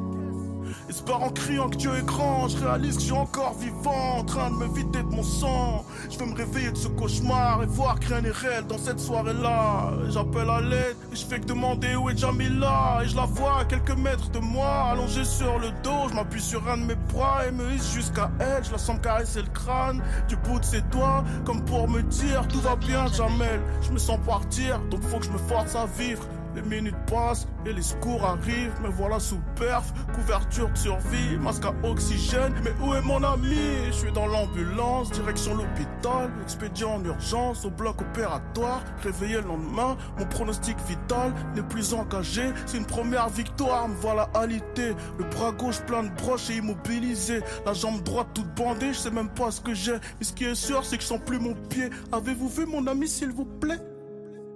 Barrent 1.06 1.24
en 1.24 1.30
criant 1.30 1.68
que 1.68 1.76
Dieu 1.76 1.90
est 1.96 2.04
grand. 2.04 2.48
Je 2.48 2.58
réalise 2.58 2.94
que 2.96 3.00
je 3.00 3.06
suis 3.06 3.12
encore 3.12 3.54
vivant, 3.58 4.18
en 4.18 4.24
train 4.24 4.50
de 4.50 4.56
me 4.56 4.66
vider 4.74 5.02
de 5.02 5.08
mon 5.08 5.22
sang. 5.22 5.84
Je 6.10 6.18
veux 6.18 6.26
me 6.26 6.34
réveiller 6.34 6.70
de 6.70 6.76
ce 6.76 6.88
cauchemar 6.88 7.62
et 7.62 7.66
voir 7.66 7.98
que 7.98 8.08
rien 8.08 8.20
n'est 8.20 8.30
réel 8.30 8.66
dans 8.66 8.78
cette 8.78 9.00
soirée-là. 9.00 9.92
J'appelle 10.08 10.50
à 10.50 10.60
l'aide 10.60 10.96
et 11.12 11.16
je 11.16 11.24
fais 11.24 11.40
que 11.40 11.46
demander 11.46 11.94
où 11.96 12.10
est 12.10 12.16
Jamila. 12.16 13.00
Et 13.02 13.08
je 13.08 13.16
la 13.16 13.24
vois 13.24 13.60
à 13.60 13.64
quelques 13.64 13.96
mètres 13.96 14.30
de 14.30 14.38
moi, 14.38 14.90
allongée 14.92 15.24
sur 15.24 15.58
le 15.58 15.70
dos. 15.82 16.08
Je 16.10 16.14
m'appuie 16.14 16.42
sur 16.42 16.68
un 16.68 16.78
de 16.78 16.84
mes 16.84 16.96
bras 17.12 17.46
et 17.46 17.52
me 17.52 17.72
hisse 17.72 17.92
jusqu'à 17.92 18.30
elle. 18.38 18.64
Je 18.64 18.72
la 18.72 18.78
sens 18.78 18.98
caresser 19.02 19.42
le 19.42 19.48
crâne 19.48 20.02
du 20.28 20.36
bout 20.36 20.60
de 20.60 20.64
ses 20.64 20.82
doigts, 20.82 21.24
comme 21.44 21.64
pour 21.64 21.88
me 21.88 22.02
dire 22.02 22.46
tout 22.48 22.60
va 22.60 22.76
bien, 22.76 23.06
Jamel. 23.08 23.60
Je 23.82 23.90
me 23.90 23.98
sens 23.98 24.18
partir, 24.26 24.78
donc 24.90 25.02
faut 25.02 25.18
que 25.18 25.26
je 25.26 25.30
me 25.30 25.38
force 25.38 25.74
à 25.74 25.86
vivre. 25.86 26.22
Les 26.54 26.62
minutes 26.62 26.96
passent 27.06 27.46
et 27.64 27.72
les 27.72 27.82
secours 27.82 28.24
arrivent. 28.24 28.74
Me 28.82 28.88
voilà 28.88 29.20
sous 29.20 29.40
perf, 29.56 29.92
couverture 30.14 30.68
de 30.70 30.76
survie, 30.76 31.36
masque 31.38 31.64
à 31.64 31.74
oxygène. 31.86 32.54
Mais 32.64 32.72
où 32.84 32.94
est 32.94 33.02
mon 33.02 33.22
ami? 33.22 33.56
Je 33.86 33.92
suis 33.92 34.12
dans 34.12 34.26
l'ambulance, 34.26 35.10
direction 35.12 35.54
l'hôpital. 35.54 36.30
Expédié 36.42 36.84
en 36.86 37.04
urgence 37.04 37.64
au 37.64 37.70
bloc 37.70 38.00
opératoire. 38.00 38.82
Réveillé 39.02 39.36
le 39.36 39.48
lendemain, 39.48 39.96
mon 40.18 40.26
pronostic 40.26 40.76
vital 40.88 41.32
n'est 41.54 41.62
plus 41.62 41.94
engagé. 41.94 42.52
C'est 42.66 42.78
une 42.78 42.86
première 42.86 43.28
victoire, 43.28 43.88
me 43.88 43.94
voilà 43.94 44.28
alité. 44.34 44.94
Le 45.18 45.24
bras 45.24 45.52
gauche 45.52 45.80
plein 45.82 46.02
de 46.02 46.10
broches 46.10 46.50
et 46.50 46.56
immobilisé. 46.56 47.42
La 47.64 47.74
jambe 47.74 48.02
droite 48.02 48.28
toute 48.34 48.52
bandée, 48.54 48.92
je 48.92 48.98
sais 48.98 49.10
même 49.10 49.30
pas 49.30 49.50
ce 49.50 49.60
que 49.60 49.74
j'ai. 49.74 49.94
Mais 50.18 50.24
ce 50.24 50.32
qui 50.32 50.44
est 50.44 50.54
sûr, 50.54 50.84
c'est 50.84 50.96
que 50.96 51.02
je 51.02 51.08
sens 51.08 51.20
plus 51.24 51.38
mon 51.38 51.54
pied. 51.54 51.90
Avez-vous 52.12 52.48
vu 52.48 52.66
mon 52.66 52.86
ami, 52.86 53.08
s'il 53.08 53.30
vous 53.30 53.44
plaît? 53.44 53.78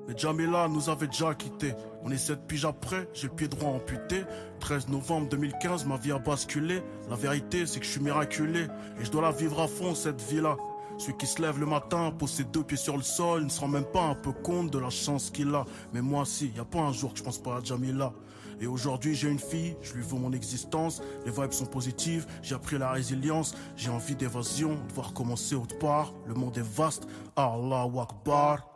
Mais 0.07 0.15
Jamila 0.17 0.69
nous 0.69 0.89
avait 0.91 1.07
déjà 1.07 1.35
quittés. 1.35 1.75
On 2.03 2.11
est 2.11 2.19
sept 2.19 2.47
piges 2.47 2.65
après, 2.65 3.09
j'ai 3.15 3.29
pied 3.29 3.49
droit 3.49 3.71
amputé. 3.71 4.25
13 4.61 4.89
novembre 4.89 5.29
2015, 5.31 5.87
ma 5.87 5.97
vie 5.97 6.13
a 6.13 6.19
basculé. 6.19 6.83
La 7.09 7.17
vérité, 7.17 7.67
c'est 7.67 7.81
que 7.81 7.87
je 7.87 7.91
suis 7.91 8.01
miraculé. 8.01 8.67
Et 9.01 9.05
je 9.05 9.11
dois 9.11 9.23
la 9.23 9.33
vivre 9.33 9.61
à 9.61 9.69
fond, 9.69 9.95
cette 9.95 10.21
vie-là. 10.21 10.57
Celui 10.99 11.17
qui 11.17 11.27
se 11.27 11.43
lève 11.43 11.59
le 11.59 11.67
matin, 11.67 12.13
pose 12.17 12.31
ses 12.31 12.45
deux 12.45 12.63
pieds 12.63 12.77
sur 12.77 12.97
le 12.97 13.03
sol, 13.03 13.45
ne 13.45 13.49
se 13.49 13.61
rend 13.61 13.69
même 13.69 13.85
pas 13.85 14.03
un 14.03 14.15
peu 14.15 14.33
compte 14.33 14.71
de 14.71 14.79
la 14.79 14.91
chance 14.91 15.31
qu'il 15.31 15.55
a. 15.55 15.65
Mais 15.93 16.03
moi, 16.03 16.25
si, 16.25 16.53
y 16.55 16.61
a 16.61 16.65
pas 16.65 16.81
un 16.81 16.93
jour 16.93 17.13
que 17.13 17.19
je 17.19 17.25
pense 17.25 17.39
pas 17.39 17.57
à 17.57 17.61
Jamila. 17.63 18.13
Et 18.61 18.67
aujourd'hui, 18.67 19.15
j'ai 19.15 19.29
une 19.29 19.41
fille, 19.41 19.77
je 19.83 19.95
lui 19.95 20.03
veux 20.03 20.19
mon 20.19 20.33
existence. 20.33 21.03
Les 21.27 21.33
vibes 21.33 21.53
sont 21.53 21.67
positives, 21.67 22.27
j'ai 22.43 22.55
appris 22.55 22.79
la 22.79 22.93
résilience. 22.93 23.57
J'ai 23.77 23.91
envie 23.91 24.15
d'évasion, 24.15 24.75
de 24.89 24.93
voir 24.93 25.13
commencer 25.13 25.57
autre 25.57 25.79
part. 25.79 26.13
Le 26.27 26.35
monde 26.35 26.57
est 26.57 26.77
vaste, 26.77 27.09
Allah 27.37 27.87
Akbar. 28.01 28.74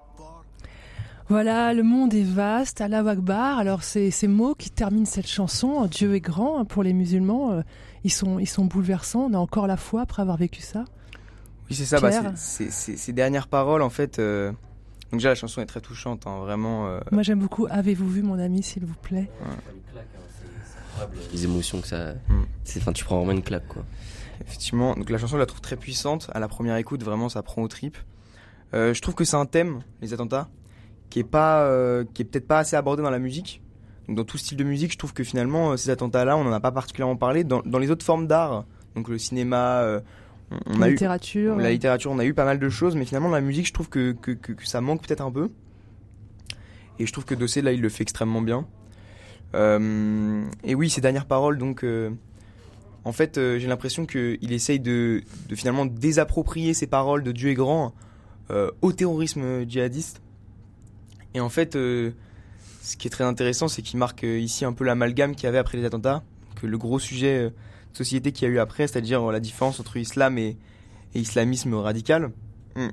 Voilà, 1.29 1.75
le 1.75 1.83
monde 1.83 2.15
est 2.15 2.23
vaste, 2.23 2.81
Allah 2.81 3.01
Akbar. 3.07 3.59
Alors, 3.59 3.83
c'est 3.83 4.11
ces 4.11 4.29
mots 4.29 4.55
qui 4.55 4.71
terminent 4.71 5.05
cette 5.05 5.27
chanson. 5.27 5.85
Dieu 5.87 6.15
est 6.15 6.21
grand 6.21 6.59
hein, 6.61 6.65
pour 6.65 6.83
les 6.83 6.93
musulmans. 6.95 7.53
euh, 7.53 7.63
Ils 8.05 8.13
sont, 8.13 8.39
ils 8.39 8.47
sont 8.47 8.65
bouleversants. 8.65 9.27
On 9.31 9.35
a 9.35 9.39
encore 9.39 9.67
la 9.67 9.77
foi 9.77 10.03
après 10.03 10.23
avoir 10.23 10.37
vécu 10.39 10.63
ça. 10.63 10.85
Oui, 11.69 11.77
c'est 11.77 11.85
ça. 11.85 12.01
Bah, 12.01 12.09
Pierre 12.11 12.33
c'est- 12.37 12.65
c'est- 12.67 12.71
c'est- 12.71 12.97
ces 12.97 13.13
dernières 13.13 13.49
paroles, 13.49 13.83
en 13.83 13.91
fait. 13.91 14.19
euh, 14.19 14.53
Donc, 15.11 15.21
déjà, 15.21 15.31
la 15.31 15.35
chanson 15.35 15.61
est 15.63 15.67
très 15.67 15.81
touchante, 15.81 16.27
hein, 16.27 16.39
vraiment. 16.41 16.87
euh, 16.87 17.01
Moi, 17.13 17.23
j'aime 17.23 17.39
beaucoup 17.41 17.67
Avez-vous 17.71 18.09
vu 18.09 18.23
mon 18.23 18.39
ami, 18.39 18.63
s'il 18.63 18.85
vous 18.85 18.95
plaît? 18.95 19.29
Les 21.33 21.45
émotions 21.45 21.81
que 21.81 21.87
ça. 21.89 22.15
C'est, 22.65 22.81
enfin, 22.81 22.93
tu 22.93 23.05
prends 23.05 23.17
vraiment 23.19 23.33
une 23.33 23.43
claque, 23.43 23.67
quoi. 23.69 23.85
Effectivement, 24.41 24.95
donc 24.95 25.09
la 25.11 25.19
chanson, 25.19 25.35
je 25.37 25.41
la 25.41 25.47
trouve 25.47 25.61
très 25.61 25.77
puissante. 25.77 26.31
À 26.35 26.41
la 26.41 26.49
première 26.49 26.77
écoute, 26.77 27.03
vraiment, 27.03 27.29
ça 27.29 27.43
prend 27.43 27.63
aux 27.63 27.69
tripes. 27.69 27.97
Euh, 28.75 28.93
je 28.95 29.01
trouve 29.03 29.15
que 29.15 29.25
c'est 29.25 29.37
un 29.37 29.47
thème, 29.47 29.81
les 30.03 30.13
attentats, 30.13 30.49
qui 31.11 31.21
est 31.21 31.25
pas, 31.25 31.63
euh, 31.63 32.05
qui 32.15 32.23
est 32.23 32.25
peut-être 32.25 32.47
pas 32.47 32.59
assez 32.59 32.77
abordé 32.77 33.03
dans 33.03 33.11
la 33.11 33.19
musique. 33.19 33.63
Donc, 34.07 34.17
dans 34.17 34.25
tout 34.25 34.39
style 34.39 34.57
de 34.57 34.65
musique, 34.65 34.93
je 34.93 34.99
trouve 34.99 35.13
que 35.13 35.25
finalement, 35.25 35.73
euh, 35.73 35.77
ces 35.77 35.91
attentats-là, 35.91 36.37
on 36.37 36.45
n'en 36.45 36.53
a 36.53 36.61
pas 36.61 36.73
particulièrement 36.73 37.17
parlé. 37.17 37.45
Dans, 37.45 37.61
dans 37.63 37.79
les 37.79 37.91
autres 37.91 38.05
formes 38.05 38.27
d'art, 38.27 38.65
donc 38.95 39.09
le 39.09 39.19
cinéma, 39.19 39.81
euh, 39.81 40.01
on, 40.67 40.79
La 40.79 40.87
a 40.87 40.89
eu 40.89 40.93
littérature, 40.93 41.57
la 41.57 41.71
littérature, 41.71 42.11
on 42.11 42.19
a 42.19 42.25
eu 42.25 42.35
pas 42.35 42.45
mal 42.45 42.59
de 42.59 42.69
choses, 42.69 42.97
mais 42.97 43.05
finalement, 43.05 43.29
dans 43.29 43.35
la 43.35 43.43
musique, 43.43 43.67
je 43.67 43.73
trouve 43.73 43.89
que, 43.89 44.13
que, 44.13 44.33
que, 44.33 44.53
que 44.53 44.67
ça 44.67 44.81
manque 44.81 45.07
peut-être 45.07 45.21
un 45.21 45.31
peu. 45.31 45.51
Et 46.99 47.07
je 47.07 47.13
trouve 47.13 47.25
que 47.25 47.35
Dossé, 47.35 47.63
là, 47.63 47.73
il 47.73 47.81
le 47.81 47.89
fait 47.89 48.03
extrêmement 48.03 48.43
bien. 48.43 48.67
Euh, 49.55 50.45
et 50.65 50.75
oui, 50.75 50.91
ces 50.91 51.01
dernières 51.01 51.27
paroles, 51.27 51.59
donc, 51.59 51.87
en 53.05 53.13
fait, 53.13 53.35
j'ai 53.37 53.67
l'impression 53.69 54.05
qu'il 54.05 54.53
essaye 54.53 54.81
de, 54.81 55.23
de 55.49 55.55
finalement 55.55 55.87
désapproprier 55.87 56.75
ces 56.75 56.87
paroles 56.87 57.23
de 57.23 57.31
Dieu 57.31 57.51
est 57.51 57.55
grand 57.55 57.95
au 58.81 58.93
terrorisme 58.93 59.69
djihadiste. 59.69 60.23
Et 61.39 61.41
en 61.41 61.49
fait, 61.51 61.77
euh, 61.77 62.11
ce 62.83 62.97
qui 62.97 63.07
est 63.07 63.11
très 63.13 63.23
intéressant, 63.23 63.69
c'est 63.69 63.81
qu'il 63.81 63.97
marque 63.97 64.25
euh, 64.25 64.41
ici 64.41 64.65
un 64.65 64.73
peu 64.73 64.83
l'amalgame 64.83 65.37
qu'il 65.37 65.45
y 65.45 65.47
avait 65.47 65.59
après 65.59 65.79
les 65.79 65.85
attentats, 65.85 66.25
que 66.61 66.67
le 66.67 66.77
gros 66.77 66.99
sujet 66.99 67.45
euh, 67.45 67.51
de 67.93 67.97
société 67.97 68.33
qu'il 68.33 68.49
y 68.49 68.51
a 68.51 68.55
eu 68.55 68.59
après, 68.59 68.89
c'est-à-dire 68.89 69.25
la 69.31 69.39
différence 69.39 69.79
entre 69.79 69.97
islam 69.99 70.37
et, 70.37 70.57
et 71.15 71.21
islamisme 71.21 71.75
radical. 71.75 72.33
Mm. 72.75 72.89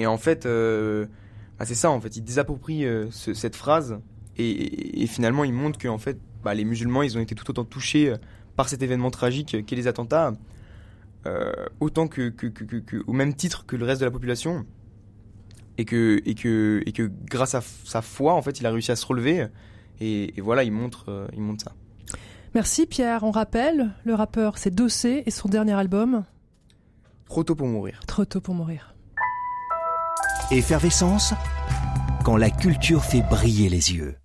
Et 0.00 0.06
en 0.08 0.18
fait, 0.18 0.44
bah, 0.44 1.64
c'est 1.64 1.76
ça, 1.76 1.88
en 1.92 2.00
fait, 2.00 2.16
il 2.16 2.22
désapproprie 2.24 2.84
ce- 3.12 3.32
cette 3.32 3.54
phrase 3.54 4.00
et, 4.36 4.50
et- 4.50 5.02
et 5.04 5.06
finalement 5.06 5.44
il 5.44 5.52
montre 5.52 5.78
que 5.78 5.86
en 5.88 5.98
fait, 5.98 6.18
bah, 6.42 6.52
les 6.52 6.64
musulmans, 6.64 7.02
ils 7.02 7.16
ont 7.16 7.20
été 7.20 7.36
tout 7.36 7.48
autant 7.48 7.64
touchés 7.64 8.12
par 8.56 8.68
cet 8.68 8.82
événement 8.82 9.10
tragique 9.12 9.64
qu'est 9.64 9.76
les 9.76 9.86
attentats, 9.86 10.34
autant 11.80 12.08
que, 12.08 12.28
que, 12.28 12.46
que, 12.48 12.64
que- 12.64 12.76
que- 12.76 13.02
au 13.06 13.12
même 13.12 13.34
titre 13.34 13.64
que 13.66 13.76
le 13.76 13.84
reste 13.86 14.00
de 14.00 14.04
la 14.06 14.10
population. 14.10 14.66
Et 15.78 15.84
que, 15.84 16.22
et 16.24 16.34
que, 16.34 16.82
et 16.86 16.92
que 16.92 17.10
grâce 17.24 17.54
à 17.54 17.60
sa 17.60 18.02
foi, 18.02 18.34
en 18.34 18.42
fait, 18.42 18.60
il 18.60 18.66
a 18.66 18.70
réussi 18.70 18.92
à 18.92 18.96
se 18.96 19.04
relever. 19.04 19.46
Et, 20.00 20.38
et 20.38 20.40
voilà, 20.40 20.64
il 20.64 20.72
montre, 20.72 21.06
euh, 21.08 21.26
il 21.34 21.40
montre 21.40 21.64
ça. 21.64 21.72
Merci 22.54 22.86
Pierre. 22.86 23.22
On 23.22 23.30
rappelle, 23.30 23.90
le 24.04 24.14
rappeur 24.14 24.56
c'est 24.56 24.74
Dossé 24.74 25.22
et 25.26 25.30
son 25.30 25.48
dernier 25.48 25.74
album 25.74 26.24
Trop 27.26 27.44
tôt 27.44 27.54
pour 27.54 27.66
mourir. 27.66 28.00
Trop 28.06 28.24
tôt 28.24 28.40
pour 28.40 28.54
mourir. 28.54 28.94
Effervescence 30.50 31.34
quand 32.24 32.36
la 32.36 32.50
culture 32.50 33.04
fait 33.04 33.22
briller 33.22 33.68
les 33.68 33.92
yeux. 33.92 34.16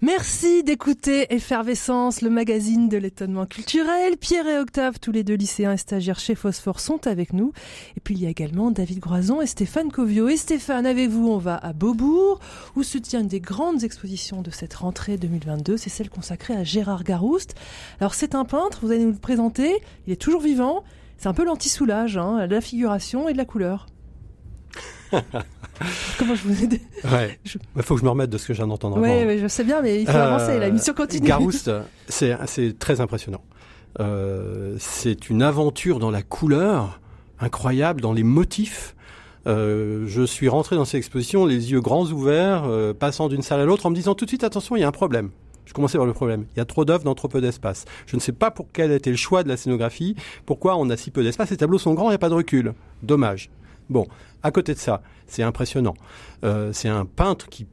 Merci 0.00 0.62
d'écouter 0.62 1.34
Effervescence, 1.34 2.22
le 2.22 2.30
magazine 2.30 2.88
de 2.88 2.96
l'étonnement 2.96 3.46
culturel. 3.46 4.16
Pierre 4.16 4.46
et 4.46 4.58
Octave, 4.60 5.00
tous 5.00 5.10
les 5.10 5.24
deux 5.24 5.34
lycéens 5.34 5.72
et 5.72 5.76
stagiaires 5.76 6.20
chez 6.20 6.36
Phosphore, 6.36 6.78
sont 6.78 7.08
avec 7.08 7.32
nous. 7.32 7.52
Et 7.96 8.00
puis 8.00 8.14
il 8.14 8.22
y 8.22 8.26
a 8.26 8.28
également 8.28 8.70
David 8.70 9.00
Groison 9.00 9.40
et 9.40 9.48
Stéphane 9.48 9.90
Covio. 9.90 10.28
Et 10.28 10.36
Stéphane, 10.36 10.86
avec 10.86 11.10
vous, 11.10 11.28
on 11.28 11.38
va 11.38 11.56
à 11.56 11.72
Beaubourg, 11.72 12.38
où 12.76 12.84
se 12.84 12.96
tient 12.96 13.22
une 13.22 13.26
des 13.26 13.40
grandes 13.40 13.82
expositions 13.82 14.40
de 14.40 14.52
cette 14.52 14.74
rentrée 14.74 15.16
2022. 15.16 15.76
C'est 15.76 15.90
celle 15.90 16.10
consacrée 16.10 16.54
à 16.54 16.62
Gérard 16.62 17.02
Garouste. 17.02 17.56
Alors 17.98 18.14
c'est 18.14 18.36
un 18.36 18.44
peintre, 18.44 18.78
vous 18.82 18.92
allez 18.92 19.02
nous 19.02 19.10
le 19.10 19.18
présenter. 19.18 19.82
Il 20.06 20.12
est 20.12 20.16
toujours 20.16 20.42
vivant. 20.42 20.84
C'est 21.16 21.26
un 21.26 21.34
peu 21.34 21.44
l'anti-soulage, 21.44 22.16
hein, 22.16 22.46
de 22.46 22.54
la 22.54 22.60
figuration 22.60 23.28
et 23.28 23.32
de 23.32 23.38
la 23.38 23.44
couleur. 23.44 23.86
Comment 26.18 26.34
je 26.34 26.42
vous 26.42 26.64
ai 26.64 26.66
dit 26.66 26.80
Ouais. 27.04 27.38
Il 27.76 27.82
faut 27.82 27.94
que 27.94 28.00
je 28.00 28.04
me 28.04 28.10
remette 28.10 28.30
de 28.30 28.38
ce 28.38 28.46
que 28.46 28.52
je 28.52 28.58
viens 28.58 28.66
d'entendre 28.66 28.98
Oui, 28.98 29.38
je 29.38 29.48
sais 29.48 29.64
bien, 29.64 29.82
mais 29.82 30.02
il 30.02 30.06
faut 30.06 30.16
avancer. 30.16 30.58
La 30.58 30.70
mission 30.70 30.94
continue. 30.94 31.26
Euh, 31.26 31.28
Garouste, 31.28 31.70
c'est 32.08 32.36
c'est 32.46 32.78
très 32.78 33.00
impressionnant. 33.00 33.42
Euh, 34.00 34.76
c'est 34.78 35.30
une 35.30 35.42
aventure 35.42 35.98
dans 35.98 36.10
la 36.10 36.22
couleur 36.22 37.00
incroyable, 37.40 38.00
dans 38.00 38.12
les 38.12 38.22
motifs. 38.22 38.94
Euh, 39.46 40.04
je 40.06 40.22
suis 40.22 40.48
rentré 40.48 40.76
dans 40.76 40.84
cette 40.84 40.98
exposition 40.98 41.46
les 41.46 41.72
yeux 41.72 41.80
grands 41.80 42.06
ouverts, 42.06 42.64
euh, 42.66 42.92
passant 42.92 43.28
d'une 43.28 43.42
salle 43.42 43.60
à 43.60 43.64
l'autre 43.64 43.86
en 43.86 43.90
me 43.90 43.94
disant 43.94 44.14
tout 44.14 44.24
de 44.24 44.30
suite 44.30 44.44
attention, 44.44 44.76
il 44.76 44.80
y 44.80 44.84
a 44.84 44.88
un 44.88 44.92
problème. 44.92 45.30
Je 45.64 45.74
commençais 45.74 45.98
par 45.98 46.06
le 46.06 46.14
problème. 46.14 46.46
Il 46.54 46.58
y 46.58 46.62
a 46.62 46.64
trop 46.64 46.84
d'œuvres 46.84 47.04
dans 47.04 47.14
trop 47.14 47.28
peu 47.28 47.40
d'espace. 47.40 47.84
Je 48.06 48.16
ne 48.16 48.20
sais 48.20 48.32
pas 48.32 48.50
pour 48.50 48.66
quel 48.72 48.90
a 48.90 48.94
été 48.94 49.10
le 49.10 49.16
choix 49.16 49.42
de 49.42 49.48
la 49.48 49.56
scénographie, 49.56 50.16
pourquoi 50.46 50.76
on 50.76 50.88
a 50.90 50.96
si 50.96 51.10
peu 51.10 51.22
d'espace. 51.22 51.50
Les 51.50 51.58
tableaux 51.58 51.78
sont 51.78 51.94
grands, 51.94 52.06
il 52.06 52.12
n'y 52.12 52.14
a 52.14 52.18
pas 52.18 52.30
de 52.30 52.34
recul. 52.34 52.72
Dommage. 53.02 53.50
Bon, 53.90 54.06
à 54.42 54.50
côté 54.50 54.74
de 54.74 54.78
ça, 54.78 55.02
c'est 55.26 55.42
impressionnant. 55.42 55.94
Euh, 56.44 56.72
c'est 56.72 56.88
un 56.88 57.04
peintre 57.04 57.48
qui, 57.48 57.66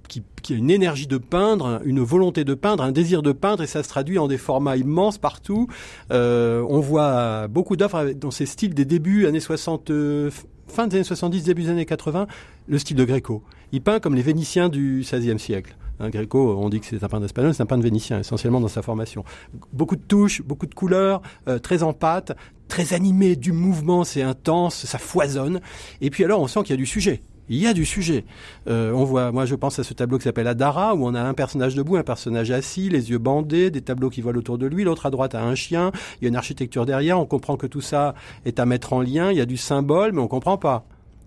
a 0.50 0.54
une 0.54 0.70
énergie 0.70 1.08
de 1.08 1.18
peindre, 1.18 1.82
une 1.86 2.00
volonté 2.02 2.44
de 2.44 2.54
peindre, 2.54 2.84
un 2.84 2.92
désir 2.92 3.22
de 3.22 3.32
peindre, 3.32 3.64
et 3.64 3.68
ça 3.68 3.84
se 3.84 3.90
traduit 3.90 4.18
en 4.20 4.28
des 4.28 4.38
formats 4.38 4.78
immenses 4.78 5.18
partout. 5.18 5.68
Euh, 6.12 6.66
on 6.70 6.80
voit 6.80 7.48
beaucoup 7.48 7.76
d'œuvres 7.76 8.14
dans 8.14 8.32
ces 8.32 8.46
styles 8.46 8.74
des 8.74 8.86
débuts 8.86 9.26
années 9.26 9.40
60, 9.40 9.90
euh, 9.90 10.32
fin 10.68 10.88
des 10.88 10.98
années 10.98 11.04
70, 11.04 11.44
début 11.44 11.64
des 11.64 11.70
années 11.70 11.86
80, 11.86 12.28
le 12.68 12.78
style 12.78 12.98
de 12.98 13.06
Gréco. 13.06 13.44
Il 13.72 13.82
peint 13.82 14.00
comme 14.00 14.16
les 14.16 14.22
Vénitiens 14.22 14.70
du 14.70 15.02
XVIe 15.02 15.40
siècle. 15.40 15.76
Un 16.00 16.10
Gréco, 16.10 16.58
on 16.60 16.68
dit 16.68 16.82
que 16.82 16.86
c'est 16.86 17.04
un 17.04 17.08
peintre 17.08 17.26
espagnol, 17.26 17.54
c'est 17.54 17.64
un 17.64 17.66
peintre 17.66 17.84
vénitien 17.84 18.20
essentiellement 18.20 18.60
dans 18.60 18.68
sa 18.68 18.82
formation. 18.82 19.24
Beaucoup 19.72 19.96
de 19.96 20.02
touches, 20.02 20.42
beaucoup 20.42 20.66
de 20.66 20.76
couleurs, 20.76 21.22
très 21.64 21.84
en 21.84 21.94
pâte, 21.94 22.36
très 22.68 22.94
animé, 22.94 23.36
du 23.36 23.52
mouvement, 23.52 24.04
c'est 24.04 24.22
intense, 24.22 24.86
ça 24.86 24.98
foisonne. 24.98 25.62
Et 26.02 26.10
puis 26.10 26.24
alors 26.24 26.42
on 26.42 26.48
sent 26.48 26.62
qu'il 26.64 26.72
y 26.72 26.74
a 26.74 26.78
du 26.78 26.86
sujet. 26.86 27.22
Il 27.48 27.58
y 27.58 27.68
a 27.68 27.74
du 27.74 27.86
sujet. 27.86 28.26
Euh, 28.68 28.92
on 28.92 29.04
voit, 29.04 29.32
moi 29.32 29.46
je 29.46 29.54
pense 29.54 29.78
à 29.78 29.84
ce 29.84 29.94
tableau 29.94 30.18
qui 30.18 30.24
s'appelle 30.24 30.48
Adara, 30.48 30.96
où 30.96 31.06
on 31.06 31.14
a 31.14 31.22
un 31.22 31.34
personnage 31.36 31.76
debout, 31.76 31.96
un 31.96 32.04
personnage 32.04 32.50
assis, 32.50 32.90
les 32.90 33.12
yeux 33.12 33.20
bandés, 33.20 33.70
des 33.70 33.82
tableaux 33.82 34.10
qui 34.10 34.22
volent 34.22 34.40
autour 34.40 34.58
de 34.58 34.66
lui, 34.66 34.84
l'autre 34.84 35.06
à 35.06 35.12
droite 35.12 35.36
a 35.36 35.44
un 35.44 35.54
chien, 35.54 35.92
il 36.20 36.24
y 36.24 36.28
a 36.28 36.30
une 36.30 36.36
architecture 36.36 36.86
derrière, 36.86 37.20
on 37.20 37.26
comprend 37.26 37.56
que 37.56 37.68
tout 37.68 37.82
ça 37.82 38.16
est 38.46 38.60
à 38.60 38.66
mettre 38.66 38.94
en 38.94 39.02
lien, 39.02 39.32
il 39.32 39.38
y 39.38 39.42
a 39.42 39.46
du 39.46 39.58
symbole, 39.58 40.12
mais 40.12 40.22
on 40.22 40.28
comprend 40.28 40.58
pas. 40.58 40.86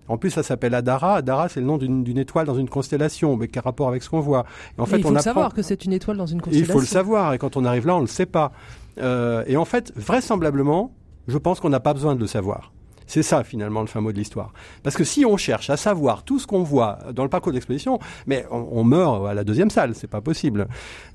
En 0.09 0.17
plus, 0.17 0.31
ça 0.31 0.41
s'appelle 0.41 0.73
Adara. 0.73 1.17
Adara, 1.17 1.49
c'est 1.49 1.59
le 1.59 1.67
nom 1.67 1.77
d'une 1.77 2.17
étoile 2.17 2.47
dans 2.47 2.55
une 2.55 2.67
constellation, 2.67 3.37
mais 3.37 3.47
quel 3.47 3.61
rapport 3.61 3.87
avec 3.87 4.01
ce 4.01 4.09
qu'on 4.09 4.19
voit. 4.19 4.43
Et 4.75 4.81
en 4.81 4.87
fait, 4.87 4.97
il 4.97 5.03
faut 5.03 5.15
on 5.15 5.19
savoir 5.19 5.53
que 5.53 5.61
c'est 5.61 5.85
une 5.85 5.93
étoile 5.93 6.17
dans 6.17 6.25
une 6.25 6.41
constellation. 6.41 6.67
il 6.67 6.73
faut 6.73 6.79
le 6.79 6.87
savoir, 6.87 7.33
et 7.33 7.37
quand 7.37 7.57
on 7.57 7.63
arrive 7.63 7.85
là, 7.85 7.95
on 7.95 8.01
le 8.01 8.07
sait 8.07 8.25
pas. 8.25 8.51
Euh, 8.97 9.43
et 9.45 9.55
en 9.55 9.65
fait, 9.65 9.93
vraisemblablement, 9.95 10.91
je 11.29 11.37
pense 11.37 11.59
qu'on 11.59 11.69
n'a 11.69 11.79
pas 11.79 11.93
besoin 11.93 12.15
de 12.15 12.19
le 12.19 12.27
savoir. 12.27 12.71
C'est 13.09 13.23
ça 13.23 13.43
finalement 13.43 13.81
le 13.81 13.87
fin 13.87 14.01
mot 14.01 14.11
de 14.11 14.17
l'histoire. 14.17 14.53
Parce 14.83 14.95
que 14.95 15.03
si 15.03 15.25
on 15.25 15.35
cherche 15.35 15.71
à 15.71 15.77
savoir 15.77 16.21
tout 16.21 16.37
ce 16.37 16.45
qu'on 16.45 16.61
voit 16.61 16.99
dans 17.11 17.23
le 17.23 17.29
parcours 17.29 17.51
d'exposition, 17.51 17.97
mais 18.27 18.45
on, 18.51 18.83
meurt 18.83 19.25
à 19.25 19.33
la 19.33 19.43
deuxième 19.43 19.71
salle, 19.71 19.95
c'est 19.95 20.07
pas 20.07 20.21
possible. 20.21 20.67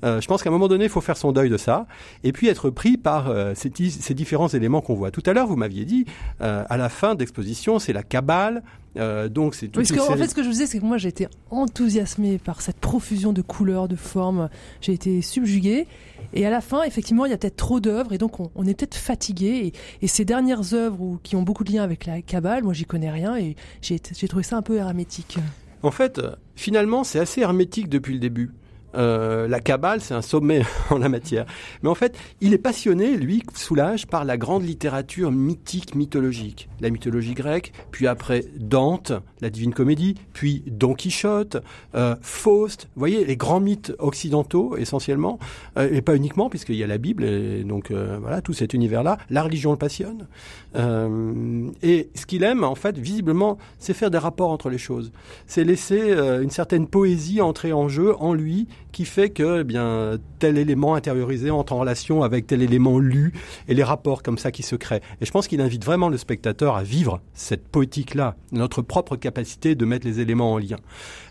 Euh, 0.03 0.19
je 0.19 0.27
pense 0.27 0.43
qu'à 0.43 0.49
un 0.49 0.51
moment 0.51 0.67
donné, 0.67 0.83
il 0.83 0.89
faut 0.89 0.99
faire 0.99 1.15
son 1.15 1.31
deuil 1.31 1.49
de 1.49 1.55
ça 1.55 1.87
et 2.25 2.33
puis 2.33 2.49
être 2.49 2.69
pris 2.69 2.97
par 2.97 3.29
euh, 3.29 3.53
ces, 3.55 3.69
différents 3.69 4.49
éléments 4.49 4.81
qu'on 4.81 4.95
voit. 4.95 5.09
Tout 5.09 5.23
à 5.25 5.31
l'heure, 5.31 5.47
vous 5.47 5.55
m'aviez 5.55 5.85
dit, 5.85 6.05
euh, 6.41 6.65
à 6.69 6.75
la 6.75 6.89
fin 6.89 7.15
d'exposition, 7.15 7.79
c'est 7.79 7.93
la 7.93 8.03
cabale, 8.03 8.61
euh, 8.97 9.29
donc 9.29 9.55
c'est 9.55 9.67
tout. 9.67 9.81
Parce 9.81 10.09
en 10.09 10.17
fait, 10.17 10.27
ce 10.27 10.35
que 10.35 10.41
je 10.41 10.47
vous 10.47 10.53
disais, 10.53 10.67
c'est 10.67 10.79
que 10.79 10.85
moi 10.85 10.97
j'ai 10.97 11.09
été 11.09 11.27
enthousiasmé 11.49 12.37
par 12.37 12.61
cette 12.61 12.77
profusion 12.77 13.33
de 13.33 13.41
couleurs, 13.41 13.87
de 13.87 13.95
formes. 13.95 14.49
J'ai 14.81 14.93
été 14.93 15.21
subjugué. 15.21 15.87
Et 16.33 16.45
à 16.45 16.49
la 16.49 16.61
fin, 16.61 16.83
effectivement, 16.83 17.25
il 17.25 17.31
y 17.31 17.33
a 17.33 17.37
peut-être 17.37 17.55
trop 17.55 17.79
d'œuvres 17.79 18.13
et 18.13 18.17
donc 18.17 18.39
on, 18.39 18.65
est 18.65 18.73
peut-être 18.73 18.95
fatigué. 18.95 19.73
Et, 20.01 20.07
ces 20.07 20.25
dernières 20.25 20.73
œuvres 20.73 21.19
qui 21.23 21.35
ont 21.35 21.43
beaucoup 21.43 21.63
de 21.63 21.71
liens 21.71 21.83
avec 21.83 22.05
la 22.05 22.21
cabale, 22.21 22.63
moi 22.63 22.73
j'y 22.73 22.85
connais 22.85 23.11
rien 23.11 23.35
et 23.35 23.55
j'ai 23.81 23.99
trouvé 23.99 24.43
ça 24.43 24.57
un 24.57 24.61
peu 24.61 24.77
hermétique. 24.77 25.37
En 25.83 25.91
fait, 25.91 26.21
finalement, 26.55 27.03
c'est 27.03 27.19
assez 27.19 27.41
hermétique 27.41 27.89
depuis 27.89 28.13
le 28.13 28.19
début. 28.19 28.51
Euh, 28.95 29.47
la 29.47 29.59
cabale, 29.59 30.01
c'est 30.01 30.13
un 30.13 30.21
sommet 30.21 30.61
en 30.89 30.97
la 30.97 31.09
matière. 31.09 31.45
Mais 31.83 31.89
en 31.89 31.95
fait, 31.95 32.17
il 32.41 32.53
est 32.53 32.59
passionné, 32.59 33.17
lui, 33.17 33.43
Soulage, 33.53 34.07
par 34.07 34.25
la 34.25 34.37
grande 34.37 34.63
littérature 34.63 35.31
mythique, 35.31 35.95
mythologique. 35.95 36.69
La 36.81 36.89
mythologie 36.89 37.33
grecque, 37.33 37.73
puis 37.91 38.07
après 38.07 38.45
Dante, 38.57 39.13
la 39.41 39.49
Divine 39.49 39.73
Comédie, 39.73 40.15
puis 40.33 40.63
Don 40.67 40.93
Quichotte, 40.93 41.57
euh, 41.95 42.15
Faust. 42.21 42.87
Vous 42.95 42.99
voyez, 42.99 43.25
les 43.25 43.37
grands 43.37 43.59
mythes 43.59 43.93
occidentaux, 43.99 44.77
essentiellement, 44.77 45.39
euh, 45.77 45.89
et 45.91 46.01
pas 46.01 46.15
uniquement, 46.15 46.49
puisqu'il 46.49 46.75
y 46.75 46.83
a 46.83 46.87
la 46.87 46.97
Bible, 46.97 47.23
et 47.23 47.63
donc 47.63 47.91
euh, 47.91 48.17
voilà, 48.21 48.41
tout 48.41 48.53
cet 48.53 48.73
univers-là. 48.73 49.17
La 49.29 49.43
religion 49.43 49.71
le 49.71 49.77
passionne. 49.77 50.27
Euh, 50.75 51.69
et 51.83 52.09
ce 52.15 52.25
qu'il 52.25 52.43
aime, 52.43 52.63
en 52.63 52.75
fait, 52.75 52.97
visiblement, 52.97 53.57
c'est 53.79 53.93
faire 53.93 54.11
des 54.11 54.17
rapports 54.17 54.51
entre 54.51 54.69
les 54.69 54.77
choses. 54.77 55.11
C'est 55.47 55.63
laisser 55.63 56.13
une 56.41 56.49
certaine 56.49 56.87
poésie 56.87 57.41
entrer 57.41 57.73
en 57.73 57.87
jeu 57.87 58.15
en 58.19 58.33
lui 58.33 58.67
qui 58.95 59.03
fait 59.03 59.29
que 59.29 59.59
eh 59.59 59.63
bien 59.65 60.17
tel 60.39 60.57
élément 60.57 60.95
intériorisé 60.95 61.51
entre 61.51 61.73
en 61.73 61.79
relation 61.79 62.23
avec 62.23 62.47
tel 62.47 62.61
élément 62.61 62.97
lu 62.97 63.33
et 63.67 63.73
les 63.73 63.83
rapports 63.83 64.23
comme 64.23 64.37
ça 64.37 64.53
qui 64.53 64.63
se 64.63 64.77
créent. 64.77 65.01
Et 65.19 65.25
je 65.25 65.31
pense 65.31 65.49
qu'il 65.49 65.59
invite 65.59 65.83
vraiment 65.83 66.07
le 66.07 66.17
spectateur 66.17 66.77
à 66.77 66.83
vivre 66.83 67.19
cette 67.33 67.67
poétique-là, 67.67 68.37
notre 68.53 68.81
propre 68.81 69.17
capacité 69.17 69.75
de 69.75 69.83
mettre 69.83 70.07
les 70.07 70.21
éléments 70.21 70.53
en 70.53 70.59
lien. 70.59 70.77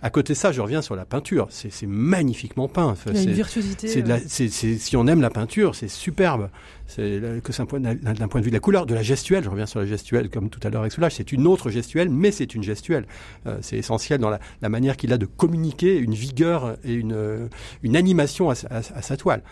À 0.03 0.11
côté 0.11 0.35
de 0.35 0.39
ça, 0.39 0.53
je 0.53 0.61
reviens 0.61 0.83
sur 0.83 0.95
la 0.95 1.07
peinture. 1.07 1.47
C'est 1.49 1.87
magnifiquement 1.87 2.69
peint. 2.69 2.95
Il 3.07 3.15
y 3.15 3.19
a 3.19 3.23
une 3.23 3.33
virtuosité. 3.33 3.89
si 4.29 4.97
on 4.99 5.07
aime 5.07 5.23
la 5.23 5.31
peinture, 5.31 5.75
c'est 5.75 5.89
superbe. 5.89 6.51
C'est 6.87 7.21
que 7.43 7.53
c'est 7.53 7.63
un 7.63 7.67
point 7.67 7.81
d'un 7.81 8.29
point 8.29 8.41
de 8.41 8.45
vue 8.45 8.51
de 8.51 8.57
la 8.57 8.61
couleur, 8.61 8.87
de 8.87 8.95
la 8.95 9.03
gestuelle. 9.03 9.43
Je 9.43 9.49
reviens 9.49 9.67
sur 9.67 9.81
la 9.81 9.87
gestuelle 9.87 10.29
comme 10.29 10.51
tout 10.51 10.61
à 10.63 10.71
l'heure 10.71 10.83
avec 10.83 10.93
Soulage. 10.93 11.15
C'est 11.15 11.33
une 11.33 11.47
autre 11.47 11.71
gestuelle, 11.71 12.11
mais 12.11 12.31
c'est 12.31 12.55
une 12.55 12.63
gestuelle. 12.63 13.07
Euh, 13.47 13.59
c'est 13.63 13.79
essentiel 13.79 14.21
dans 14.21 14.31
la, 14.31 14.69
manière 14.69 14.97
qu'il 14.97 15.13
a 15.13 15.19
de 15.19 15.27
communiquer 15.27 15.97
une 15.97 16.15
vigueur 16.15 16.77
et 16.85 16.93
une, 16.95 17.49
une 17.83 17.97
animation 17.97 18.51
à 18.51 18.55
sa 18.55 19.17
toile. 19.17 19.43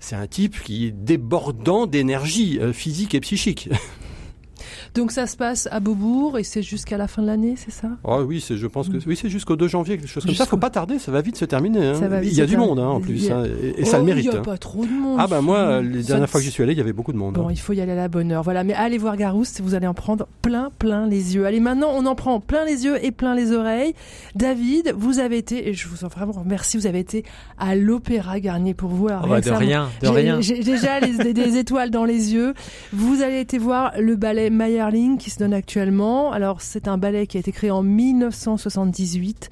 C'est 0.00 0.16
un 0.16 0.26
type 0.26 0.60
qui 0.62 0.86
est 0.86 0.90
débordant 0.92 1.86
d'énergie 1.86 2.58
euh, 2.58 2.72
physique 2.72 3.14
et 3.14 3.20
psychique. 3.20 3.68
Donc 4.94 5.12
ça 5.12 5.26
se 5.26 5.36
passe 5.36 5.68
à 5.70 5.80
Beaubourg 5.80 6.38
et 6.38 6.44
c'est 6.44 6.62
jusqu'à 6.62 6.96
la 6.96 7.06
fin 7.06 7.22
de 7.22 7.26
l'année, 7.26 7.54
c'est 7.56 7.70
ça? 7.70 7.88
Ah 8.04 8.20
oui, 8.22 8.40
c'est, 8.40 8.56
je 8.56 8.66
pense 8.66 8.88
que 8.88 8.96
oui, 9.06 9.16
c'est 9.16 9.28
jusqu'au 9.28 9.56
2 9.56 9.68
janvier, 9.68 9.98
quelque 9.98 10.08
chose 10.08 10.24
comme 10.24 10.34
ça. 10.34 10.46
Faut 10.46 10.56
pas 10.56 10.70
tarder, 10.70 10.98
ça 10.98 11.12
va 11.12 11.20
vite 11.20 11.36
se 11.36 11.44
terminer. 11.44 11.86
Hein. 11.86 12.20
il 12.22 12.34
y 12.34 12.40
a 12.40 12.46
du 12.46 12.56
monde 12.56 12.78
hein, 12.80 12.88
en 12.88 13.00
plus, 13.00 13.30
hein, 13.30 13.44
et, 13.76 13.84
ça 13.84 13.98
le 13.98 14.04
mérite. 14.04 14.24
Il 14.24 14.30
n'y 14.30 14.36
a 14.36 14.40
pas 14.40 14.58
trop 14.58 14.84
de 14.84 14.90
monde. 14.90 15.16
Ah 15.20 15.26
ben 15.26 15.40
moi, 15.40 15.80
les 15.80 16.02
dernières 16.02 16.28
fois 16.28 16.40
que 16.40 16.44
j'y 16.44 16.52
suis 16.52 16.62
allé, 16.62 16.72
il 16.72 16.78
y 16.78 16.80
avait 16.80 16.92
beaucoup 16.92 17.12
de 17.12 17.18
monde. 17.18 17.34
Bon, 17.34 17.50
il 17.50 17.58
faut 17.58 17.72
y 17.72 17.80
aller 17.80 17.92
à 17.92 17.96
la 17.96 18.08
bonne 18.08 18.32
heure. 18.32 18.42
Voilà, 18.42 18.64
mais 18.64 18.74
allez 18.74 18.98
voir 18.98 19.16
Garouste, 19.16 19.60
vous 19.60 19.74
allez 19.74 19.86
en 19.86 19.94
prendre 19.94 20.26
plein, 20.42 20.70
plein 20.78 21.06
les 21.06 21.34
yeux. 21.34 21.46
Allez, 21.46 21.60
maintenant, 21.60 21.90
on 21.94 22.06
en 22.06 22.14
prend 22.14 22.40
plein 22.40 22.64
les 22.64 22.84
yeux 22.84 23.04
et 23.04 23.12
plein 23.12 23.34
les 23.34 23.52
oreilles. 23.52 23.94
David, 24.34 24.94
vous 24.96 25.18
avez 25.18 25.38
été, 25.38 25.68
et 25.68 25.74
je 25.74 25.88
vous 25.88 26.04
en 26.04 26.08
vraiment 26.08 26.32
remercie, 26.32 26.76
vous 26.76 26.86
avez 26.86 26.98
été 26.98 27.24
à 27.58 27.76
l'Opéra 27.76 28.40
Garnier 28.40 28.74
pour 28.74 28.90
voir. 28.90 29.22
Oh 29.24 29.28
bah 29.28 29.40
de 29.40 29.50
rien, 29.50 29.88
de 30.02 30.08
rien. 30.08 30.40
J'ai 30.40 30.60
déjà 30.60 31.00
les, 31.00 31.32
des 31.32 31.56
étoiles 31.56 31.90
dans 31.90 32.04
les 32.04 32.34
yeux. 32.34 32.54
Vous 32.92 33.22
allez 33.22 33.40
été 33.40 33.58
voir 33.58 33.92
le 33.98 34.16
ballet 34.16 34.50
Qui 35.18 35.28
se 35.28 35.38
donne 35.38 35.52
actuellement. 35.52 36.32
Alors 36.32 36.62
c'est 36.62 36.88
un 36.88 36.96
ballet 36.96 37.26
qui 37.26 37.36
a 37.36 37.40
été 37.40 37.52
créé 37.52 37.70
en 37.70 37.82
1978. 37.82 39.50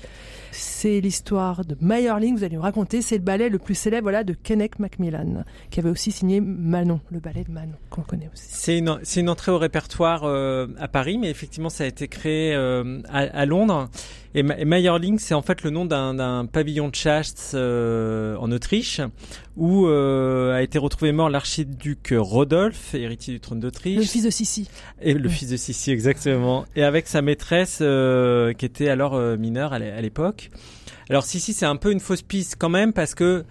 C'est 0.81 1.01
l'histoire 1.01 1.65
de 1.65 1.77
Meyerling, 1.81 2.37
vous 2.37 2.45
allez 2.45 2.55
nous 2.55 2.63
raconter, 2.63 3.03
c'est 3.03 3.17
le 3.17 3.25
ballet 3.25 3.49
le 3.49 3.59
plus 3.59 3.75
célèbre 3.75 4.05
voilà, 4.05 4.23
de 4.23 4.33
Kenneth 4.33 4.79
Macmillan, 4.79 5.43
qui 5.71 5.81
avait 5.81 5.91
aussi 5.91 6.13
signé 6.13 6.41
Manon, 6.41 7.01
le 7.11 7.19
ballet 7.19 7.43
de 7.43 7.51
Manon, 7.51 7.75
qu'on 7.91 8.03
connaît 8.03 8.31
aussi. 8.33 8.45
C'est 8.49 8.79
une, 8.79 9.01
une, 9.17 9.29
entrée 9.29 9.51
au 9.51 9.59
répertoire 9.59 10.23
euh, 10.23 10.69
à 10.79 10.87
Paris, 10.87 11.19
mais 11.19 11.31
effectivement 11.31 11.69
ça 11.69 11.83
a 11.83 11.89
été 11.89 12.07
créé 12.07 12.55
euh, 12.55 13.01
à, 13.09 13.23
à, 13.23 13.45
Londres. 13.45 13.89
Et, 14.37 14.39
et 14.39 14.65
Meyerling, 14.65 15.19
c'est 15.19 15.35
en 15.35 15.43
fait 15.43 15.65
le 15.65 15.71
nom 15.71 15.85
d'un 15.85 16.47
pavillon 16.47 16.91
de 16.91 16.95
chasse 16.95 17.55
euh, 17.57 18.37
en 18.37 18.53
Autriche, 18.53 19.01
où 19.57 19.89
a 19.89 20.63
été 20.63 20.79
retrouvé 20.79 21.11
mort 21.11 21.29
l'archiduc 21.29 22.15
Rodolphe, 22.17 22.95
héritier 22.95 23.35
du 23.35 23.41
trône 23.41 23.59
d'Autriche. 23.59 23.97
Le 23.97 24.05
fils 24.05 24.23
de 24.23 24.31
Sissi. 24.31 24.69
Et 25.03 25.15
le 25.15 25.29
fils 25.29 25.49
de 25.51 25.57
Sissi, 25.57 25.91
exactement. 25.91 26.67
Et 26.77 26.85
avec 26.85 27.09
sa 27.09 27.21
maîtresse, 27.21 27.79
qui 27.79 28.65
était 28.65 28.89
alors 28.89 29.19
mineure 29.37 29.73
à 29.73 29.81
l'époque. 29.81 30.53
Alors 31.11 31.25
Sissi, 31.25 31.53
c'est 31.53 31.67
un 31.67 31.77
peu 31.77 31.93
une 31.93 32.01
fausse 32.01 32.23
piste 32.23 32.57
quand 32.59 32.69
même, 32.69 32.93
parce 32.93 33.15
que 33.15 33.45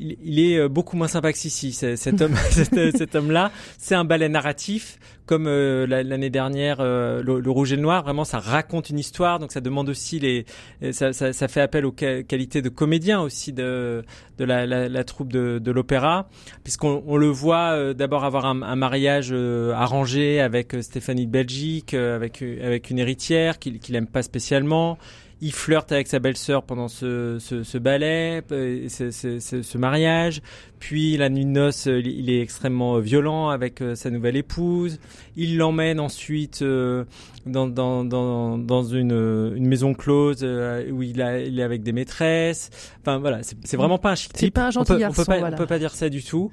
il, 0.00 0.40
est 0.40 0.58
euh, 0.58 0.68
beaucoup 0.68 0.96
moins 0.96 1.08
sympa 1.08 1.32
que 1.32 1.38
Sissi. 1.38 1.72
Cet 1.72 2.20
homme, 2.22 2.34
cet, 2.50 3.14
homme-là, 3.14 3.52
c'est 3.78 3.94
un 3.94 4.04
ballet 4.04 4.28
narratif, 4.28 4.98
comme 5.26 5.46
euh, 5.46 5.86
l'année 5.86 6.30
dernière, 6.30 6.78
euh, 6.80 7.22
le, 7.22 7.50
Rouge 7.50 7.72
et 7.72 7.76
le 7.76 7.82
Noir. 7.82 8.02
Vraiment, 8.02 8.24
ça 8.24 8.38
raconte 8.38 8.90
une 8.90 8.98
histoire, 8.98 9.38
donc 9.38 9.52
ça 9.52 9.60
demande 9.60 9.88
aussi 9.88 10.18
les, 10.18 10.46
ça, 10.92 11.12
ça, 11.12 11.48
fait 11.48 11.60
appel 11.60 11.84
aux 11.84 11.92
qualités 11.92 12.62
de 12.62 12.68
comédien 12.68 13.20
aussi 13.20 13.52
de 13.52 14.02
de 14.38 14.44
la, 14.44 15.04
troupe 15.04 15.30
de, 15.32 15.70
l'opéra, 15.70 16.28
puisqu'on 16.64 17.02
on 17.06 17.16
le 17.18 17.28
voit 17.28 17.92
d'abord 17.92 18.24
avoir 18.24 18.46
un, 18.46 18.62
un 18.62 18.76
mariage 18.76 19.32
arrangé 19.32 20.40
avec 20.40 20.74
Stéphanie 20.80 21.26
de 21.26 21.30
Belgique, 21.30 21.94
avec 21.94 22.42
avec 22.42 22.90
une 22.90 22.98
héritière 22.98 23.58
qu'il 23.58 23.78
qu'il 23.78 23.94
aime 23.96 24.06
pas 24.06 24.22
spécialement 24.22 24.98
il 25.42 25.52
flirte 25.52 25.90
avec 25.90 26.06
sa 26.06 26.18
belle-sœur 26.18 26.62
pendant 26.64 26.88
ce, 26.88 27.38
ce, 27.40 27.62
ce 27.62 27.78
ballet, 27.78 28.42
euh, 28.52 28.88
ce, 28.88 29.10
ce, 29.10 29.38
ce, 29.38 29.78
mariage. 29.78 30.42
Puis 30.78 31.16
la 31.16 31.30
nuit 31.30 31.46
de 31.46 31.50
noces, 31.50 31.86
euh, 31.86 32.00
il 32.00 32.28
est 32.28 32.42
extrêmement 32.42 32.96
euh, 32.96 33.00
violent 33.00 33.48
avec 33.48 33.82
sa 33.94 34.10
nouvelle 34.10 34.36
épouse. 34.36 34.98
Il 35.36 35.56
l'emmène 35.56 35.98
ensuite 35.98 36.62
dans, 36.62 37.66
dans, 37.66 38.04
dans, 38.04 38.58
dans 38.58 38.82
une, 38.82 39.52
une 39.56 39.66
maison 39.66 39.94
close 39.94 40.44
où 40.44 41.02
il, 41.02 41.22
a, 41.22 41.40
il 41.40 41.58
est 41.58 41.62
avec 41.62 41.82
des 41.82 41.92
maîtresses. 41.92 42.70
Enfin 43.00 43.18
voilà, 43.18 43.40
c'est 43.42 43.76
vraiment 43.76 43.98
pas 43.98 44.10
un 44.10 44.14
chic 44.16 44.32
type. 44.32 44.54
Pas 44.54 44.66
un 44.66 44.70
gentil 44.70 44.92
on 44.92 44.94
peut, 44.94 45.00
garçon, 45.00 45.22
on 45.22 45.24
peut 45.24 45.32
pas, 45.32 45.38
voilà. 45.38 45.54
on 45.54 45.58
peut 45.58 45.66
pas 45.66 45.78
dire 45.78 45.94
ça 45.94 46.08
du 46.10 46.22
tout. 46.22 46.52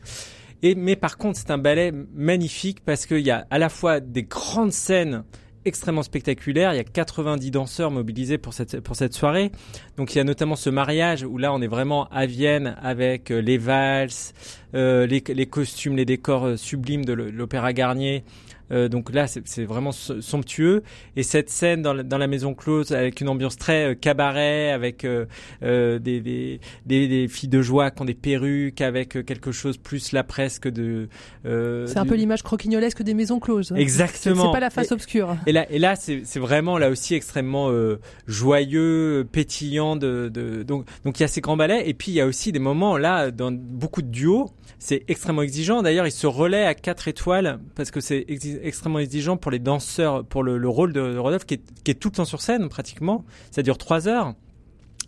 Et 0.64 0.76
mais 0.76 0.96
par 0.96 1.18
contre, 1.18 1.38
c'est 1.38 1.52
un 1.52 1.58
ballet 1.58 1.92
magnifique 2.14 2.84
parce 2.86 3.06
qu'il 3.06 3.20
y 3.20 3.32
a 3.32 3.46
à 3.50 3.60
la 3.60 3.70
fois 3.70 4.00
des 4.00 4.24
grandes 4.24 4.72
scènes 4.72 5.24
extrêmement 5.68 6.04
spectaculaire. 6.04 6.74
Il 6.74 6.78
y 6.78 6.80
a 6.80 6.84
90 6.84 7.52
danseurs 7.52 7.92
mobilisés 7.92 8.38
pour 8.38 8.54
cette, 8.54 8.80
pour 8.80 8.96
cette 8.96 9.14
soirée. 9.14 9.52
Donc 9.98 10.16
il 10.16 10.18
y 10.18 10.22
a 10.22 10.24
notamment 10.24 10.56
ce 10.56 10.70
mariage 10.70 11.24
où 11.24 11.38
là 11.38 11.54
on 11.54 11.62
est 11.62 11.68
vraiment 11.68 12.08
à 12.10 12.26
Vienne 12.26 12.76
avec 12.82 13.32
euh, 13.32 13.40
les 13.40 13.58
valses, 13.58 14.34
euh, 14.74 15.06
les, 15.06 15.46
costumes, 15.46 15.98
les 15.98 16.06
décors 16.06 16.46
euh, 16.46 16.58
sublimes 16.58 17.06
de 17.06 17.14
l'Opéra 17.14 17.74
Garnier 17.74 18.24
Euh, 18.72 18.90
donc 18.90 19.14
là, 19.14 19.28
c'est 19.28 19.64
vraiment 19.66 19.92
so- 19.92 20.22
somptueux. 20.22 20.84
Et 21.16 21.24
cette 21.24 21.50
scène 21.50 21.82
dans 21.82 21.94
la, 21.94 22.04
dans 22.04 22.18
la 22.18 22.28
maison 22.28 22.54
close 22.54 22.92
avec 22.92 23.22
une 23.22 23.30
ambiance 23.30 23.58
très 23.58 23.92
euh, 23.92 23.96
cabaret, 23.96 24.72
avec 24.72 25.06
euh, 25.06 25.26
euh, 25.64 26.00
des, 26.00 26.20
des, 26.22 26.60
des, 26.86 27.08
des 27.08 27.28
filles 27.28 27.50
de 27.50 27.62
joie 27.62 27.92
qui 27.92 28.02
ont 28.02 28.06
des 28.06 28.14
perruques, 28.14 28.82
avec 28.82 29.26
quelque 29.26 29.52
chose 29.52 29.78
plus 29.78 30.12
là 30.12 30.24
presque 30.24 30.68
de. 30.68 31.08
euh, 31.46 31.86
C'est 31.88 31.98
un 31.98 32.04
du- 32.04 32.10
peu 32.10 32.16
l'image 32.16 32.44
croquignolesque 32.44 33.02
des 33.04 33.14
maisons 33.14 33.40
closes. 33.40 33.74
Exactement. 33.76 34.48
C'est 34.48 34.52
pas 34.52 34.60
la 34.60 34.70
face 34.70 34.92
Et- 34.92 34.94
obscure. 34.94 35.36
Et 35.46 35.52
là, 35.52 35.66
et 35.70 35.80
là, 35.80 35.96
c'est 35.96 36.40
vraiment 36.40 36.78
là 36.78 36.90
aussi 36.90 37.16
extrêmement 37.16 37.70
euh, 37.72 38.00
joyeux, 38.48 39.28
pétillant. 39.32 39.96
De, 39.96 40.30
de 40.30 40.64
donc 40.64 40.86
donc 41.04 41.20
il 41.20 41.24
y 41.24 41.26
a 41.26 41.28
ces 41.28 41.42
grands 41.42 41.58
ballets 41.58 41.88
et 41.90 41.94
puis 41.94 42.12
il 42.12 42.16
y 42.16 42.22
a 42.22 42.26
aussi 42.26 42.52
des 42.52 42.60
moments 42.60 42.98
là 42.98 43.32
dans 43.32 43.52
beaucoup 43.52 44.02
de 44.02 44.08
duos. 44.10 44.50
C'est 44.80 45.04
extrêmement 45.08 45.42
exigeant. 45.42 45.82
D'ailleurs, 45.82 46.06
il 46.06 46.12
se 46.12 46.28
relaie 46.28 46.64
à 46.64 46.76
quatre 46.76 47.08
étoiles 47.08 47.60
parce 47.76 47.90
que 47.90 48.00
c'est 48.00 48.20
exi- 48.30 48.57
extrêmement 48.64 49.00
exigeant 49.00 49.38
pour 49.38 49.52
les 49.52 49.60
danseurs, 49.60 50.26
pour 50.26 50.44
le, 50.44 50.58
le 50.58 50.70
rôle 50.70 50.94
de, 50.94 51.14
de 51.14 51.18
Rodolphe 51.18 51.46
qui 51.46 51.56
est, 51.56 51.62
qui 51.84 51.92
est 51.92 51.96
tout 51.96 52.10
le 52.10 52.16
temps 52.16 52.26
sur 52.26 52.42
scène 52.42 52.70
pratiquement. 52.70 53.24
Ça 53.52 53.62
dure 53.64 53.78
trois 53.78 54.08
heures. 54.08 54.34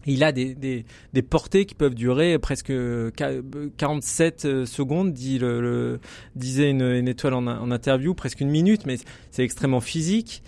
Il 0.06 0.24
a 0.24 0.32
des, 0.32 0.56
des, 0.56 0.86
des 1.14 1.22
portées 1.22 1.66
qui 1.66 1.76
peuvent 1.76 1.94
durer 1.94 2.40
presque 2.40 2.70
qua- 2.72 3.42
47 3.78 4.46
euh, 4.46 4.66
secondes, 4.66 5.12
dit 5.14 5.40
le, 5.40 5.60
le- 5.60 6.00
disait 6.36 6.70
une, 6.70 6.82
une 6.84 7.08
étoile 7.10 7.34
en, 7.34 7.46
en 7.48 7.70
interview, 7.70 8.14
presque 8.14 8.40
une 8.40 8.50
minute, 8.50 8.86
mais 8.86 8.98
c'est 9.32 9.44
extrêmement 9.44 9.82
physique. 9.82 10.42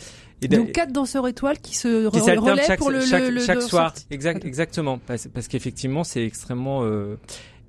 Et 0.43 0.47
Donc 0.47 0.71
quatre 0.71 0.91
danseurs 0.91 1.27
étoiles 1.27 1.59
qui 1.59 1.75
se 1.77 2.09
qui 2.09 2.19
relaient 2.39 2.63
chaque, 2.65 2.79
pour 2.79 2.89
le, 2.89 3.01
chaque, 3.01 3.29
le- 3.29 3.41
chaque 3.41 3.61
soir. 3.61 3.93
Exact, 4.09 4.43
exactement. 4.45 4.99
Parce, 5.05 5.27
parce 5.27 5.47
qu'effectivement, 5.47 6.03
c'est 6.03 6.25
extrêmement 6.25 6.83
euh, 6.83 7.17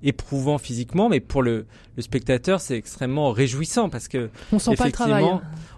éprouvant 0.03 0.59
physiquement, 0.59 1.09
mais 1.09 1.21
pour 1.21 1.43
le, 1.43 1.67
le 1.97 2.03
spectateur, 2.03 2.61
c'est 2.61 2.77
extrêmement 2.77 3.31
réjouissant 3.31 3.89
parce 3.89 4.09
que 4.09 4.31
On 4.53 4.59
sent 4.59 4.77
pas 4.77 4.87
le 4.87 4.93
travail. 4.93 5.25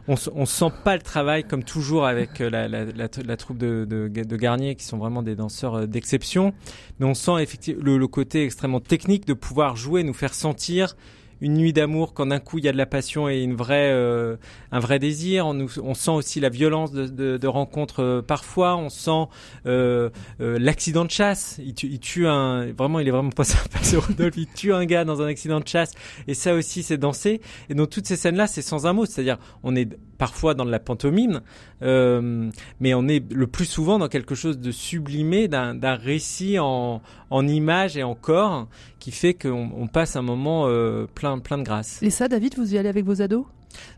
On, 0.06 0.16
on 0.34 0.44
sent 0.46 0.70
pas 0.84 0.96
le 0.96 1.02
travail 1.02 1.44
comme 1.44 1.64
toujours 1.64 2.04
avec 2.06 2.40
euh, 2.40 2.50
la, 2.50 2.68
la, 2.68 2.84
la, 2.84 3.08
la 3.24 3.36
troupe 3.36 3.56
de, 3.58 3.86
de, 3.88 4.08
de 4.08 4.36
Garnier 4.36 4.74
qui 4.74 4.84
sont 4.84 4.98
vraiment 4.98 5.22
des 5.22 5.34
danseurs 5.34 5.74
euh, 5.76 5.86
d'exception, 5.86 6.52
mais 6.98 7.06
on 7.06 7.14
sent 7.14 7.40
effectivement 7.40 7.82
le, 7.82 7.96
le 7.96 8.06
côté 8.08 8.44
extrêmement 8.44 8.80
technique 8.80 9.26
de 9.26 9.32
pouvoir 9.32 9.76
jouer, 9.76 10.02
nous 10.04 10.12
faire 10.12 10.34
sentir 10.34 10.96
une 11.44 11.54
nuit 11.54 11.74
d'amour 11.74 12.14
quand 12.14 12.26
d'un 12.26 12.40
coup 12.40 12.56
il 12.56 12.64
y 12.64 12.68
a 12.68 12.72
de 12.72 12.78
la 12.78 12.86
passion 12.86 13.28
et 13.28 13.42
une 13.42 13.54
vraie 13.54 13.90
euh, 13.92 14.36
un 14.72 14.80
vrai 14.80 14.98
désir. 14.98 15.46
On, 15.46 15.94
sent 15.94 16.10
aussi 16.10 16.40
la 16.40 16.48
violence 16.48 16.90
de, 16.90 17.36
de, 17.36 17.46
rencontres 17.46 18.02
euh, 18.02 18.22
parfois. 18.22 18.76
On 18.76 18.88
sent 18.88 19.28
euh, 19.66 20.08
l'accident 20.40 21.04
de 21.04 21.10
chasse. 21.10 21.60
Il 21.62 22.00
tue, 22.00 22.26
un 22.26 22.72
vraiment 22.72 22.98
il 22.98 23.08
est 23.08 23.10
vraiment 23.10 23.30
pas 23.30 23.44
tue 24.54 24.72
un 24.72 24.86
gars 24.86 25.04
dans 25.04 25.20
un 25.20 25.26
accident 25.26 25.60
de 25.60 25.68
chasse. 25.68 25.92
Et 26.26 26.32
ça 26.32 26.54
aussi 26.54 26.82
c'est 26.82 26.96
dansé. 26.96 27.42
Et 27.68 27.74
donc 27.74 27.90
toutes 27.90 28.06
ces 28.06 28.16
scènes 28.16 28.36
là 28.36 28.46
c'est 28.46 28.62
sans 28.62 28.86
un 28.86 28.94
mot. 28.94 29.04
C'est-à-dire 29.04 29.38
on 29.62 29.76
est 29.76 29.98
parfois 30.24 30.54
dans 30.54 30.64
de 30.64 30.70
la 30.70 30.78
pantomime 30.78 31.40
euh, 31.82 32.50
mais 32.80 32.94
on 32.94 33.06
est 33.08 33.22
le 33.32 33.46
plus 33.46 33.66
souvent 33.66 33.98
dans 33.98 34.08
quelque 34.08 34.34
chose 34.34 34.58
de 34.58 34.70
sublimé 34.70 35.48
d'un 35.48 35.94
récit 35.96 36.58
en 36.58 37.02
en 37.30 37.46
images 37.46 37.96
et 37.96 38.02
en 38.02 38.14
corps 38.14 38.66
qui 39.00 39.10
fait 39.10 39.34
qu'on 39.34 39.70
on 39.76 39.86
passe 39.86 40.16
un 40.16 40.22
moment 40.22 40.64
euh, 40.66 41.06
plein 41.14 41.38
plein 41.40 41.58
de 41.58 41.62
grâce 41.62 42.02
Et 42.02 42.10
ça, 42.10 42.26
David, 42.28 42.54
vous 42.56 42.74
y 42.74 42.78
allez 42.78 42.88
avec 42.88 43.04
vos 43.04 43.20
ados? 43.20 43.44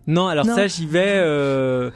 Non, 0.06 0.26
alors 0.28 0.46
Non. 0.46 0.54
ça, 0.54 0.66
j'y 0.68 0.86
vais 0.86 1.12
euh, 1.16 1.90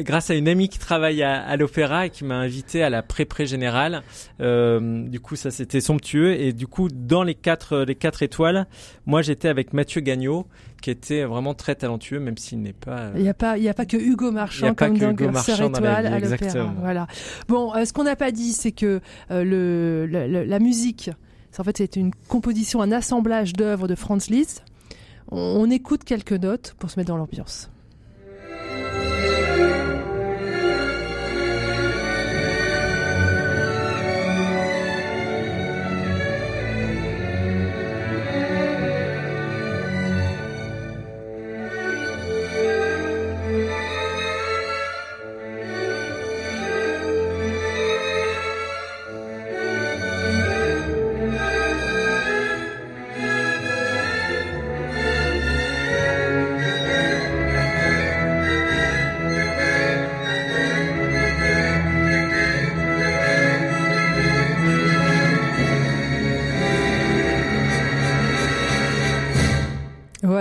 grâce 0.00 0.28
à 0.30 0.34
une 0.34 0.48
amie 0.48 0.68
qui 0.68 0.78
travaille 0.78 1.22
à, 1.22 1.42
à 1.42 1.56
l'opéra 1.56 2.06
et 2.06 2.10
qui 2.10 2.24
m'a 2.24 2.36
invité 2.36 2.82
à 2.82 2.90
la 2.90 3.02
pré-pré 3.02 3.46
générale. 3.46 4.02
Euh, 4.40 5.08
du 5.08 5.18
coup, 5.18 5.34
ça 5.36 5.50
c'était 5.50 5.80
somptueux. 5.80 6.38
Et 6.38 6.52
du 6.52 6.66
coup, 6.66 6.88
dans 6.92 7.22
les 7.22 7.34
quatre 7.34 7.78
les 7.78 7.94
quatre 7.94 8.22
étoiles, 8.22 8.66
moi 9.06 9.22
j'étais 9.22 9.48
avec 9.48 9.72
Mathieu 9.72 10.02
Gagnon, 10.02 10.44
qui 10.82 10.90
était 10.90 11.24
vraiment 11.24 11.54
très 11.54 11.74
talentueux, 11.74 12.20
même 12.20 12.36
s'il 12.36 12.60
n'est 12.60 12.74
pas. 12.74 12.98
euh, 12.98 13.12
Il 13.16 13.22
n'y 13.22 13.28
a 13.30 13.34
pas, 13.34 13.56
il 13.56 13.64
y 13.64 13.68
a 13.70 13.74
pas 13.74 13.86
que 13.86 13.96
Hugo 13.96 14.30
y 14.30 14.34
Marchand 14.34 14.66
a 14.66 14.74
pas 14.74 14.88
comme 14.88 14.98
que 14.98 15.04
Hugo 15.12 15.24
Marchand 15.32 15.70
dans 15.70 15.80
la 15.80 16.00
vie, 16.02 16.06
à 16.08 16.18
l'opéra. 16.32 16.74
Voilà. 16.80 17.06
Bon, 17.48 17.74
euh, 17.74 17.84
ce 17.86 17.92
qu'on 17.94 18.04
n'a 18.04 18.16
pas 18.16 18.30
dit, 18.32 18.52
c'est 18.52 18.72
que 18.72 19.00
euh, 19.30 19.44
le, 19.44 20.06
la 20.44 20.58
musique, 20.58 21.10
c'est- 21.50 21.60
en 21.60 21.64
fait, 21.64 21.78
c'est 21.78 21.96
une 21.96 22.12
composition, 22.28 22.82
un 22.82 22.92
assemblage 22.92 23.54
d'œuvres 23.54 23.88
de 23.88 23.94
Franz 23.94 24.30
Liszt. 24.30 24.64
On, 25.30 25.38
on 25.38 25.70
écoute 25.70 26.04
quelques 26.04 26.32
notes 26.32 26.74
pour 26.78 26.90
se 26.90 27.00
mettre 27.00 27.08
dans 27.08 27.16
l'ambiance. 27.16 27.70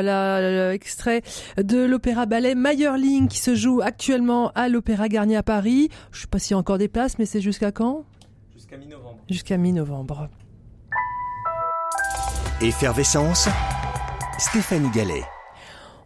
Voilà, 0.02 0.38
euh, 0.38 0.72
extrait 0.72 1.22
de 1.58 1.78
l'opéra 1.78 2.26
ballet 2.26 2.56
Meyerling 2.56 3.28
qui 3.28 3.38
se 3.38 3.54
joue 3.54 3.82
actuellement 3.84 4.52
à 4.56 4.68
l'Opéra 4.68 5.08
Garnier 5.08 5.38
à 5.38 5.44
Paris. 5.44 5.90
Je 6.12 6.22
sais 6.22 6.28
pas 6.28 6.40
s'il 6.40 6.52
y 6.52 6.54
a 6.56 6.58
encore 6.58 6.80
des 6.80 6.88
places, 6.88 7.20
mais 7.20 7.28
c'est 7.28 7.40
jusqu'à 7.40 7.72
quand? 7.72 8.06
Jusqu'à 8.52 8.78
mi-novembre. 8.78 9.20
Jusqu'à 9.30 9.58
mi-novembre. 9.58 10.28
Effervescence, 12.62 13.48
Stéphanie 14.40 14.90
Gallet. 14.90 15.22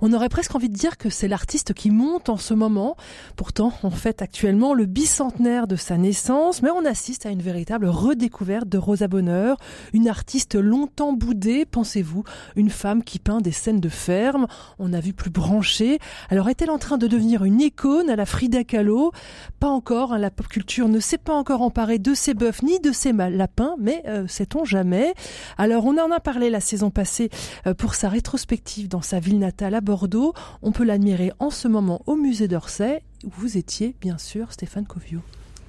On 0.02 0.14
aurait 0.14 0.30
presque 0.30 0.56
envie 0.56 0.70
de 0.70 0.76
dire 0.76 0.98
que 0.98 1.10
c'est 1.10 1.28
l'artiste 1.28 1.74
qui 1.74 1.90
monte 1.90 2.30
en 2.30 2.38
ce 2.38 2.54
moment. 2.54 2.96
Pourtant, 3.36 3.74
on 3.84 3.90
fête 3.90 4.22
actuellement 4.22 4.74
le 4.74 4.86
bicentenaire 4.86 5.68
de 5.68 5.76
sa 5.76 5.98
naissance, 5.98 6.62
mais 6.62 6.70
on 6.70 6.86
assiste 6.86 7.26
à 7.26 7.30
une 7.30 7.42
véritable 7.42 7.88
redécouverte 7.88 8.68
de 8.68 8.78
Rosa 8.78 9.08
Bonheur, 9.08 9.58
une 9.94 10.08
artiste 10.08 10.56
longtemps 10.56 11.14
boudée, 11.14 11.66
pensez-vous, 11.66 12.24
une 12.56 12.70
femme 12.70 13.04
qui 13.04 13.20
peint 13.20 13.42
des 13.42 13.52
scènes 13.52 13.80
de 13.80 13.90
ferme. 13.90 14.48
On 14.80 14.94
a 14.94 15.00
vu 15.00 15.14
plus 15.14 15.30
branchée. 15.30 16.00
Alors 16.30 16.50
est-elle 16.50 16.72
en 16.72 16.78
train 16.78 16.98
de 16.98 17.08
devenir 17.08 17.44
une 17.44 17.62
icône 17.62 18.10
à 18.10 18.16
la 18.16 18.26
Frida 18.26 18.64
Kahlo? 18.64 19.12
Pas 19.60 19.70
encore, 19.70 20.14
hein, 20.14 20.18
la 20.18 20.32
pop 20.32 20.48
culture 20.48 20.90
ne 20.90 21.00
s'est 21.00 21.18
pas 21.18 21.34
encore 21.34 21.62
emparée 21.62 22.00
de 22.00 22.14
ses 22.14 22.34
bœufs 22.34 22.62
ni 22.64 22.80
de 22.80 22.92
ses 22.92 23.14
lapins, 23.14 23.76
mais 23.80 24.04
euh, 24.08 24.28
sait-on 24.28 24.66
jamais? 24.66 25.14
Alors 25.58 25.86
on 25.86 25.98
en 25.98 26.12
a 26.12 26.20
parlé 26.20 26.50
la 26.50 26.60
saison 26.60 26.90
passée 26.92 27.30
euh, 27.66 27.74
pour 27.74 27.96
sa 27.96 28.10
rétrospective 28.10 28.88
dans 28.88 29.02
sa 29.02 29.20
ville 29.20 29.40
natale 29.40 29.76
Bordeaux. 29.86 30.34
On 30.62 30.72
peut 30.74 30.84
l'admirer 30.84 31.32
en 31.40 31.50
ce 31.52 31.68
moment 31.70 32.02
au 32.08 32.16
musée 32.18 32.48
d'Orsay, 32.50 33.02
où 33.24 33.30
vous 33.38 33.58
étiez 33.58 33.96
bien 34.02 34.18
sûr 34.18 34.52
Stéphane 34.52 34.86
Covio. 34.86 35.20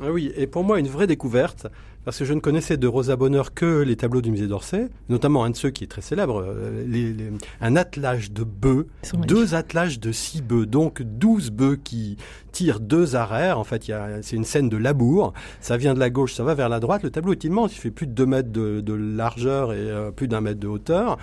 Ah 0.03 0.11
oui, 0.13 0.33
et 0.37 0.47
pour 0.47 0.65
moi 0.65 0.79
une 0.79 0.89
vraie 0.89 1.07
découverte, 1.07 1.69
parce 2.05 2.19
que 2.19 2.27
je 2.27 2.35
ne 2.35 2.41
connaissais 2.41 2.77
de 2.77 2.87
Rosa 2.87 3.17
Bonheur 3.17 3.55
que 3.55 3.81
les 3.81 3.97
tableaux 3.97 4.21
du 4.21 4.31
musée 4.31 4.47
d'Orsay, 4.47 4.91
notamment 5.09 5.43
un 5.43 5.51
de 5.51 5.57
ceux 5.57 5.71
qui 5.71 5.85
est 5.85 5.87
très 5.87 6.03
célèbre, 6.03 6.45
euh, 6.47 6.85
les- 6.87 7.15
les- 7.15 7.31
un 7.63 7.77
attelage 7.77 8.31
de 8.31 8.45
bœufs, 8.45 8.87
deux 9.27 9.55
attelages 9.55 9.99
de 9.99 10.13
six 10.13 10.43
bœufs, 10.43 10.67
donc 10.67 11.01
douze 11.01 11.51
bœufs 11.51 11.79
qui 11.83 12.19
tirent 12.53 12.79
deux 12.81 13.17
arrières. 13.17 13.59
En 13.59 13.65
fait, 13.65 13.91
c'est 14.21 14.37
une 14.37 14.45
scène 14.45 14.69
de 14.69 14.77
labour. 14.77 15.33
Ça 15.61 15.79
vient 15.79 15.95
de 15.95 15.99
la 15.99 16.11
gauche, 16.11 16.35
ça 16.35 16.45
va 16.45 16.55
vers 16.55 16.69
la 16.69 16.79
droite. 16.79 17.03
Le 17.03 17.11
tableau 17.11 17.33
est 17.33 17.45
immense, 17.45 17.75
il 17.75 17.79
fait 17.81 17.91
plus 17.91 18.07
de 18.07 18.13
deux 18.13 18.27
mètres 18.27 18.53
de, 18.53 18.83
de 18.83 18.93
largeur 18.93 19.73
et 19.73 19.77
euh, 19.79 20.11
plus 20.11 20.29
d'un 20.29 20.43
mètre 20.43 20.61
de 20.61 20.69
hauteur. 20.69 21.17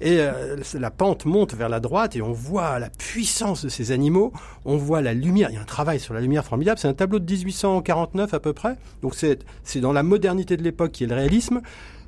Et 0.00 0.18
euh, 0.20 0.56
la 0.78 0.90
pente 0.90 1.24
monte 1.24 1.54
vers 1.54 1.68
la 1.68 1.80
droite 1.80 2.16
et 2.16 2.22
on 2.22 2.32
voit 2.32 2.78
la 2.78 2.90
puissance 2.90 3.64
de 3.64 3.68
ces 3.68 3.92
animaux. 3.92 4.32
On 4.64 4.76
voit 4.76 5.00
la 5.00 5.14
lumière. 5.14 5.50
Il 5.50 5.54
y 5.54 5.56
a 5.58 5.62
un 5.62 5.64
travail 5.64 6.00
sur 6.00 6.12
la 6.14 6.20
lumière 6.20 6.44
formidable. 6.44 6.78
C'est 6.78 6.88
un 6.88 6.94
tableau 6.94 7.18
de 7.18 7.24
1849 7.32 8.34
à 8.34 8.40
peu 8.40 8.52
près. 8.52 8.76
Donc 9.02 9.14
c'est 9.14 9.80
dans 9.80 9.92
la 9.92 10.02
modernité 10.02 10.56
de 10.56 10.62
l'époque 10.62 10.92
qui 10.92 11.04
est 11.04 11.06
le 11.06 11.14
réalisme. 11.14 11.60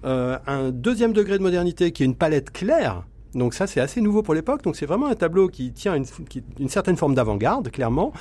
Euh, 0.04 0.38
un 0.46 0.70
deuxième 0.70 1.12
degré 1.12 1.38
de 1.38 1.42
modernité 1.42 1.90
qui 1.92 2.02
est 2.02 2.06
une 2.06 2.14
palette 2.14 2.50
claire. 2.52 3.04
Donc 3.34 3.52
ça 3.54 3.66
c'est 3.66 3.80
assez 3.80 4.00
nouveau 4.00 4.22
pour 4.22 4.34
l'époque. 4.34 4.62
Donc 4.62 4.76
c'est 4.76 4.86
vraiment 4.86 5.06
un 5.06 5.14
tableau 5.14 5.48
qui 5.48 5.72
tient 5.72 5.94
une, 5.94 6.04
qui- 6.06 6.44
une 6.58 6.68
certaine 6.68 6.96
forme 6.96 7.14
d'avant-garde, 7.14 7.70
clairement. 7.70 8.12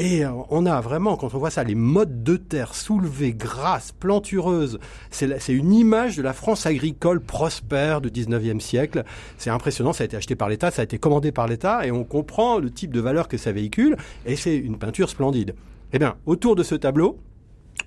Et 0.00 0.24
euh, 0.24 0.30
on 0.48 0.64
a 0.64 0.80
vraiment, 0.80 1.16
quand 1.16 1.34
on 1.34 1.38
voit 1.38 1.50
ça, 1.50 1.64
les 1.64 1.74
modes 1.74 2.22
de 2.22 2.36
terre 2.36 2.76
soulevées, 2.76 3.34
grasses, 3.34 3.90
plantureuses. 3.90 4.78
C'est 5.10 5.48
une 5.48 5.72
image 5.72 6.16
de 6.16 6.22
la 6.22 6.32
France 6.32 6.66
agricole 6.66 7.20
prospère 7.20 8.00
du 8.00 8.08
19e 8.08 8.60
siècle. 8.60 9.02
C'est 9.38 9.50
impressionnant, 9.50 9.92
ça 9.92 10.04
a 10.04 10.06
été 10.06 10.16
acheté 10.16 10.36
par 10.36 10.48
l'État, 10.48 10.70
ça 10.70 10.82
a 10.82 10.84
été 10.84 10.98
commandé 10.98 11.32
par 11.32 11.48
l'État, 11.48 11.84
et 11.84 11.90
on 11.90 12.04
comprend 12.04 12.60
le 12.60 12.70
type 12.70 12.92
de 12.92 13.00
valeur 13.00 13.26
que 13.26 13.36
ça 13.36 13.50
véhicule, 13.50 13.96
et 14.24 14.36
c'est 14.36 14.56
une 14.56 14.78
peinture 14.78 15.10
splendide. 15.10 15.56
Eh 15.92 15.98
bien, 15.98 16.14
autour 16.26 16.54
de 16.54 16.62
ce 16.62 16.76
tableau, 16.76 17.18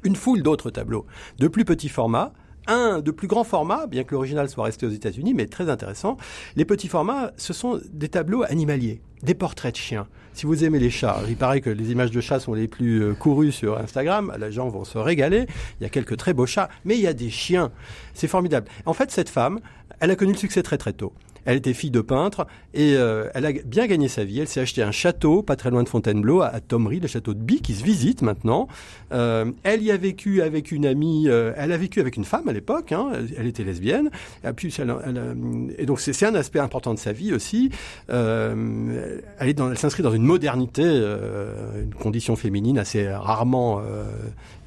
une 0.03 0.17
foule 0.17 0.43
d'autres 0.43 0.69
tableaux, 0.69 1.05
de 1.39 1.47
plus 1.47 1.63
petit 1.63 1.87
format, 1.87 2.33
un 2.67 2.99
de 2.99 3.11
plus 3.11 3.27
grand 3.27 3.43
format, 3.43 3.87
bien 3.87 4.03
que 4.03 4.13
l'original 4.13 4.49
soit 4.49 4.65
resté 4.65 4.85
aux 4.85 4.91
États-Unis, 4.91 5.33
mais 5.33 5.47
très 5.47 5.69
intéressant. 5.69 6.17
Les 6.55 6.65
petits 6.65 6.87
formats, 6.87 7.31
ce 7.37 7.53
sont 7.53 7.79
des 7.91 8.09
tableaux 8.09 8.43
animaliers, 8.43 9.01
des 9.23 9.33
portraits 9.33 9.73
de 9.73 9.79
chiens. 9.79 10.07
Si 10.33 10.45
vous 10.45 10.63
aimez 10.63 10.79
les 10.79 10.89
chats, 10.89 11.19
il 11.27 11.35
paraît 11.35 11.61
que 11.61 11.69
les 11.69 11.91
images 11.91 12.11
de 12.11 12.21
chats 12.21 12.39
sont 12.39 12.53
les 12.53 12.67
plus 12.67 13.03
euh, 13.03 13.13
courues 13.13 13.51
sur 13.51 13.77
Instagram. 13.77 14.33
Les 14.39 14.51
gens 14.51 14.69
vont 14.69 14.85
se 14.85 14.97
régaler. 14.97 15.45
Il 15.79 15.83
y 15.83 15.85
a 15.85 15.89
quelques 15.89 16.15
très 16.15 16.33
beaux 16.33 16.45
chats, 16.45 16.69
mais 16.85 16.95
il 16.95 17.01
y 17.01 17.07
a 17.07 17.13
des 17.13 17.29
chiens. 17.29 17.71
C'est 18.13 18.27
formidable. 18.27 18.67
En 18.85 18.93
fait, 18.93 19.11
cette 19.11 19.29
femme, 19.29 19.59
elle 19.99 20.11
a 20.11 20.15
connu 20.15 20.31
le 20.31 20.37
succès 20.37 20.63
très 20.63 20.77
très 20.77 20.93
tôt. 20.93 21.13
Elle 21.45 21.57
était 21.57 21.73
fille 21.73 21.91
de 21.91 22.01
peintre 22.01 22.47
et 22.73 22.95
euh, 22.95 23.29
elle 23.33 23.45
a 23.45 23.51
bien 23.51 23.87
gagné 23.87 24.07
sa 24.07 24.23
vie. 24.23 24.39
Elle 24.39 24.47
s'est 24.47 24.61
acheté 24.61 24.83
un 24.83 24.91
château 24.91 25.41
pas 25.41 25.55
très 25.55 25.69
loin 25.69 25.83
de 25.83 25.89
Fontainebleau, 25.89 26.41
à, 26.41 26.47
à 26.47 26.59
Thomery, 26.59 26.99
le 26.99 27.07
château 27.07 27.33
de 27.33 27.39
Bi, 27.39 27.61
qui 27.61 27.73
se 27.73 27.83
visite 27.83 28.21
maintenant. 28.21 28.67
Euh, 29.11 29.51
elle 29.63 29.83
y 29.83 29.91
a 29.91 29.97
vécu 29.97 30.41
avec 30.41 30.71
une 30.71 30.85
amie. 30.85 31.27
euh, 31.27 31.53
elle 31.57 31.71
a 31.71 31.77
vécu 31.77 31.99
avec 31.99 32.17
une 32.17 32.25
femme 32.25 32.47
à 32.47 32.53
l'époque. 32.53 32.91
Hein, 32.91 33.11
elle, 33.37 33.47
était 33.47 33.63
lesbienne. 33.63 34.09
Et, 34.43 34.47
euh, 34.79 35.85
donc 35.85 35.99
c'est 35.99 36.25
un 36.25 36.35
aspect 36.35 36.59
important 36.59 36.93
de 36.93 36.99
sa 36.99 37.11
vie 37.11 37.33
aussi. 37.33 37.69
Euh, 38.09 39.19
elle 39.39 39.49
elle 39.57 39.77
s'inscrit 39.77 40.03
dans 40.03 40.13
une 40.13 40.23
modernité, 40.23 40.83
euh, 40.85 41.83
une 41.83 41.93
condition 41.93 42.35
féminine 42.35 42.77
assez 42.77 43.07
rarement 43.09 43.81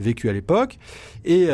vécue 0.01 0.29
à 0.29 0.33
l'époque. 0.33 0.79
Et 1.25 1.49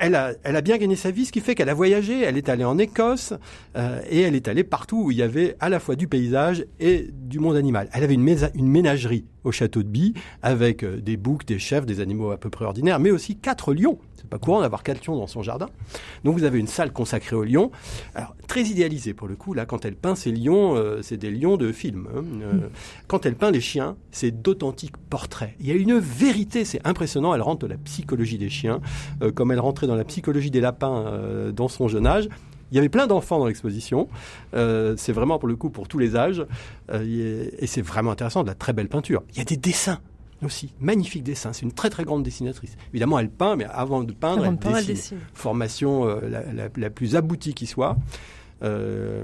elle 0.00 0.14
a, 0.14 0.32
elle 0.42 0.56
a 0.56 0.62
bien 0.62 0.78
gagné 0.78 0.96
sa 0.96 1.10
vie, 1.10 1.26
ce 1.26 1.32
qui 1.32 1.40
fait 1.40 1.54
qu'elle 1.54 1.68
a 1.68 1.74
voyagé. 1.74 2.22
Elle 2.22 2.36
est 2.36 2.48
allée 2.48 2.64
en 2.64 2.78
Écosse 2.78 3.34
euh, 3.76 4.00
et 4.08 4.22
elle 4.22 4.34
est 4.34 4.48
allée 4.48 4.64
partout 4.64 5.04
où 5.04 5.10
il 5.10 5.18
y 5.18 5.22
avait 5.22 5.56
à 5.60 5.68
la 5.68 5.78
fois 5.78 5.94
du 5.94 6.08
paysage 6.08 6.64
et 6.80 7.08
du 7.12 7.38
monde 7.38 7.56
animal. 7.56 7.88
Elle 7.92 8.02
avait 8.02 8.14
une, 8.14 8.36
une 8.54 8.68
ménagerie 8.68 9.26
au 9.44 9.52
château 9.52 9.82
de 9.82 9.88
Bi 9.88 10.14
avec 10.42 10.82
euh, 10.82 11.00
des 11.00 11.16
boucs, 11.16 11.44
des 11.44 11.58
chèvres, 11.58 11.86
des 11.86 12.00
animaux 12.00 12.30
à 12.30 12.38
peu 12.38 12.50
près 12.50 12.64
ordinaires, 12.64 12.98
mais 12.98 13.10
aussi 13.10 13.36
quatre 13.36 13.74
lions. 13.74 13.98
Pas 14.30 14.38
courant 14.38 14.60
d'avoir 14.60 14.82
quatre 14.84 15.04
lions 15.06 15.16
dans 15.16 15.26
son 15.26 15.42
jardin. 15.42 15.66
Donc 16.24 16.38
vous 16.38 16.44
avez 16.44 16.58
une 16.58 16.68
salle 16.68 16.92
consacrée 16.92 17.34
aux 17.36 17.44
lions. 17.44 17.70
Alors 18.14 18.34
très 18.46 18.62
idéalisée 18.62 19.12
pour 19.12 19.26
le 19.28 19.34
coup. 19.36 19.54
Là, 19.54 19.66
quand 19.66 19.84
elle 19.84 19.96
peint 19.96 20.14
ces 20.14 20.30
lions, 20.30 20.76
euh, 20.76 21.02
c'est 21.02 21.16
des 21.16 21.30
lions 21.30 21.56
de 21.56 21.72
film. 21.72 22.06
hein. 22.14 22.22
Euh, 22.42 22.68
Quand 23.08 23.26
elle 23.26 23.34
peint 23.34 23.50
les 23.50 23.60
chiens, 23.60 23.96
c'est 24.12 24.30
d'authentiques 24.30 24.96
portraits. 24.96 25.54
Il 25.60 25.66
y 25.66 25.72
a 25.72 25.74
une 25.74 25.98
vérité, 25.98 26.64
c'est 26.64 26.80
impressionnant. 26.86 27.34
Elle 27.34 27.42
rentre 27.42 27.66
dans 27.66 27.72
la 27.72 27.78
psychologie 27.78 28.38
des 28.38 28.48
chiens, 28.48 28.80
euh, 29.22 29.32
comme 29.32 29.50
elle 29.50 29.60
rentrait 29.60 29.86
dans 29.88 29.96
la 29.96 30.04
psychologie 30.04 30.50
des 30.50 30.60
lapins 30.60 31.04
dans 31.52 31.68
son 31.68 31.88
jeune 31.88 32.06
âge. 32.06 32.28
Il 32.70 32.76
y 32.76 32.78
avait 32.78 32.88
plein 32.88 33.08
d'enfants 33.08 33.40
dans 33.40 33.46
l'exposition. 33.46 34.08
C'est 34.52 35.12
vraiment 35.12 35.40
pour 35.40 35.48
le 35.48 35.56
coup 35.56 35.70
pour 35.70 35.88
tous 35.88 35.98
les 35.98 36.14
âges. 36.14 36.46
Et 36.92 37.66
c'est 37.66 37.82
vraiment 37.82 38.12
intéressant, 38.12 38.42
de 38.44 38.48
la 38.48 38.54
très 38.54 38.72
belle 38.72 38.88
peinture. 38.88 39.22
Il 39.32 39.38
y 39.38 39.40
a 39.40 39.44
des 39.44 39.56
dessins 39.56 39.98
aussi, 40.44 40.72
magnifiques 40.80 41.22
dessins. 41.22 41.52
C'est 41.52 41.62
une 41.62 41.72
très 41.72 41.90
très 41.90 42.04
grande 42.04 42.22
dessinatrice. 42.22 42.76
Évidemment, 42.92 43.18
elle 43.18 43.30
peint, 43.30 43.56
mais 43.56 43.64
avant 43.66 44.02
de 44.02 44.12
peindre, 44.12 44.42
Avant 44.42 44.50
elle, 44.52 44.56
de 44.58 44.62
peindre, 44.62 44.76
elle 44.78 44.86
dessine. 44.86 45.18
Formation 45.34 46.06
euh, 46.08 46.20
la, 46.28 46.52
la- 46.52 46.68
la 46.74 46.90
plus 46.90 47.16
aboutie 47.16 47.54
qui 47.54 47.66
soit. 47.66 47.96
Euh, 48.62 49.22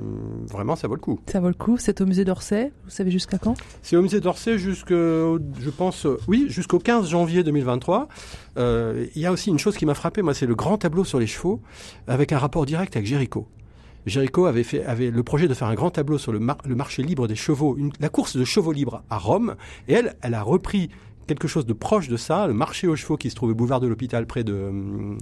vraiment, 0.49 0.77
ça 0.77 0.89
vaut 0.89 0.95
le 0.95 1.01
coup. 1.01 1.21
Ça 1.27 1.41
vaut 1.41 1.49
le 1.49 1.55
coup. 1.55 1.77
C'est 1.79 2.01
au 2.01 2.07
musée 2.07 2.25
d'Orsay. 2.25 2.73
Vous 2.85 2.91
savez 2.91 3.11
jusqu'à 3.11 3.37
quand? 3.37 3.55
C'est 3.83 3.95
au 3.97 4.01
musée 4.03 4.21
d'Orsay 4.21 4.57
jusqu'au, 4.59 5.39
je 5.61 5.71
pense, 5.71 6.07
euh, 6.07 6.17
oui, 6.27 6.47
jusqu'au 6.49 6.79
15 6.79 7.11
janvier 7.11 7.43
2023. 7.45 8.09
Euh, 8.57 9.07
il 9.15 9.21
y 9.21 9.27
a 9.27 9.33
aussi 9.33 9.51
une 9.51 9.59
chose 9.59 9.77
qui 9.77 9.85
m'a 9.85 9.93
frappé, 9.95 10.23
moi, 10.23 10.33
c'est 10.33 10.47
le 10.47 10.55
grand 10.55 10.79
tableau 10.79 11.05
sur 11.05 11.19
les 11.19 11.27
chevaux, 11.27 11.61
avec 12.07 12.33
un 12.33 12.39
rapport 12.39 12.65
direct 12.65 12.97
avec 12.97 13.07
Géricault. 13.07 13.47
Géricault 14.07 14.47
avait 14.47 14.63
fait 14.63 14.85
le 14.99 15.23
projet 15.23 15.49
de 15.49 15.55
faire 15.55 15.69
un 15.69 15.75
grand 15.75 15.91
tableau 15.91 16.17
sur 16.19 16.33
le, 16.33 16.39
mar- 16.39 16.59
le 16.65 16.75
marché 16.75 17.03
libre 17.03 17.27
des 17.27 17.35
chevaux, 17.37 17.77
la 18.01 18.09
course 18.09 18.37
de 18.37 18.45
chevaux 18.45 18.73
libres 18.73 19.03
à 19.11 19.19
Rome, 19.19 19.57
et 19.89 19.95
elle, 19.95 20.17
elle 20.23 20.35
a 20.35 20.43
repris 20.43 20.91
quelque 21.27 21.49
chose 21.49 21.67
de 21.67 21.73
proche 21.73 22.09
de 22.09 22.17
ça, 22.17 22.47
le 22.47 22.55
marché 22.55 22.87
aux 22.87 22.97
chevaux 22.97 23.17
qui 23.17 23.31
se 23.31 23.35
trouve 23.35 23.51
au 23.51 23.55
boulevard 23.55 23.81
de 23.81 23.87
l'hôpital 23.87 24.27
près 24.27 24.45
de, 24.45 24.55
hum, 24.55 25.19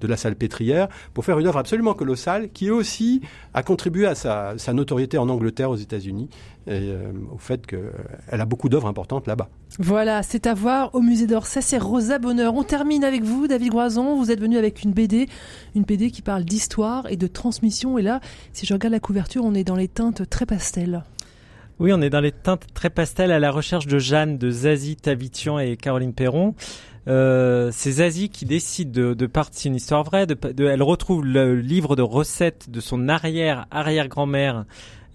de, 0.00 0.06
la 0.06 0.16
salle 0.16 0.36
pétrière, 0.36 0.88
pour 1.14 1.24
faire 1.24 1.38
une 1.38 1.46
œuvre 1.46 1.58
absolument 1.58 1.94
colossale 1.94 2.50
qui 2.50 2.70
aussi 2.70 3.20
a 3.54 3.62
contribué 3.62 4.06
à 4.06 4.14
sa, 4.14 4.54
sa 4.56 4.72
notoriété 4.72 5.18
en 5.18 5.28
Angleterre, 5.28 5.70
aux 5.70 5.76
États-Unis, 5.76 6.28
et 6.68 6.90
euh, 6.90 7.12
au 7.32 7.38
fait 7.38 7.64
qu'elle 7.66 8.40
a 8.40 8.44
beaucoup 8.44 8.68
d'œuvres 8.68 8.88
importantes 8.88 9.26
là-bas. 9.26 9.48
Voilà, 9.78 10.22
c'est 10.22 10.46
à 10.46 10.54
voir 10.54 10.94
au 10.94 11.00
musée 11.00 11.26
d'Orsay. 11.26 11.60
C'est 11.60 11.78
Rosa 11.78 12.18
Bonheur. 12.18 12.54
On 12.54 12.64
termine 12.64 13.04
avec 13.04 13.22
vous, 13.22 13.46
David 13.46 13.70
Groison. 13.70 14.16
Vous 14.16 14.30
êtes 14.30 14.40
venu 14.40 14.56
avec 14.56 14.82
une 14.82 14.92
BD, 14.92 15.28
une 15.74 15.84
BD 15.84 16.10
qui 16.10 16.22
parle 16.22 16.44
d'histoire 16.44 17.10
et 17.10 17.16
de 17.16 17.26
transmission. 17.26 17.98
Et 17.98 18.02
là, 18.02 18.20
si 18.52 18.66
je 18.66 18.74
regarde 18.74 18.92
la 18.92 19.00
couverture, 19.00 19.44
on 19.44 19.54
est 19.54 19.64
dans 19.64 19.76
les 19.76 19.88
teintes 19.88 20.28
très 20.28 20.46
pastel. 20.46 21.04
Oui, 21.78 21.92
on 21.92 22.00
est 22.00 22.08
dans 22.10 22.20
les 22.20 22.32
teintes 22.32 22.66
très 22.72 22.88
pastel 22.88 23.30
à 23.30 23.38
la 23.38 23.50
recherche 23.50 23.86
de 23.86 23.98
Jeanne, 23.98 24.38
de 24.38 24.50
Zazie 24.50 24.96
Tavitian 24.96 25.58
et 25.58 25.76
Caroline 25.76 26.14
Perron. 26.14 26.54
Euh, 27.06 27.70
c'est 27.70 27.92
Zazie 27.92 28.30
qui 28.30 28.46
décide 28.46 28.90
de, 28.92 29.12
de 29.12 29.26
partir, 29.26 29.68
une 29.70 29.76
histoire 29.76 30.02
vraie, 30.02 30.26
de, 30.26 30.34
de- 30.52 30.64
elle 30.64 30.82
retrouve 30.82 31.24
le 31.24 31.54
livre 31.60 31.94
de 31.94 32.00
recettes 32.02 32.70
de 32.70 32.80
son 32.80 33.08
arrière-arrière-grand-mère 33.10 34.64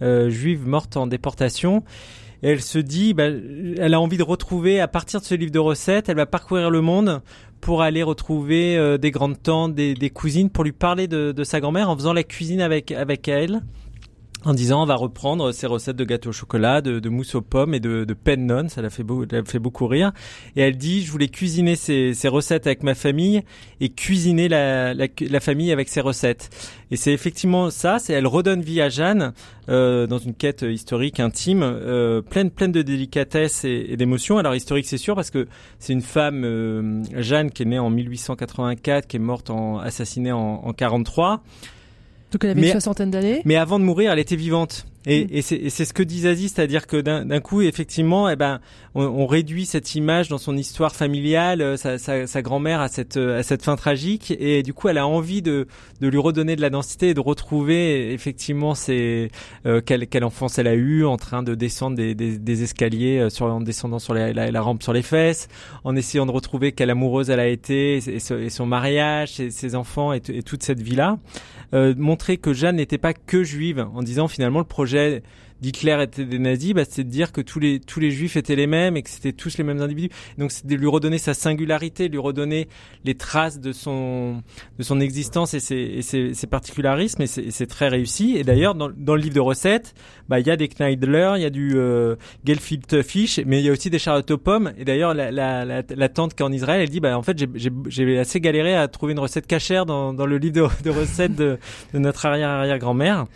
euh, 0.04 0.30
juive 0.30 0.68
morte 0.68 0.98
en 0.98 1.08
déportation. 1.08 1.84
Et 2.44 2.50
elle 2.50 2.62
se 2.62 2.80
dit, 2.80 3.14
bah, 3.16 3.26
elle 3.26 3.94
a 3.94 4.00
envie 4.00 4.18
de 4.18 4.24
retrouver, 4.24 4.80
à 4.80 4.88
partir 4.88 5.20
de 5.20 5.26
ce 5.26 5.34
livre 5.36 5.52
de 5.52 5.60
recettes, 5.60 6.10
elle 6.10 6.16
va 6.16 6.26
parcourir 6.28 6.70
le 6.70 6.82
monde 6.82 7.22
pour 7.60 7.82
aller 7.82 8.04
retrouver 8.04 8.78
euh, 8.78 8.98
des 9.00 9.12
grandes 9.12 9.42
tantes, 9.42 9.74
des, 9.74 9.96
des 9.96 10.10
cousines, 10.12 10.50
pour 10.52 10.64
lui 10.64 10.72
parler 10.72 11.08
de, 11.08 11.32
de 11.32 11.44
sa 11.44 11.60
grand-mère 11.60 11.90
en 11.90 11.96
faisant 11.96 12.14
la 12.14 12.24
cuisine 12.24 12.62
avec, 12.62 12.92
avec 12.92 13.28
elle 13.28 13.62
en 14.44 14.54
disant 14.54 14.82
on 14.82 14.86
va 14.86 14.96
reprendre 14.96 15.52
ces 15.52 15.68
recettes 15.68 15.96
de 15.96 16.04
gâteau 16.04 16.30
au 16.30 16.34
chocolat, 16.34 16.82
de, 16.82 17.00
de 17.00 17.10
mousse 17.10 17.36
aux 17.36 17.42
pommes 17.42 17.74
et 17.74 17.80
de, 17.80 18.06
de 18.06 18.14
pennon, 18.14 18.68
ça 18.70 18.82
l'a 18.82 18.90
fait, 18.90 19.06
fait 19.46 19.60
beaucoup 19.60 19.88
rire. 19.88 20.12
Et 20.56 20.62
elle 20.62 20.78
dit 20.78 21.04
je 21.04 21.12
voulais 21.12 21.28
cuisiner 21.28 21.76
ces, 21.76 22.14
recettes 22.28 22.66
avec 22.66 22.84
ma 22.84 22.96
famille 22.96 23.44
et 23.80 23.90
cuisiner 23.90 24.48
la, 24.48 24.94
la, 24.94 25.08
la 25.30 25.40
famille 25.40 25.72
avec 25.72 25.90
ces 25.90 26.02
recettes. 26.02 26.50
Et 26.90 26.96
c'est 26.96 27.14
effectivement 27.14 27.70
ça, 27.70 28.00
c'est 28.00 28.14
elle 28.14 28.28
redonne 28.28 28.62
vie 28.62 28.82
à 28.82 28.90
Jeanne 28.90 29.34
euh, 29.70 30.08
dans 30.08 30.18
une 30.18 30.34
quête 30.34 30.64
historique 30.64 31.20
intime, 31.20 31.62
euh, 31.64 32.22
pleine 32.22 32.50
pleine 32.50 32.72
de 32.72 32.82
délicatesse 32.82 33.64
et, 33.64 33.88
et 33.90 33.98
d'émotion. 33.98 34.38
Alors 34.38 34.56
historique 34.56 34.86
c'est 34.86 34.98
sûr 34.98 35.16
parce 35.16 35.30
que 35.30 35.48
c'est 35.80 35.94
une 35.94 36.02
femme 36.02 36.44
euh, 36.46 37.04
Jeanne 37.14 37.52
qui 37.52 37.64
est 37.64 37.68
née 37.68 37.80
en 37.80 37.90
1884, 37.90 39.08
qui 39.08 39.18
est 39.18 39.20
morte 39.20 39.50
en 39.50 39.78
assassinée 39.78 40.32
en, 40.32 40.62
en 40.64 40.74
43. 40.74 41.44
Donc 42.32 42.44
elle 42.44 42.52
avait 42.52 42.62
Mais- 42.62 42.68
une 42.68 42.72
soixantaine 42.74 43.12
d'années. 43.12 43.42
Mais 43.46 43.58
avant 43.58 43.80
de 43.80 43.84
mourir, 43.84 44.12
elle 44.12 44.20
était 44.20 44.36
vivante. 44.36 44.86
Et, 45.08 45.40
et 45.40 45.42
c'est 45.42 45.56
et 45.56 45.70
c'est 45.72 45.86
ce 45.86 45.94
que 45.94 46.04
dit 46.04 46.22
Zazie, 46.22 46.50
c'est-à-dire 46.50 46.86
que 46.86 46.98
d'un 46.98 47.26
d'un 47.26 47.40
coup, 47.40 47.62
effectivement, 47.62 48.30
eh 48.30 48.36
ben, 48.36 48.60
on, 48.94 49.04
on 49.04 49.26
réduit 49.26 49.66
cette 49.66 49.96
image 49.96 50.28
dans 50.30 50.38
son 50.38 50.56
histoire 50.56 50.96
familiale, 50.96 51.62
euh, 51.62 51.76
sa, 51.78 51.98
sa, 51.98 52.28
sa 52.28 52.42
grand-mère 52.44 52.82
à 52.82 52.88
cette, 52.88 53.18
euh, 53.18 53.40
à 53.40 53.44
cette 53.44 53.64
fin 53.64 53.76
tragique, 53.76 54.32
et 54.40 54.62
du 54.62 54.74
coup, 54.74 54.90
elle 54.90 55.00
a 55.00 55.08
envie 55.08 55.42
de, 55.42 55.66
de 56.02 56.08
lui 56.08 56.20
redonner 56.20 56.56
de 56.56 56.62
la 56.62 56.70
densité 56.70 57.10
et 57.10 57.14
de 57.16 57.20
retrouver 57.20 58.14
effectivement 58.14 58.76
ses, 58.76 59.32
euh, 59.66 59.82
quelle, 59.84 60.06
quelle 60.08 60.24
enfance 60.24 60.60
elle 60.60 60.68
a 60.68 60.76
eue 60.76 61.04
en 61.06 61.18
train 61.18 61.42
de 61.42 61.56
descendre 61.56 61.98
des, 61.98 62.14
des, 62.14 62.38
des 62.38 62.64
escaliers, 62.64 63.18
euh, 63.20 63.30
sur, 63.30 63.48
en 63.48 63.60
descendant 63.62 63.98
sur 64.00 64.14
la, 64.14 64.34
la, 64.34 64.52
la 64.52 64.62
rampe 64.62 64.84
sur 64.84 64.94
les 64.94 65.02
fesses, 65.02 65.48
en 65.84 65.96
essayant 65.96 66.28
de 66.28 66.32
retrouver 66.32 66.74
quelle 66.74 66.92
amoureuse 66.92 67.32
elle 67.32 67.40
a 67.40 67.48
été, 67.48 67.96
et, 67.96 68.20
ce- 68.20 68.34
et 68.36 68.50
son 68.52 68.68
mariage, 68.68 69.34
ses, 69.34 69.50
ses 69.50 69.74
enfants, 69.76 70.14
et 70.14 70.22
toute 70.22 70.62
cette 70.62 70.82
vie-là. 70.82 71.18
Euh, 71.74 71.96
montrer 71.98 72.36
que 72.38 72.52
Jeanne 72.52 72.76
n'était 72.76 72.98
pas 72.98 73.14
que 73.14 73.44
juive, 73.44 73.88
en 73.96 74.04
disant 74.04 74.28
finalement 74.28 74.60
le 74.60 74.66
projet 74.66 74.91
d'Hitler 75.62 75.98
était 76.02 76.26
des 76.26 76.40
nazis, 76.40 76.74
bah, 76.74 76.84
c'est 76.90 77.04
de 77.04 77.10
dire 77.10 77.32
que 77.32 77.42
tous 77.42 77.60
les 77.60 77.80
tous 77.80 78.00
les 78.00 78.12
juifs 78.12 78.36
étaient 78.36 78.56
les 78.56 78.68
mêmes 78.68 78.98
et 78.98 79.04
que 79.04 79.10
c'était 79.10 79.32
tous 79.32 79.58
les 79.58 79.64
mêmes 79.64 79.80
individus. 79.80 80.10
Donc 80.38 80.52
c'est 80.52 80.66
de 80.66 80.76
lui 80.76 80.88
redonner 80.88 81.20
sa 81.20 81.34
singularité, 81.34 82.08
lui 82.08 82.18
redonner 82.18 82.68
les 83.06 83.16
traces 83.16 83.60
de 83.60 83.72
son 83.72 84.42
de 84.80 84.84
son 84.84 85.00
existence 85.00 85.54
et 85.54 85.60
ses, 85.60 86.02
ses, 86.02 86.48
particularismes 86.48 87.22
et 87.22 87.28
c'est 87.28 87.68
très 87.68 87.88
réussi. 87.88 88.36
Et 88.38 88.44
d'ailleurs 88.44 88.74
dans, 88.74 88.88
le 88.88 89.22
livre 89.22 89.36
de 89.36 89.40
recettes, 89.40 89.94
bah 90.28 90.40
il 90.40 90.48
y 90.48 90.52
a 90.52 90.58
des 90.58 90.68
Kneidler, 90.68 91.34
il 91.38 91.44
y 91.44 91.46
a 91.46 91.50
du 91.52 91.76
euh, 91.76 92.16
fish, 93.04 93.40
mais 93.46 93.60
il 93.60 93.66
y 93.66 93.70
a 93.70 93.72
aussi 93.72 93.92
des 93.92 94.00
charlottes 94.00 94.32
aux 94.32 94.40
pommes. 94.40 94.74
Et 94.80 94.86
d'ailleurs 94.86 95.14
la, 95.14 96.10
tante 96.10 96.34
qui 96.34 96.42
est 96.42 96.46
en 96.46 96.52
Israël, 96.52 96.82
elle 96.82 96.90
dit 96.90 97.00
bah 97.00 97.18
en 97.18 97.22
fait 97.22 97.38
j'ai- 97.38 98.18
assez 98.18 98.42
galéré 98.42 98.76
à 98.76 98.88
trouver 98.88 99.14
une 99.14 99.20
recette 99.20 99.46
cachère 99.46 99.86
dans, 99.86 100.14
dans 100.14 100.26
le 100.26 100.38
livre 100.38 100.72
de, 100.84 100.90
recettes 100.90 101.36
de, 101.36 101.60
de 101.94 102.00
notre 102.00 102.26
arrière 102.26 102.50
arrière 102.50 102.80
grand-mère. 102.80 103.28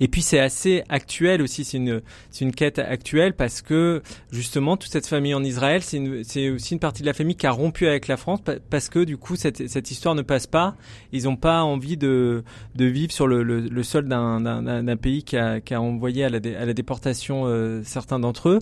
Et 0.00 0.08
puis 0.08 0.22
c'est 0.22 0.38
assez 0.38 0.82
actuel 0.88 1.42
aussi, 1.42 1.64
c'est 1.64 1.76
une 1.78 2.02
c'est 2.30 2.44
une 2.44 2.52
quête 2.52 2.78
actuelle 2.78 3.34
parce 3.34 3.62
que 3.62 4.02
justement 4.30 4.76
toute 4.76 4.92
cette 4.92 5.06
famille 5.06 5.34
en 5.34 5.42
Israël, 5.44 5.82
c'est 5.82 6.00
c'est 6.24 6.50
aussi 6.50 6.74
une 6.74 6.80
partie 6.80 7.02
de 7.02 7.06
la 7.06 7.14
famille 7.14 7.36
qui 7.36 7.46
a 7.46 7.52
rompu 7.52 7.86
avec 7.86 8.08
la 8.08 8.16
France 8.16 8.40
pa- 8.42 8.56
parce 8.70 8.88
que 8.88 9.04
du 9.04 9.16
coup 9.16 9.36
cette 9.36 9.68
cette 9.68 9.90
histoire 9.90 10.14
ne 10.14 10.22
passe 10.22 10.46
pas. 10.46 10.76
Ils 11.12 11.24
n'ont 11.24 11.36
pas 11.36 11.62
envie 11.62 11.96
de 11.96 12.44
de 12.74 12.84
vivre 12.84 13.12
sur 13.12 13.26
le 13.26 13.42
le, 13.42 13.82
sol 13.82 14.08
d'un 14.08 14.40
d'un 14.40 14.96
pays 14.96 15.22
qui 15.22 15.36
a 15.36 15.60
qui 15.60 15.74
a 15.74 15.80
envoyé 15.80 16.24
à 16.24 16.28
la 16.30 16.72
déportation 16.74 17.44
euh, 17.46 17.82
certains 17.84 18.18
d'entre 18.18 18.48
eux. 18.48 18.58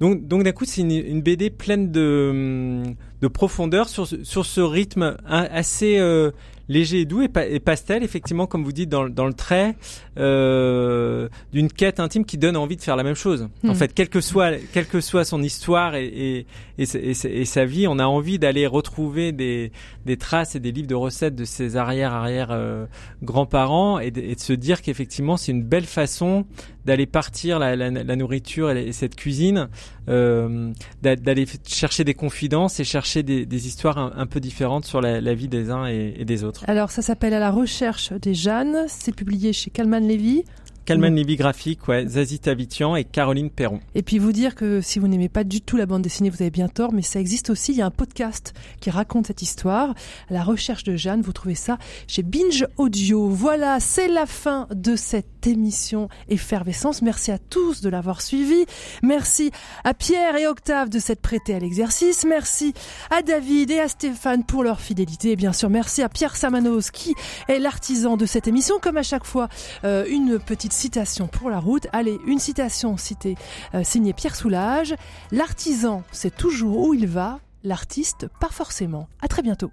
Donc, 0.00 0.26
donc 0.26 0.42
d'un 0.42 0.52
coup, 0.52 0.64
c'est 0.64 0.82
une, 0.82 1.22
BD 1.22 1.50
pleine 1.50 1.92
de, 1.92 2.82
de 3.20 3.28
profondeur 3.28 3.88
sur, 3.88 4.06
sur 4.06 4.44
ce 4.44 4.60
rythme 4.60 5.16
assez 5.26 5.98
euh, 5.98 6.32
léger 6.68 7.00
et 7.00 7.04
doux 7.04 7.22
et, 7.22 7.28
pa- 7.28 7.46
et 7.46 7.60
pastel, 7.60 8.02
effectivement, 8.02 8.46
comme 8.46 8.64
vous 8.64 8.72
dites 8.72 8.88
dans, 8.88 9.02
le- 9.02 9.10
dans 9.10 9.26
le 9.26 9.34
trait, 9.34 9.74
euh, 10.18 11.28
d'une 11.52 11.70
quête 11.70 12.00
intime 12.00 12.24
qui 12.24 12.38
donne 12.38 12.56
envie 12.56 12.76
de 12.76 12.82
faire 12.82 12.96
la 12.96 13.02
même 13.02 13.14
chose. 13.14 13.48
En 13.66 13.72
Hmm. 13.72 13.74
fait, 13.74 13.92
quelle 13.92 14.08
que 14.08 14.20
soit, 14.20 14.52
quelle 14.72 14.86
que 14.86 15.00
soit 15.00 15.24
son 15.24 15.42
histoire 15.42 15.94
et, 15.94 16.46
et, 16.78 16.82
et, 16.82 17.44
sa- 17.44 17.64
vie, 17.64 17.86
on 17.86 17.98
a 17.98 18.04
envie 18.06 18.38
d'aller 18.38 18.66
retrouver 18.66 19.32
des, 19.32 19.72
des 20.06 20.16
traces 20.16 20.54
et 20.54 20.60
des 20.60 20.72
livres 20.72 20.88
de 20.88 20.94
recettes 20.94 21.34
de 21.36 21.44
ses 21.44 21.76
arrière-arrière 21.76 22.48
euh, 22.50 22.86
grands-parents 23.22 23.98
et 23.98 24.10
de 24.10 24.34
se 24.38 24.52
dire 24.52 24.82
qu'effectivement, 24.82 25.36
c'est 25.36 25.52
une 25.52 25.62
belle 25.64 25.86
façon 25.86 26.44
d'aller 26.84 27.06
partir 27.06 27.58
la, 27.58 27.76
la, 27.76 28.16
nourriture 28.16 28.70
et, 28.70 28.92
cette 28.92 29.16
cuisine, 29.16 29.68
euh, 30.08 30.72
d'a- 31.02 31.16
d'aller 31.16 31.46
chercher 31.66 32.04
des 32.04 32.14
confidences 32.14 32.80
et 32.80 32.84
chercher 32.84 33.22
des, 33.22 33.46
des 33.46 33.66
histoires 33.66 33.98
un, 33.98 34.12
un 34.16 34.26
peu 34.26 34.40
différentes 34.40 34.84
sur 34.84 35.00
la, 35.00 35.20
la 35.20 35.34
vie 35.34 35.48
des 35.48 35.70
uns 35.70 35.86
et, 35.86 36.14
et 36.18 36.24
des 36.24 36.44
autres. 36.44 36.64
Alors 36.68 36.90
ça 36.90 37.02
s'appelle 37.02 37.34
À 37.34 37.40
la 37.40 37.50
recherche 37.50 38.12
des 38.12 38.34
Jeannes, 38.34 38.84
c'est 38.88 39.14
publié 39.14 39.52
chez 39.52 39.70
Calman 39.70 40.00
Levy. 40.06 40.44
Calman 40.84 41.10
Lévy 41.10 41.36
Graphique, 41.36 41.88
ouais, 41.88 42.06
Zazie 42.06 42.38
Tavitian 42.38 42.94
et 42.94 43.04
Caroline 43.04 43.48
Perron. 43.48 43.80
Et 43.94 44.02
puis 44.02 44.18
vous 44.18 44.32
dire 44.32 44.54
que 44.54 44.82
si 44.82 44.98
vous 44.98 45.08
n'aimez 45.08 45.30
pas 45.30 45.42
du 45.42 45.62
tout 45.62 45.78
la 45.78 45.86
bande 45.86 46.02
dessinée, 46.02 46.28
vous 46.28 46.42
avez 46.42 46.50
bien 46.50 46.68
tort, 46.68 46.92
mais 46.92 47.00
ça 47.00 47.20
existe 47.20 47.48
aussi. 47.48 47.72
Il 47.72 47.78
y 47.78 47.82
a 47.82 47.86
un 47.86 47.90
podcast 47.90 48.52
qui 48.80 48.90
raconte 48.90 49.26
cette 49.26 49.40
histoire. 49.40 49.94
À 50.28 50.34
la 50.34 50.42
recherche 50.42 50.84
de 50.84 50.94
Jeanne, 50.96 51.22
vous 51.22 51.32
trouvez 51.32 51.54
ça 51.54 51.78
chez 52.06 52.22
Binge 52.22 52.66
Audio. 52.76 53.28
Voilà, 53.28 53.80
c'est 53.80 54.08
la 54.08 54.26
fin 54.26 54.68
de 54.74 54.94
cette 54.94 55.46
émission 55.46 56.08
Effervescence. 56.28 57.00
Merci 57.00 57.30
à 57.30 57.38
tous 57.38 57.80
de 57.80 57.88
l'avoir 57.88 58.20
suivi. 58.20 58.66
Merci 59.02 59.52
à 59.84 59.94
Pierre 59.94 60.36
et 60.36 60.46
Octave 60.46 60.90
de 60.90 60.98
s'être 60.98 61.22
prêtés 61.22 61.54
à 61.54 61.58
l'exercice. 61.60 62.26
Merci 62.26 62.74
à 63.10 63.22
David 63.22 63.70
et 63.70 63.80
à 63.80 63.88
Stéphane 63.88 64.44
pour 64.44 64.62
leur 64.62 64.80
fidélité. 64.80 65.32
Et 65.32 65.36
bien 65.36 65.54
sûr, 65.54 65.70
merci 65.70 66.02
à 66.02 66.10
Pierre 66.10 66.36
Samanos 66.36 66.90
qui 66.90 67.14
est 67.48 67.58
l'artisan 67.58 68.18
de 68.18 68.26
cette 68.26 68.48
émission. 68.48 68.76
Comme 68.82 68.98
à 68.98 69.02
chaque 69.02 69.24
fois, 69.24 69.48
euh, 69.84 70.04
une 70.08 70.38
petite 70.38 70.73
citation 70.74 71.26
pour 71.26 71.50
la 71.50 71.58
route. 71.58 71.86
Allez, 71.92 72.18
une 72.26 72.38
citation 72.38 72.96
citée, 72.96 73.36
euh, 73.74 73.82
signée 73.84 74.12
Pierre 74.12 74.34
Soulages. 74.34 74.94
L'artisan 75.32 76.02
sait 76.12 76.30
toujours 76.30 76.88
où 76.88 76.94
il 76.94 77.06
va, 77.06 77.40
l'artiste 77.62 78.28
pas 78.40 78.50
forcément. 78.50 79.08
À 79.22 79.28
très 79.28 79.42
bientôt. 79.42 79.70